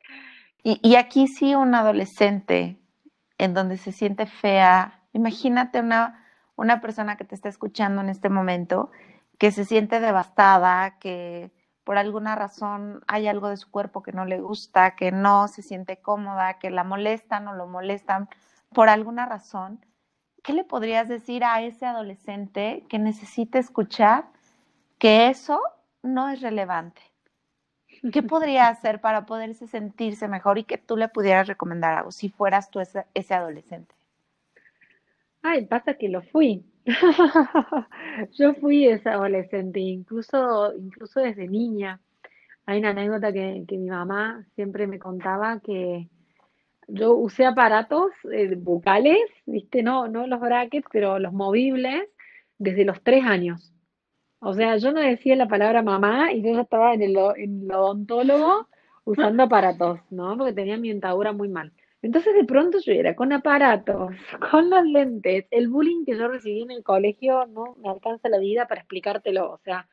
Y, 0.62 0.78
y 0.82 0.96
aquí 0.96 1.26
sí 1.26 1.54
un 1.54 1.74
adolescente 1.74 2.78
en 3.38 3.54
donde 3.54 3.76
se 3.76 3.92
siente 3.92 4.26
fea, 4.26 5.00
imagínate 5.12 5.80
una, 5.80 6.26
una 6.56 6.80
persona 6.80 7.16
que 7.16 7.24
te 7.24 7.34
está 7.34 7.48
escuchando 7.48 8.02
en 8.02 8.10
este 8.10 8.28
momento, 8.28 8.90
que 9.38 9.50
se 9.50 9.64
siente 9.64 10.00
devastada, 10.00 10.98
que 10.98 11.50
por 11.84 11.96
alguna 11.96 12.36
razón 12.36 13.02
hay 13.08 13.26
algo 13.26 13.48
de 13.48 13.56
su 13.56 13.70
cuerpo 13.70 14.02
que 14.02 14.12
no 14.12 14.26
le 14.26 14.40
gusta, 14.40 14.94
que 14.94 15.10
no 15.10 15.48
se 15.48 15.62
siente 15.62 16.00
cómoda, 16.02 16.58
que 16.58 16.70
la 16.70 16.84
molestan 16.84 17.48
o 17.48 17.54
lo 17.54 17.66
molestan 17.66 18.28
por 18.72 18.88
alguna 18.88 19.26
razón, 19.26 19.84
¿qué 20.42 20.52
le 20.52 20.64
podrías 20.64 21.08
decir 21.08 21.44
a 21.44 21.62
ese 21.62 21.86
adolescente 21.86 22.84
que 22.88 22.98
necesita 22.98 23.58
escuchar 23.58 24.26
que 24.98 25.28
eso 25.28 25.60
no 26.02 26.28
es 26.28 26.40
relevante? 26.40 27.02
¿Qué 28.12 28.22
podría 28.22 28.68
hacer 28.68 29.00
para 29.00 29.26
poderse 29.26 29.66
sentirse 29.66 30.28
mejor 30.28 30.58
y 30.58 30.64
que 30.64 30.78
tú 30.78 30.96
le 30.96 31.08
pudieras 31.08 31.48
recomendar 31.48 31.98
algo 31.98 32.12
si 32.12 32.28
fueras 32.28 32.70
tú 32.70 32.80
ese, 32.80 33.04
ese 33.14 33.34
adolescente? 33.34 33.94
Ay, 35.42 35.66
pasa 35.66 35.94
que 35.94 36.08
lo 36.08 36.22
fui. 36.22 36.64
Yo 38.38 38.54
fui 38.54 38.86
esa 38.86 39.12
adolescente, 39.12 39.80
incluso, 39.80 40.74
incluso 40.74 41.20
desde 41.20 41.48
niña. 41.48 42.00
Hay 42.66 42.78
una 42.78 42.90
anécdota 42.90 43.32
que, 43.32 43.64
que 43.66 43.78
mi 43.78 43.88
mamá 43.88 44.46
siempre 44.54 44.86
me 44.86 44.98
contaba 44.98 45.60
que 45.60 46.08
yo 46.92 47.14
usé 47.14 47.46
aparatos 47.46 48.10
eh, 48.32 48.54
bucales, 48.56 49.18
¿viste? 49.46 49.82
No, 49.82 50.08
no 50.08 50.26
los 50.26 50.40
brackets, 50.40 50.86
pero 50.92 51.18
los 51.18 51.32
movibles, 51.32 52.08
desde 52.58 52.84
los 52.84 53.02
tres 53.02 53.24
años. 53.24 53.72
O 54.40 54.54
sea, 54.54 54.76
yo 54.78 54.92
no 54.92 55.00
decía 55.00 55.36
la 55.36 55.48
palabra 55.48 55.82
mamá 55.82 56.32
y 56.32 56.42
yo 56.42 56.54
ya 56.54 56.62
estaba 56.62 56.94
en 56.94 57.02
el, 57.02 57.16
en 57.36 57.64
el 57.64 57.72
odontólogo 57.72 58.68
usando 59.04 59.42
aparatos, 59.42 60.00
¿no? 60.10 60.36
Porque 60.36 60.52
tenía 60.52 60.78
mi 60.78 60.88
dentadura 60.88 61.32
muy 61.32 61.48
mal. 61.48 61.72
Entonces 62.02 62.34
de 62.34 62.44
pronto 62.44 62.78
yo 62.80 62.92
era 62.92 63.14
con 63.14 63.32
aparatos, 63.32 64.12
con 64.50 64.70
los 64.70 64.84
lentes, 64.86 65.46
el 65.50 65.68
bullying 65.68 66.04
que 66.04 66.16
yo 66.16 66.28
recibí 66.28 66.62
en 66.62 66.70
el 66.70 66.82
colegio 66.82 67.46
no 67.46 67.76
me 67.82 67.90
alcanza 67.90 68.28
la 68.28 68.38
vida 68.38 68.66
para 68.66 68.80
explicártelo. 68.80 69.52
O 69.52 69.58
sea, 69.58 69.88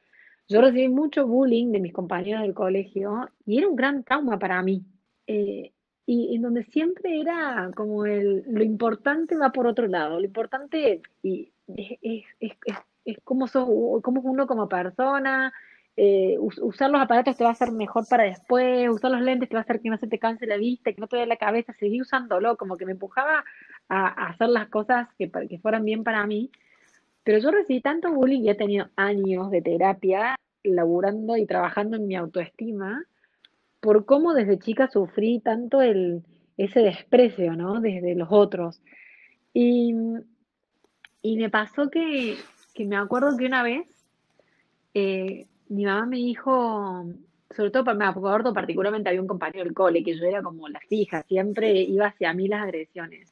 yo 0.47 0.62
recibí 0.62 0.88
mucho 0.89 1.27
bullying 1.27 1.71
de 1.71 1.79
mis 1.81 1.93
compañeros 1.93 2.43
del 2.43 2.53
colegio 2.53 3.29
y 3.45 3.57
era 3.57 3.67
un 3.67 3.75
gran 3.75 4.03
trauma 4.03 4.39
para 4.39 4.62
mí. 4.63 4.86
Eh, 5.27 5.73
y 6.10 6.34
en 6.34 6.41
donde 6.41 6.63
siempre 6.63 7.20
era 7.20 7.70
como 7.76 8.06
el, 8.06 8.44
lo 8.48 8.63
importante 8.63 9.36
va 9.36 9.52
por 9.52 9.67
otro 9.67 9.88
lado, 9.88 10.19
lo 10.19 10.25
importante 10.25 11.02
y 11.21 11.52
es, 11.67 11.98
es, 12.02 12.23
es, 12.40 12.77
es, 13.04 13.17
como, 13.25 13.46
como 14.02 14.21
uno 14.21 14.48
como 14.48 14.69
persona, 14.69 15.52
eh, 15.98 16.38
usar 16.40 16.92
los 16.92 17.02
aparatos 17.02 17.36
te 17.36 17.44
va 17.44 17.50
a 17.50 17.54
hacer 17.54 17.73
mejor 17.73 18.08
para 18.08 18.23
después, 18.23 18.90
usar 18.90 19.12
los 19.12 19.21
lentes 19.21 19.50
te 19.50 19.56
va 19.56 19.60
a 19.60 19.63
hacer 19.63 19.81
que 19.81 19.90
no 19.90 19.98
se 19.98 20.08
te 20.08 20.17
canse 20.17 20.48
la 20.48 20.56
vista, 20.56 20.94
que 20.94 21.02
no 21.02 21.08
te 21.08 21.17
dé 21.17 21.25
la 21.25 21.36
cabeza, 21.36 21.73
seguí 21.73 22.00
usándolo, 22.00 22.56
como 22.56 22.77
que 22.77 22.86
me 22.86 22.94
empujaba 22.94 23.44
a, 23.90 24.27
hacer 24.29 24.48
las 24.48 24.69
cosas 24.69 25.10
que, 25.19 25.29
que 25.29 25.60
fueran 25.60 25.84
bien 25.84 26.06
para 26.06 26.25
mí. 26.25 26.52
Pero 27.25 27.40
yo 27.40 27.52
recibí 27.52 27.81
tanto 27.81 28.13
bullying 28.13 28.44
y 28.44 28.50
he 28.50 28.56
tenido 28.56 28.88
años 28.96 29.52
de 29.52 29.62
terapia 29.62 30.38
laburando 30.63 31.36
y 31.36 31.46
trabajando 31.46 31.98
en 31.98 32.08
mi 32.08 32.15
autoestima 32.15 33.04
por 33.80 34.06
cómo 34.06 34.34
desde 34.34 34.60
chica 34.60 34.88
sufrí 34.88 35.40
tanto 35.40 35.82
el, 35.82 36.23
ese 36.58 36.82
desprecio, 36.82 37.56
¿no? 37.56 37.80
Desde 37.80 38.15
los 38.15 38.30
otros. 38.32 38.82
Y, 39.54 39.94
y 41.21 41.38
me 41.38 41.50
pasó 41.50 41.90
que, 41.90 42.38
que 42.73 42.86
me 42.86 42.98
acuerdo 42.98 43.38
que 43.38 43.46
una 43.46 43.63
vez 43.63 43.88
eh, 44.94 45.46
mi 45.69 45.86
mamá 45.86 46.06
me 46.06 46.17
dijo, 46.17 47.06
sobre 47.56 47.71
todo 47.71 47.84
para 47.84 48.13
me 48.13 48.54
particularmente 48.54 49.10
había 49.10 49.21
un 49.21 49.28
compañero 49.28 49.63
del 49.63 49.73
cole 49.73 50.04
que 50.04 50.17
yo 50.17 50.25
era 50.25 50.42
como 50.42 50.67
la 50.69 50.80
fija, 50.80 51.23
siempre 51.23 51.82
iba 51.82 52.08
hacia 52.08 52.34
mí 52.34 52.48
las 52.48 52.63
agresiones. 52.63 53.32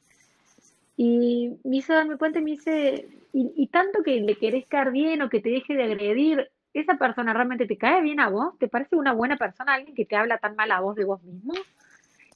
Y 0.96 1.56
me 1.64 1.76
hizo 1.76 1.92
darme 1.92 2.16
cuenta 2.16 2.38
y 2.38 2.42
me 2.42 2.52
dice, 2.52 3.08
y, 3.32 3.66
tanto 3.66 4.02
que 4.02 4.20
le 4.20 4.36
querés 4.36 4.66
caer 4.66 4.92
bien 4.92 5.20
o 5.20 5.28
que 5.28 5.40
te 5.40 5.50
deje 5.50 5.74
de 5.74 5.82
agredir, 5.82 6.50
¿esa 6.80 6.96
persona 6.98 7.32
realmente 7.32 7.66
te 7.66 7.78
cae 7.78 8.02
bien 8.02 8.20
a 8.20 8.28
vos? 8.28 8.58
¿Te 8.58 8.68
parece 8.68 8.96
una 8.96 9.12
buena 9.12 9.36
persona 9.36 9.74
alguien 9.74 9.94
que 9.94 10.04
te 10.04 10.14
habla 10.14 10.38
tan 10.38 10.56
mal 10.56 10.70
a 10.70 10.80
vos 10.80 10.94
de 10.94 11.04
vos 11.04 11.22
mismo? 11.22 11.54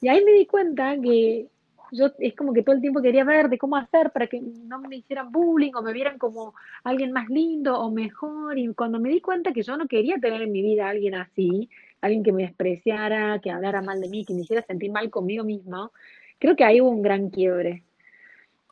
Y 0.01 0.09
ahí 0.09 0.24
me 0.24 0.32
di 0.32 0.47
cuenta 0.47 0.97
que 0.99 1.47
yo 1.93 2.07
es 2.18 2.34
como 2.34 2.55
que 2.55 2.62
todo 2.62 2.74
el 2.74 2.80
tiempo 2.80 3.03
quería 3.03 3.24
ver 3.24 3.51
de 3.51 3.59
cómo 3.59 3.76
hacer 3.76 4.11
para 4.12 4.28
que 4.28 4.41
no 4.41 4.80
me 4.80 4.97
hicieran 4.97 5.30
bullying 5.30 5.72
o 5.74 5.82
me 5.82 5.93
vieran 5.93 6.18
como 6.18 6.55
alguien 6.84 7.12
más 7.12 7.28
lindo 7.28 7.78
o 7.78 7.91
mejor. 7.91 8.59
Y 8.59 8.72
cuando 8.74 8.99
me 8.99 9.11
di 9.11 9.20
cuenta 9.20 9.53
que 9.53 9.62
yo 9.62 9.76
no 9.76 9.86
quería 9.86 10.16
tener 10.18 10.41
en 10.41 10.53
mi 10.53 10.62
vida 10.62 10.86
a 10.86 10.91
alguien 10.91 11.16
así, 11.16 11.68
alguien 12.01 12.22
que 12.22 12.32
me 12.32 12.45
despreciara, 12.45 13.41
que 13.41 13.51
hablara 13.51 13.82
mal 13.82 14.01
de 14.01 14.09
mí, 14.09 14.24
que 14.24 14.32
me 14.32 14.41
hiciera 14.41 14.62
sentir 14.62 14.91
mal 14.91 15.11
conmigo 15.11 15.45
mismo, 15.45 15.93
creo 16.38 16.57
que 16.57 16.64
ahí 16.64 16.80
hubo 16.80 16.91
un 16.91 17.03
gran 17.03 17.28
quiebre. 17.28 17.82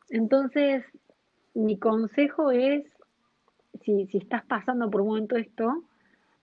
Entonces, 0.08 0.82
mi 1.52 1.78
consejo 1.78 2.50
es, 2.50 2.84
si, 3.84 4.06
si 4.06 4.18
estás 4.18 4.44
pasando 4.44 4.90
por 4.90 5.00
un 5.00 5.08
momento 5.08 5.36
esto, 5.36 5.82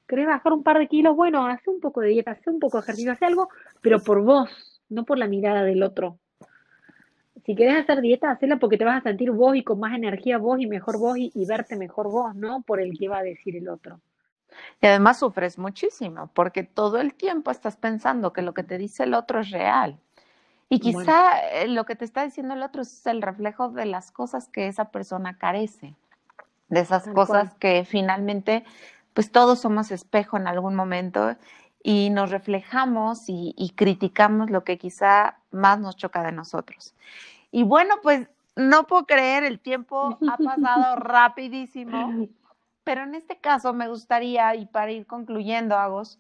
querés 0.08 0.28
bajar 0.28 0.54
un 0.54 0.64
par 0.64 0.78
de 0.80 0.88
kilos, 0.88 1.16
bueno, 1.16 1.46
hace 1.46 1.70
un 1.70 1.80
poco 1.80 2.02
de 2.02 2.10
dieta, 2.10 2.32
hace 2.32 2.50
un 2.50 2.60
poco 2.60 2.78
de 2.78 2.84
ejercicio, 2.84 3.12
hace 3.12 3.26
algo, 3.26 3.50
pero 3.82 4.00
por 4.00 4.22
vos, 4.22 4.50
no 4.90 5.06
por 5.06 5.18
la 5.18 5.28
mirada 5.28 5.64
del 5.64 5.84
otro. 5.84 6.18
Si 7.46 7.56
querés 7.56 7.78
hacer 7.84 8.02
dieta, 8.02 8.32
hacela 8.32 8.58
porque 8.58 8.78
te 8.78 8.86
vas 8.86 8.98
a 8.98 9.10
sentir 9.10 9.32
vos 9.32 9.56
y 9.56 9.64
con 9.64 9.80
más 9.80 9.94
energía 9.96 10.38
vos 10.38 10.60
y 10.60 10.66
mejor 10.66 10.98
vos 10.98 11.18
y, 11.18 11.32
y 11.36 11.46
verte 11.46 11.76
mejor 11.76 12.10
vos, 12.10 12.36
no 12.36 12.62
por 12.64 12.82
el 12.82 12.98
que 12.98 13.08
va 13.08 13.20
a 13.20 13.24
decir 13.24 13.56
el 13.56 13.70
otro. 13.70 14.00
Y 14.82 14.88
además 14.88 15.20
sufres 15.20 15.58
muchísimo 15.58 16.30
porque 16.34 16.64
todo 16.64 17.00
el 17.00 17.14
tiempo 17.14 17.52
estás 17.52 17.76
pensando 17.76 18.34
que 18.34 18.42
lo 18.42 18.54
que 18.54 18.64
te 18.64 18.78
dice 18.78 19.04
el 19.04 19.14
otro 19.14 19.42
es 19.42 19.52
real. 19.52 20.00
Y 20.70 20.80
quizá 20.80 21.40
eh, 21.52 21.68
lo 21.68 21.86
que 21.86 21.96
te 21.96 22.06
está 22.06 22.24
diciendo 22.24 22.56
el 22.56 22.64
otro 22.64 22.82
es 22.82 23.06
el 23.06 23.22
reflejo 23.22 23.70
de 23.70 23.86
las 23.86 24.12
cosas 24.12 24.48
que 24.48 24.68
esa 24.68 24.86
persona 24.86 25.38
carece, 25.38 25.94
de 26.76 26.82
esas 26.82 27.08
cosas 27.08 27.56
que 27.56 27.86
finalmente, 27.86 28.64
pues 29.14 29.32
todos 29.32 29.60
somos 29.60 29.92
espejo 29.92 30.38
en 30.38 30.48
algún 30.48 30.76
momento 30.76 31.36
y 31.82 32.12
nos 32.12 32.30
reflejamos 32.30 33.28
y, 33.30 33.56
y, 33.58 33.72
criticamos 33.72 34.50
lo 34.50 34.64
que 34.64 34.78
quizá 34.78 35.38
más 35.52 35.80
nos 35.80 35.96
choca 35.96 36.22
de 36.24 36.32
nosotros. 36.32 36.94
Y 37.52 37.64
bueno, 37.64 37.96
pues 38.04 38.28
no 38.56 38.86
puedo 38.88 39.06
creer, 39.06 39.44
el 39.44 39.60
tiempo 39.60 40.18
ha 40.30 40.38
pasado 40.38 40.96
rapidísimo, 40.98 42.28
pero 42.84 43.04
en 43.04 43.16
este 43.16 43.38
caso 43.38 43.74
me 43.74 43.88
gustaría, 43.88 44.56
y 44.56 44.66
para 44.66 44.92
ir 44.92 45.06
concluyendo, 45.08 45.78
Agos, 45.78 46.20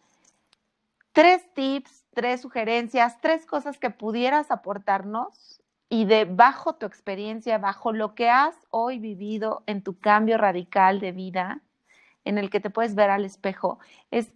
tres 1.13 1.41
tips 1.53 2.05
tres 2.15 2.41
sugerencias, 2.41 3.19
tres 3.21 3.45
cosas 3.45 3.77
que 3.77 3.91
pudieras 3.91 4.49
aportarnos 4.49 5.61
y 5.89 6.05
de 6.05 6.25
bajo 6.25 6.75
tu 6.75 6.86
experiencia, 6.86 7.57
bajo 7.57 7.93
lo 7.93 8.15
que 8.15 8.29
has 8.29 8.55
hoy 8.69 8.99
vivido 8.99 9.63
en 9.67 9.81
tu 9.81 9.99
cambio 9.99 10.38
radical 10.38 10.99
de 10.99 11.11
vida, 11.11 11.61
en 12.23 12.38
el 12.38 12.49
que 12.49 12.59
te 12.59 12.69
puedes 12.69 12.95
ver 12.95 13.09
al 13.09 13.23
espejo, 13.23 13.79
es 14.11 14.33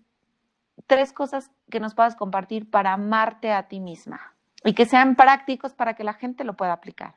tres 0.88 1.12
cosas 1.12 1.52
que 1.70 1.80
nos 1.80 1.95
puedas 1.95 2.16
compartir 2.16 2.70
para 2.70 2.93
amarte 2.93 3.52
a 3.52 3.68
ti 3.68 3.80
misma 3.80 4.36
y 4.64 4.74
que 4.74 4.86
sean 4.86 5.16
prácticos 5.16 5.74
para 5.74 5.95
que 5.95 6.04
la 6.04 6.14
gente 6.14 6.43
lo 6.43 6.56
pueda 6.56 6.74
aplicar. 6.74 7.16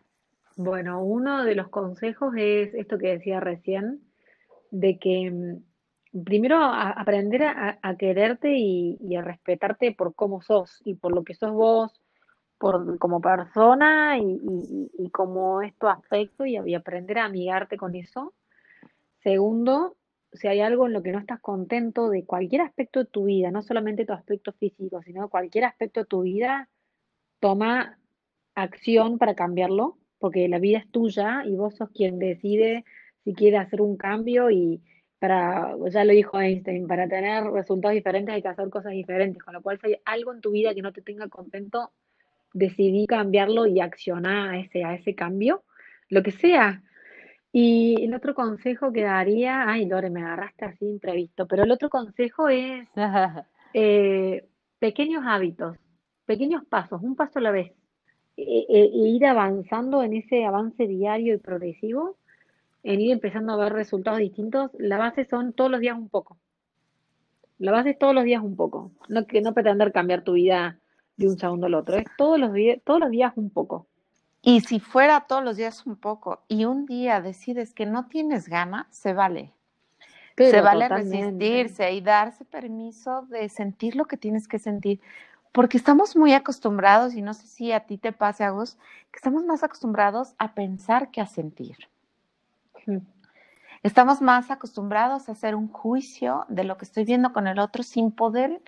Bueno, 0.56 1.02
uno 1.02 1.44
de 1.44 1.54
los 1.54 1.68
consejos 1.68 2.34
es 2.36 2.74
esto 2.74 2.98
que 2.98 3.08
decía 3.08 3.40
recién, 3.40 4.02
de 4.70 4.98
que 4.98 5.30
mm, 5.30 6.22
primero 6.24 6.58
aprender 6.62 7.42
a, 7.44 7.96
quererte 7.96 8.56
y, 8.56 9.16
a 9.16 9.22
respetarte 9.22 9.92
por 9.92 10.14
cómo 10.14 10.42
sos 10.42 10.82
y 10.84 10.94
por 10.94 11.14
lo 11.14 11.24
que 11.24 11.34
sos 11.34 11.52
vos, 11.52 12.01
por, 12.62 12.96
como 13.00 13.20
persona 13.20 14.16
y, 14.20 15.10
como 15.10 15.62
es 15.62 15.76
tu 15.78 15.88
aspecto 15.88 16.46
y, 16.46 16.74
aprender 16.76 17.18
a 17.18 17.24
amigarte 17.24 17.76
con 17.76 17.96
eso. 17.96 18.34
Segundo, 19.24 19.96
si 20.32 20.46
hay 20.46 20.60
algo 20.60 20.86
en 20.86 20.92
lo 20.92 21.02
que 21.02 21.10
no 21.10 21.18
estás 21.18 21.40
contento 21.40 22.08
de 22.08 22.24
cualquier 22.24 22.60
aspecto 22.62 23.00
de 23.00 23.06
tu 23.06 23.24
vida, 23.24 23.50
no 23.50 23.62
solamente 23.62 24.06
tu 24.06 24.12
aspecto 24.12 24.52
físico, 24.52 25.02
sino 25.02 25.28
cualquier 25.28 25.64
aspecto 25.64 26.00
de 26.00 26.06
tu 26.06 26.22
vida, 26.22 26.68
toma 27.40 27.98
acción 28.54 29.18
para 29.18 29.34
cambiarlo, 29.34 29.98
porque 30.20 30.46
la 30.46 30.60
vida 30.60 30.78
es 30.78 30.88
tuya 30.88 31.42
y 31.44 31.56
vos 31.56 31.74
sos 31.74 31.90
quien 31.90 32.20
decide 32.20 32.84
si 33.24 33.34
quiere 33.34 33.56
hacer 33.56 33.80
un 33.80 33.96
cambio 33.96 34.52
y, 34.52 34.80
para, 35.18 35.74
ya 35.90 36.04
lo 36.04 36.12
dijo 36.12 36.40
Einstein, 36.40 36.86
para 36.86 37.08
tener 37.08 37.42
resultados 37.42 37.96
diferentes 37.96 38.32
hay 38.32 38.42
que 38.42 38.48
hacer 38.48 38.70
cosas 38.70 38.92
diferentes, 38.92 39.42
con 39.42 39.54
lo 39.54 39.62
cual 39.62 39.80
si 39.80 39.88
hay 39.88 39.96
algo 40.04 40.32
en 40.32 40.40
tu 40.40 40.52
vida 40.52 40.74
que 40.74 40.82
no 40.82 40.92
te 40.92 41.02
tenga 41.02 41.28
contento, 41.28 41.90
decidí 42.54 43.06
cambiarlo 43.06 43.66
y 43.66 43.80
accionar 43.80 44.50
a 44.50 44.58
ese, 44.58 44.84
a 44.84 44.94
ese 44.94 45.14
cambio, 45.14 45.64
lo 46.08 46.22
que 46.22 46.32
sea. 46.32 46.82
Y 47.52 48.02
el 48.02 48.14
otro 48.14 48.34
consejo 48.34 48.92
que 48.92 49.02
daría, 49.02 49.68
ay 49.68 49.86
Lore, 49.86 50.10
me 50.10 50.22
agarraste 50.22 50.64
así 50.64 50.86
imprevisto, 50.86 51.46
pero 51.46 51.64
el 51.64 51.70
otro 51.70 51.90
consejo 51.90 52.48
es 52.48 52.88
eh, 53.74 54.46
pequeños 54.78 55.24
hábitos, 55.26 55.76
pequeños 56.24 56.64
pasos, 56.64 57.02
un 57.02 57.16
paso 57.16 57.38
a 57.38 57.42
la 57.42 57.50
vez, 57.50 57.72
e, 58.36 58.66
e, 58.68 58.84
e 58.84 59.08
ir 59.08 59.26
avanzando 59.26 60.02
en 60.02 60.14
ese 60.14 60.44
avance 60.44 60.86
diario 60.86 61.34
y 61.34 61.38
progresivo 61.38 62.16
en 62.82 63.00
ir 63.00 63.12
empezando 63.12 63.52
a 63.52 63.56
ver 63.56 63.72
resultados 63.72 64.18
distintos, 64.18 64.70
la 64.78 64.98
base 64.98 65.24
son 65.24 65.52
todos 65.52 65.70
los 65.70 65.80
días 65.80 65.96
un 65.96 66.08
poco. 66.08 66.38
La 67.58 67.70
base 67.70 67.90
es 67.90 67.98
todos 67.98 68.14
los 68.14 68.24
días 68.24 68.42
un 68.42 68.56
poco. 68.56 68.90
No 69.08 69.26
que 69.26 69.40
no 69.40 69.54
pretender 69.54 69.92
cambiar 69.92 70.24
tu 70.24 70.32
vida 70.32 70.80
de 71.16 71.28
un 71.28 71.38
segundo 71.38 71.66
al 71.66 71.74
otro, 71.74 71.96
es 71.96 72.04
todos 72.16 72.38
los 72.38 72.52
días, 72.52 72.78
todos 72.84 73.00
los 73.00 73.10
días 73.10 73.32
un 73.36 73.50
poco. 73.50 73.86
Y 74.42 74.60
si 74.60 74.80
fuera 74.80 75.20
todos 75.20 75.44
los 75.44 75.56
días 75.56 75.86
un 75.86 75.96
poco 75.96 76.42
y 76.48 76.64
un 76.64 76.84
día 76.84 77.20
decides 77.20 77.72
que 77.72 77.86
no 77.86 78.06
tienes 78.08 78.48
gana, 78.48 78.88
se 78.90 79.12
vale. 79.12 79.52
se 80.36 80.60
vale 80.60 80.88
resistirse 80.88 81.92
y 81.92 82.00
darse 82.00 82.44
permiso 82.44 83.22
de 83.28 83.48
sentir 83.48 83.94
lo 83.94 84.06
que 84.06 84.16
tienes 84.16 84.48
que 84.48 84.58
sentir. 84.58 85.00
Porque 85.52 85.76
estamos 85.76 86.16
muy 86.16 86.32
acostumbrados, 86.32 87.14
y 87.14 87.22
no 87.22 87.34
sé 87.34 87.46
si 87.46 87.72
a 87.72 87.80
ti 87.80 87.98
te 87.98 88.10
pase, 88.10 88.42
Agus, 88.42 88.76
que 89.12 89.18
estamos 89.18 89.44
más 89.44 89.62
acostumbrados 89.62 90.34
a 90.38 90.54
pensar 90.54 91.10
que 91.10 91.20
a 91.20 91.26
sentir. 91.26 91.76
Estamos 93.82 94.22
más 94.22 94.50
acostumbrados 94.50 95.28
a 95.28 95.32
hacer 95.32 95.54
un 95.54 95.68
juicio 95.68 96.46
de 96.48 96.64
lo 96.64 96.78
que 96.78 96.84
estoy 96.84 97.04
viendo 97.04 97.32
con 97.32 97.46
el 97.46 97.58
otro 97.58 97.82
sin 97.82 98.10
poder 98.10 98.60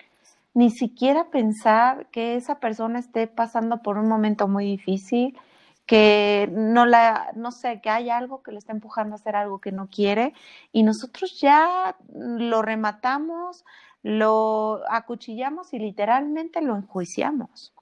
ni 0.55 0.71
siquiera 0.71 1.29
pensar 1.29 2.07
que 2.11 2.35
esa 2.35 2.59
persona 2.59 2.97
esté 2.97 3.27
pasando 3.27 3.81
por 3.81 3.97
un 3.97 4.07
momento 4.07 4.47
muy 4.47 4.65
difícil, 4.65 5.37
que 5.85 6.49
no 6.51 6.85
la, 6.85 7.31
no 7.35 7.51
sé, 7.51 7.81
que 7.81 7.89
hay 7.89 8.09
algo 8.09 8.41
que 8.41 8.51
le 8.51 8.57
está 8.57 8.71
empujando 8.71 9.13
a 9.13 9.17
hacer 9.17 9.35
algo 9.35 9.59
que 9.59 9.73
no 9.73 9.87
quiere 9.87 10.33
y 10.71 10.83
nosotros 10.83 11.39
ya 11.39 11.97
lo 12.13 12.61
rematamos, 12.61 13.65
lo 14.01 14.81
acuchillamos 14.89 15.73
y 15.73 15.79
literalmente 15.79 16.61
lo 16.61 16.75
enjuiciamos. 16.77 17.73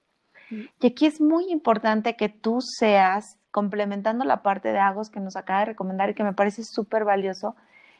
Y 0.50 0.86
aquí 0.86 1.06
es 1.06 1.20
muy 1.20 1.50
importante 1.50 2.16
que 2.16 2.28
tú 2.28 2.58
seas 2.60 3.38
complementando 3.50 4.24
la 4.24 4.42
parte 4.42 4.72
de 4.72 4.78
Agos 4.78 5.10
que 5.10 5.20
nos 5.20 5.36
acaba 5.36 5.60
de 5.60 5.66
recomendar 5.66 6.10
y 6.10 6.14
que 6.14 6.24
me 6.24 6.34
parece 6.34 6.64
súper 6.64 7.04
valioso, 7.04 7.54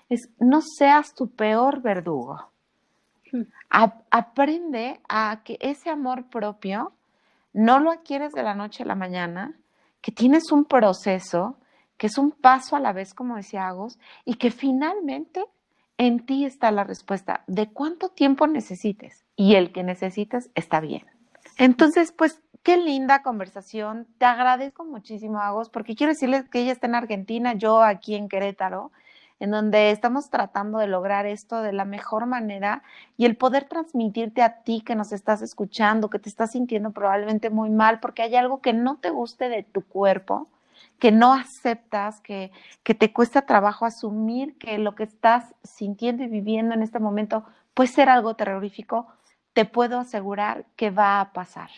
es 0.08 0.28
no 0.40 0.60
seas 0.60 1.14
tu 1.14 1.30
peor 1.30 1.80
verdugo. 1.80 2.53
Aprende 3.70 5.00
a 5.08 5.40
que 5.44 5.58
ese 5.60 5.90
amor 5.90 6.24
propio 6.24 6.92
no 7.52 7.78
lo 7.78 7.90
adquieres 7.90 8.32
de 8.32 8.42
la 8.42 8.54
noche 8.54 8.82
a 8.82 8.86
la 8.86 8.94
mañana, 8.94 9.54
que 10.00 10.12
tienes 10.12 10.52
un 10.52 10.64
proceso, 10.64 11.56
que 11.96 12.08
es 12.08 12.18
un 12.18 12.32
paso 12.32 12.76
a 12.76 12.80
la 12.80 12.92
vez, 12.92 13.14
como 13.14 13.36
decía 13.36 13.68
Agos, 13.68 13.98
y 14.24 14.34
que 14.34 14.50
finalmente 14.50 15.44
en 15.98 16.26
ti 16.26 16.44
está 16.44 16.70
la 16.70 16.84
respuesta 16.84 17.44
de 17.46 17.68
cuánto 17.68 18.08
tiempo 18.08 18.46
necesites 18.46 19.24
y 19.36 19.54
el 19.54 19.72
que 19.72 19.82
necesites 19.84 20.50
está 20.54 20.80
bien. 20.80 21.06
Entonces, 21.56 22.12
pues 22.12 22.42
Qué 22.64 22.78
linda 22.78 23.20
conversación. 23.20 24.06
Te 24.16 24.24
agradezco 24.24 24.86
muchísimo, 24.86 25.38
Agos, 25.38 25.68
porque 25.68 25.94
quiero 25.94 26.14
decirles 26.14 26.48
que 26.48 26.60
ella 26.60 26.72
está 26.72 26.86
en 26.86 26.94
Argentina, 26.94 27.52
yo 27.52 27.82
aquí 27.82 28.14
en 28.14 28.26
Querétaro, 28.26 28.90
en 29.40 29.50
donde 29.50 29.90
estamos 29.90 30.30
tratando 30.30 30.78
de 30.78 30.86
lograr 30.86 31.26
esto 31.26 31.62
de 31.62 31.72
la 31.72 31.84
mejor 31.84 32.26
manera 32.26 32.82
y 33.16 33.26
el 33.26 33.36
poder 33.36 33.64
transmitirte 33.64 34.42
a 34.42 34.62
ti 34.62 34.80
que 34.80 34.94
nos 34.94 35.12
estás 35.12 35.42
escuchando, 35.42 36.10
que 36.10 36.18
te 36.18 36.28
estás 36.28 36.52
sintiendo 36.52 36.92
probablemente 36.92 37.50
muy 37.50 37.70
mal 37.70 38.00
porque 38.00 38.22
hay 38.22 38.36
algo 38.36 38.60
que 38.60 38.72
no 38.72 38.96
te 38.98 39.10
guste 39.10 39.48
de 39.48 39.62
tu 39.62 39.82
cuerpo, 39.82 40.46
que 40.98 41.12
no 41.12 41.32
aceptas, 41.32 42.20
que, 42.20 42.52
que 42.82 42.94
te 42.94 43.12
cuesta 43.12 43.42
trabajo 43.42 43.84
asumir 43.84 44.56
que 44.58 44.78
lo 44.78 44.94
que 44.94 45.02
estás 45.02 45.54
sintiendo 45.62 46.22
y 46.22 46.28
viviendo 46.28 46.74
en 46.74 46.82
este 46.82 47.00
momento 47.00 47.44
puede 47.74 47.88
ser 47.88 48.08
algo 48.08 48.34
terrorífico, 48.34 49.08
te 49.52 49.64
puedo 49.64 49.98
asegurar 49.98 50.66
que 50.76 50.90
va 50.90 51.20
a 51.20 51.32
pasar 51.32 51.70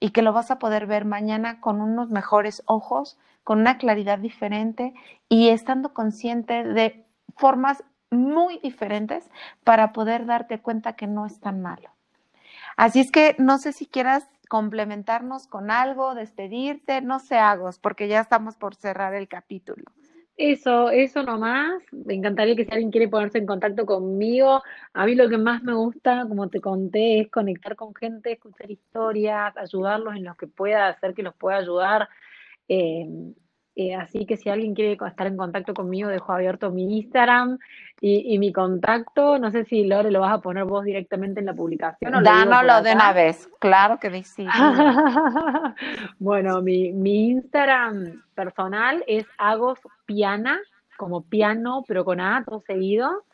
y 0.00 0.10
que 0.10 0.22
lo 0.22 0.32
vas 0.32 0.50
a 0.50 0.58
poder 0.58 0.86
ver 0.86 1.04
mañana 1.04 1.60
con 1.60 1.80
unos 1.80 2.10
mejores 2.10 2.62
ojos, 2.66 3.18
con 3.50 3.62
una 3.62 3.78
claridad 3.78 4.20
diferente 4.20 4.94
y 5.28 5.48
estando 5.48 5.92
consciente 5.92 6.62
de 6.62 7.04
formas 7.36 7.82
muy 8.08 8.58
diferentes 8.58 9.28
para 9.64 9.92
poder 9.92 10.24
darte 10.24 10.60
cuenta 10.60 10.92
que 10.92 11.08
no 11.08 11.26
es 11.26 11.40
tan 11.40 11.60
malo. 11.60 11.90
Así 12.76 13.00
es 13.00 13.10
que 13.10 13.34
no 13.38 13.58
sé 13.58 13.72
si 13.72 13.86
quieras 13.86 14.30
complementarnos 14.48 15.48
con 15.48 15.72
algo, 15.72 16.14
despedirte, 16.14 17.00
no 17.00 17.18
sé, 17.18 17.38
Agos, 17.38 17.80
porque 17.80 18.06
ya 18.06 18.20
estamos 18.20 18.54
por 18.54 18.76
cerrar 18.76 19.14
el 19.14 19.26
capítulo. 19.26 19.82
Eso, 20.36 20.90
eso 20.90 21.24
nomás. 21.24 21.82
Me 21.90 22.14
encantaría 22.14 22.54
que 22.54 22.66
si 22.66 22.70
alguien 22.70 22.92
quiere 22.92 23.08
ponerse 23.08 23.38
en 23.38 23.46
contacto 23.46 23.84
conmigo, 23.84 24.62
a 24.94 25.06
mí 25.06 25.16
lo 25.16 25.28
que 25.28 25.38
más 25.38 25.64
me 25.64 25.74
gusta, 25.74 26.24
como 26.28 26.48
te 26.48 26.60
conté, 26.60 27.22
es 27.22 27.30
conectar 27.32 27.74
con 27.74 27.96
gente, 27.96 28.30
escuchar 28.30 28.70
historias, 28.70 29.56
ayudarlos 29.56 30.14
en 30.14 30.22
lo 30.22 30.36
que 30.36 30.46
pueda, 30.46 30.86
hacer 30.86 31.14
que 31.14 31.24
los 31.24 31.34
pueda 31.34 31.56
ayudar. 31.56 32.08
Eh, 32.72 33.04
eh, 33.74 33.94
así 33.94 34.26
que 34.26 34.36
si 34.36 34.48
alguien 34.48 34.74
quiere 34.74 34.96
estar 35.06 35.26
en 35.26 35.36
contacto 35.36 35.74
conmigo, 35.74 36.08
dejo 36.08 36.32
abierto 36.32 36.70
mi 36.70 36.98
Instagram 36.98 37.58
y, 38.00 38.38
mi 38.38 38.52
contacto. 38.52 39.38
No 39.38 39.50
sé 39.50 39.64
si 39.64 39.84
Lore 39.84 40.12
lo 40.12 40.20
vas 40.20 40.34
a 40.34 40.40
poner 40.40 40.64
vos 40.64 40.84
directamente 40.84 41.40
en 41.40 41.46
la 41.46 41.54
publicación. 41.54 42.14
O 42.14 42.22
Dánoslo 42.22 42.82
de 42.82 42.92
una 42.92 43.12
vez, 43.12 43.48
claro 43.58 43.98
que 43.98 44.22
sí. 44.22 44.46
bueno, 46.18 46.62
mi, 46.62 46.92
mi 46.92 47.30
Instagram 47.30 48.22
personal 48.34 49.02
es 49.08 49.26
agospiana, 49.36 50.60
como 50.96 51.22
piano, 51.22 51.84
pero 51.88 52.04
con 52.04 52.20
A, 52.20 52.44
todo 52.44 52.60
seguido. 52.60 53.24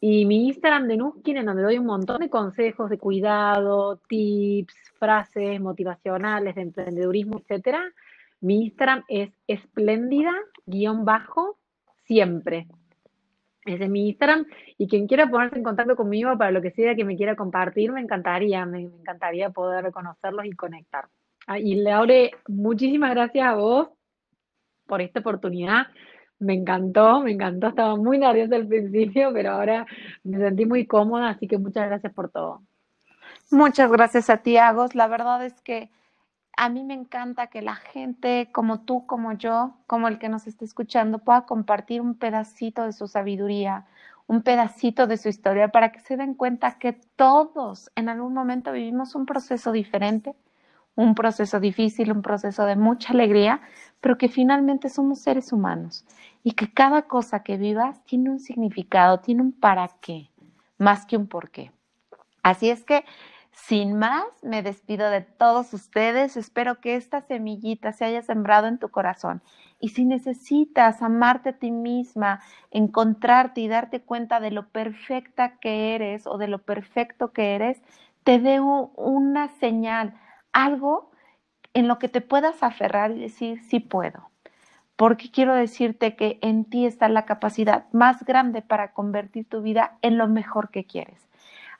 Y 0.00 0.24
mi 0.24 0.46
Instagram 0.46 0.86
de 0.86 0.96
Nuskin, 0.96 1.38
en 1.38 1.46
donde 1.46 1.62
doy 1.62 1.76
un 1.76 1.86
montón 1.86 2.20
de 2.20 2.30
consejos 2.30 2.88
de 2.88 2.98
cuidado, 2.98 4.00
tips, 4.08 4.74
frases 4.98 5.60
motivacionales 5.60 6.54
de 6.54 6.62
emprendedurismo, 6.62 7.40
etcétera 7.40 7.82
mi 8.40 8.64
Instagram 8.66 9.04
es 9.08 9.30
espléndida 9.46 10.32
guion 10.66 11.04
bajo 11.04 11.58
siempre. 12.04 12.66
Ese 13.64 13.84
es 13.84 13.90
mi 13.90 14.08
Instagram. 14.08 14.46
Y 14.78 14.88
quien 14.88 15.06
quiera 15.06 15.28
ponerse 15.28 15.56
en 15.56 15.64
contacto 15.64 15.96
conmigo 15.96 16.36
para 16.38 16.50
lo 16.50 16.62
que 16.62 16.70
sea 16.70 16.94
que 16.94 17.04
me 17.04 17.16
quiera 17.16 17.36
compartir, 17.36 17.92
me 17.92 18.00
encantaría, 18.00 18.64
me, 18.64 18.82
encantaría 18.82 19.50
poder 19.50 19.90
conocerlos 19.92 20.46
y 20.46 20.52
conectar. 20.52 21.06
Ah, 21.46 21.58
y 21.58 21.76
Laure, 21.76 22.32
muchísimas 22.46 23.10
gracias 23.10 23.46
a 23.46 23.54
vos 23.54 23.88
por 24.86 25.02
esta 25.02 25.20
oportunidad. 25.20 25.88
Me 26.38 26.54
encantó, 26.54 27.20
me 27.20 27.32
encantó. 27.32 27.68
Estaba 27.68 27.96
muy 27.96 28.18
nerviosa 28.18 28.56
al 28.56 28.66
principio, 28.66 29.32
pero 29.32 29.52
ahora 29.52 29.86
me 30.22 30.38
sentí 30.38 30.64
muy 30.64 30.86
cómoda, 30.86 31.30
así 31.30 31.46
que 31.48 31.58
muchas 31.58 31.88
gracias 31.88 32.12
por 32.14 32.30
todo. 32.30 32.62
Muchas 33.50 33.90
gracias 33.90 34.30
a 34.30 34.38
ti, 34.38 34.56
Agos. 34.56 34.94
La 34.94 35.08
verdad 35.08 35.44
es 35.44 35.60
que 35.62 35.90
a 36.60 36.68
mí 36.70 36.82
me 36.82 36.94
encanta 36.94 37.46
que 37.46 37.62
la 37.62 37.76
gente 37.76 38.50
como 38.50 38.80
tú, 38.80 39.06
como 39.06 39.32
yo, 39.32 39.76
como 39.86 40.08
el 40.08 40.18
que 40.18 40.28
nos 40.28 40.48
esté 40.48 40.64
escuchando, 40.64 41.20
pueda 41.20 41.42
compartir 41.42 42.00
un 42.00 42.16
pedacito 42.16 42.82
de 42.82 42.92
su 42.92 43.06
sabiduría, 43.06 43.86
un 44.26 44.42
pedacito 44.42 45.06
de 45.06 45.18
su 45.18 45.28
historia, 45.28 45.68
para 45.68 45.92
que 45.92 46.00
se 46.00 46.16
den 46.16 46.34
cuenta 46.34 46.76
que 46.80 46.94
todos 47.14 47.92
en 47.94 48.08
algún 48.08 48.34
momento 48.34 48.72
vivimos 48.72 49.14
un 49.14 49.24
proceso 49.24 49.70
diferente, 49.70 50.34
un 50.96 51.14
proceso 51.14 51.60
difícil, 51.60 52.10
un 52.10 52.22
proceso 52.22 52.66
de 52.66 52.74
mucha 52.74 53.12
alegría, 53.12 53.60
pero 54.00 54.18
que 54.18 54.28
finalmente 54.28 54.88
somos 54.88 55.20
seres 55.20 55.52
humanos 55.52 56.04
y 56.42 56.52
que 56.52 56.72
cada 56.72 57.02
cosa 57.02 57.44
que 57.44 57.56
vivas 57.56 58.04
tiene 58.04 58.30
un 58.30 58.40
significado, 58.40 59.20
tiene 59.20 59.42
un 59.42 59.52
para 59.52 59.86
qué, 60.00 60.28
más 60.76 61.06
que 61.06 61.16
un 61.16 61.28
por 61.28 61.50
qué. 61.50 61.70
Así 62.42 62.68
es 62.68 62.82
que 62.82 63.04
sin 63.66 63.98
más, 63.98 64.24
me 64.42 64.62
despido 64.62 65.10
de 65.10 65.20
todos 65.20 65.74
ustedes. 65.74 66.36
Espero 66.36 66.80
que 66.80 66.94
esta 66.94 67.20
semillita 67.22 67.92
se 67.92 68.04
haya 68.04 68.22
sembrado 68.22 68.66
en 68.66 68.78
tu 68.78 68.88
corazón. 68.88 69.42
Y 69.80 69.90
si 69.90 70.04
necesitas 70.04 71.02
amarte 71.02 71.50
a 71.50 71.58
ti 71.58 71.70
misma, 71.70 72.40
encontrarte 72.70 73.60
y 73.60 73.68
darte 73.68 74.00
cuenta 74.00 74.40
de 74.40 74.52
lo 74.52 74.68
perfecta 74.68 75.58
que 75.58 75.94
eres 75.94 76.26
o 76.26 76.38
de 76.38 76.48
lo 76.48 76.60
perfecto 76.62 77.32
que 77.32 77.56
eres, 77.56 77.82
te 78.24 78.38
dé 78.38 78.60
una 78.60 79.48
señal, 79.58 80.14
algo 80.52 81.10
en 81.74 81.88
lo 81.88 81.98
que 81.98 82.08
te 82.08 82.20
puedas 82.20 82.62
aferrar 82.62 83.10
y 83.10 83.20
decir, 83.20 83.60
sí 83.64 83.80
puedo. 83.80 84.30
Porque 84.96 85.30
quiero 85.30 85.54
decirte 85.54 86.16
que 86.16 86.38
en 86.42 86.64
ti 86.64 86.86
está 86.86 87.08
la 87.08 87.26
capacidad 87.26 87.84
más 87.92 88.24
grande 88.24 88.62
para 88.62 88.92
convertir 88.92 89.48
tu 89.48 89.62
vida 89.62 89.98
en 90.00 90.16
lo 90.16 90.26
mejor 90.26 90.70
que 90.70 90.84
quieres. 90.84 91.28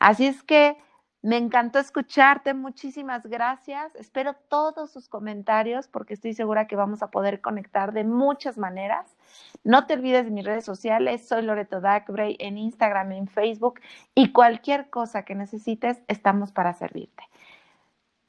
Así 0.01 0.27
es 0.27 0.43
que 0.43 0.77
me 1.21 1.37
encantó 1.37 1.81
escucharte, 1.81 2.55
muchísimas 2.55 3.27
gracias. 3.27 3.95
Espero 3.97 4.35
todos 4.49 4.93
sus 4.93 5.09
comentarios 5.09 5.89
porque 5.89 6.15
estoy 6.15 6.33
segura 6.33 6.69
que 6.69 6.77
vamos 6.77 7.03
a 7.03 7.11
poder 7.11 7.41
conectar 7.41 7.93
de 7.93 8.05
muchas 8.05 8.57
maneras. 8.57 9.17
No 9.65 9.87
te 9.87 9.95
olvides 9.95 10.27
de 10.27 10.31
mis 10.31 10.45
redes 10.45 10.65
sociales, 10.65 11.27
soy 11.27 11.43
Loreto 11.43 11.81
Dacbray 11.81 12.37
en 12.39 12.57
Instagram, 12.57 13.13
en 13.13 13.27
Facebook 13.27 13.81
y 14.15 14.33
cualquier 14.33 14.91
cosa 14.91 15.25
que 15.25 15.35
necesites, 15.35 16.01
estamos 16.07 16.53
para 16.53 16.73
servirte. 16.75 17.25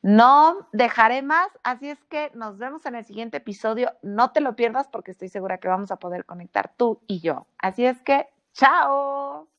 No 0.02 0.68
dejaré 0.72 1.22
más, 1.22 1.50
así 1.64 1.90
es 1.90 2.04
que 2.06 2.32
nos 2.34 2.58
vemos 2.58 2.86
en 2.86 2.96
el 2.96 3.06
siguiente 3.06 3.38
episodio. 3.38 3.92
No 4.02 4.32
te 4.32 4.42
lo 4.42 4.56
pierdas 4.56 4.88
porque 4.88 5.12
estoy 5.12 5.30
segura 5.30 5.60
que 5.60 5.68
vamos 5.68 5.92
a 5.92 5.98
poder 5.98 6.26
conectar 6.26 6.74
tú 6.76 7.02
y 7.06 7.20
yo. 7.20 7.48
Así 7.58 7.86
es 7.86 8.02
que, 8.02 8.28
chao. 8.54 9.59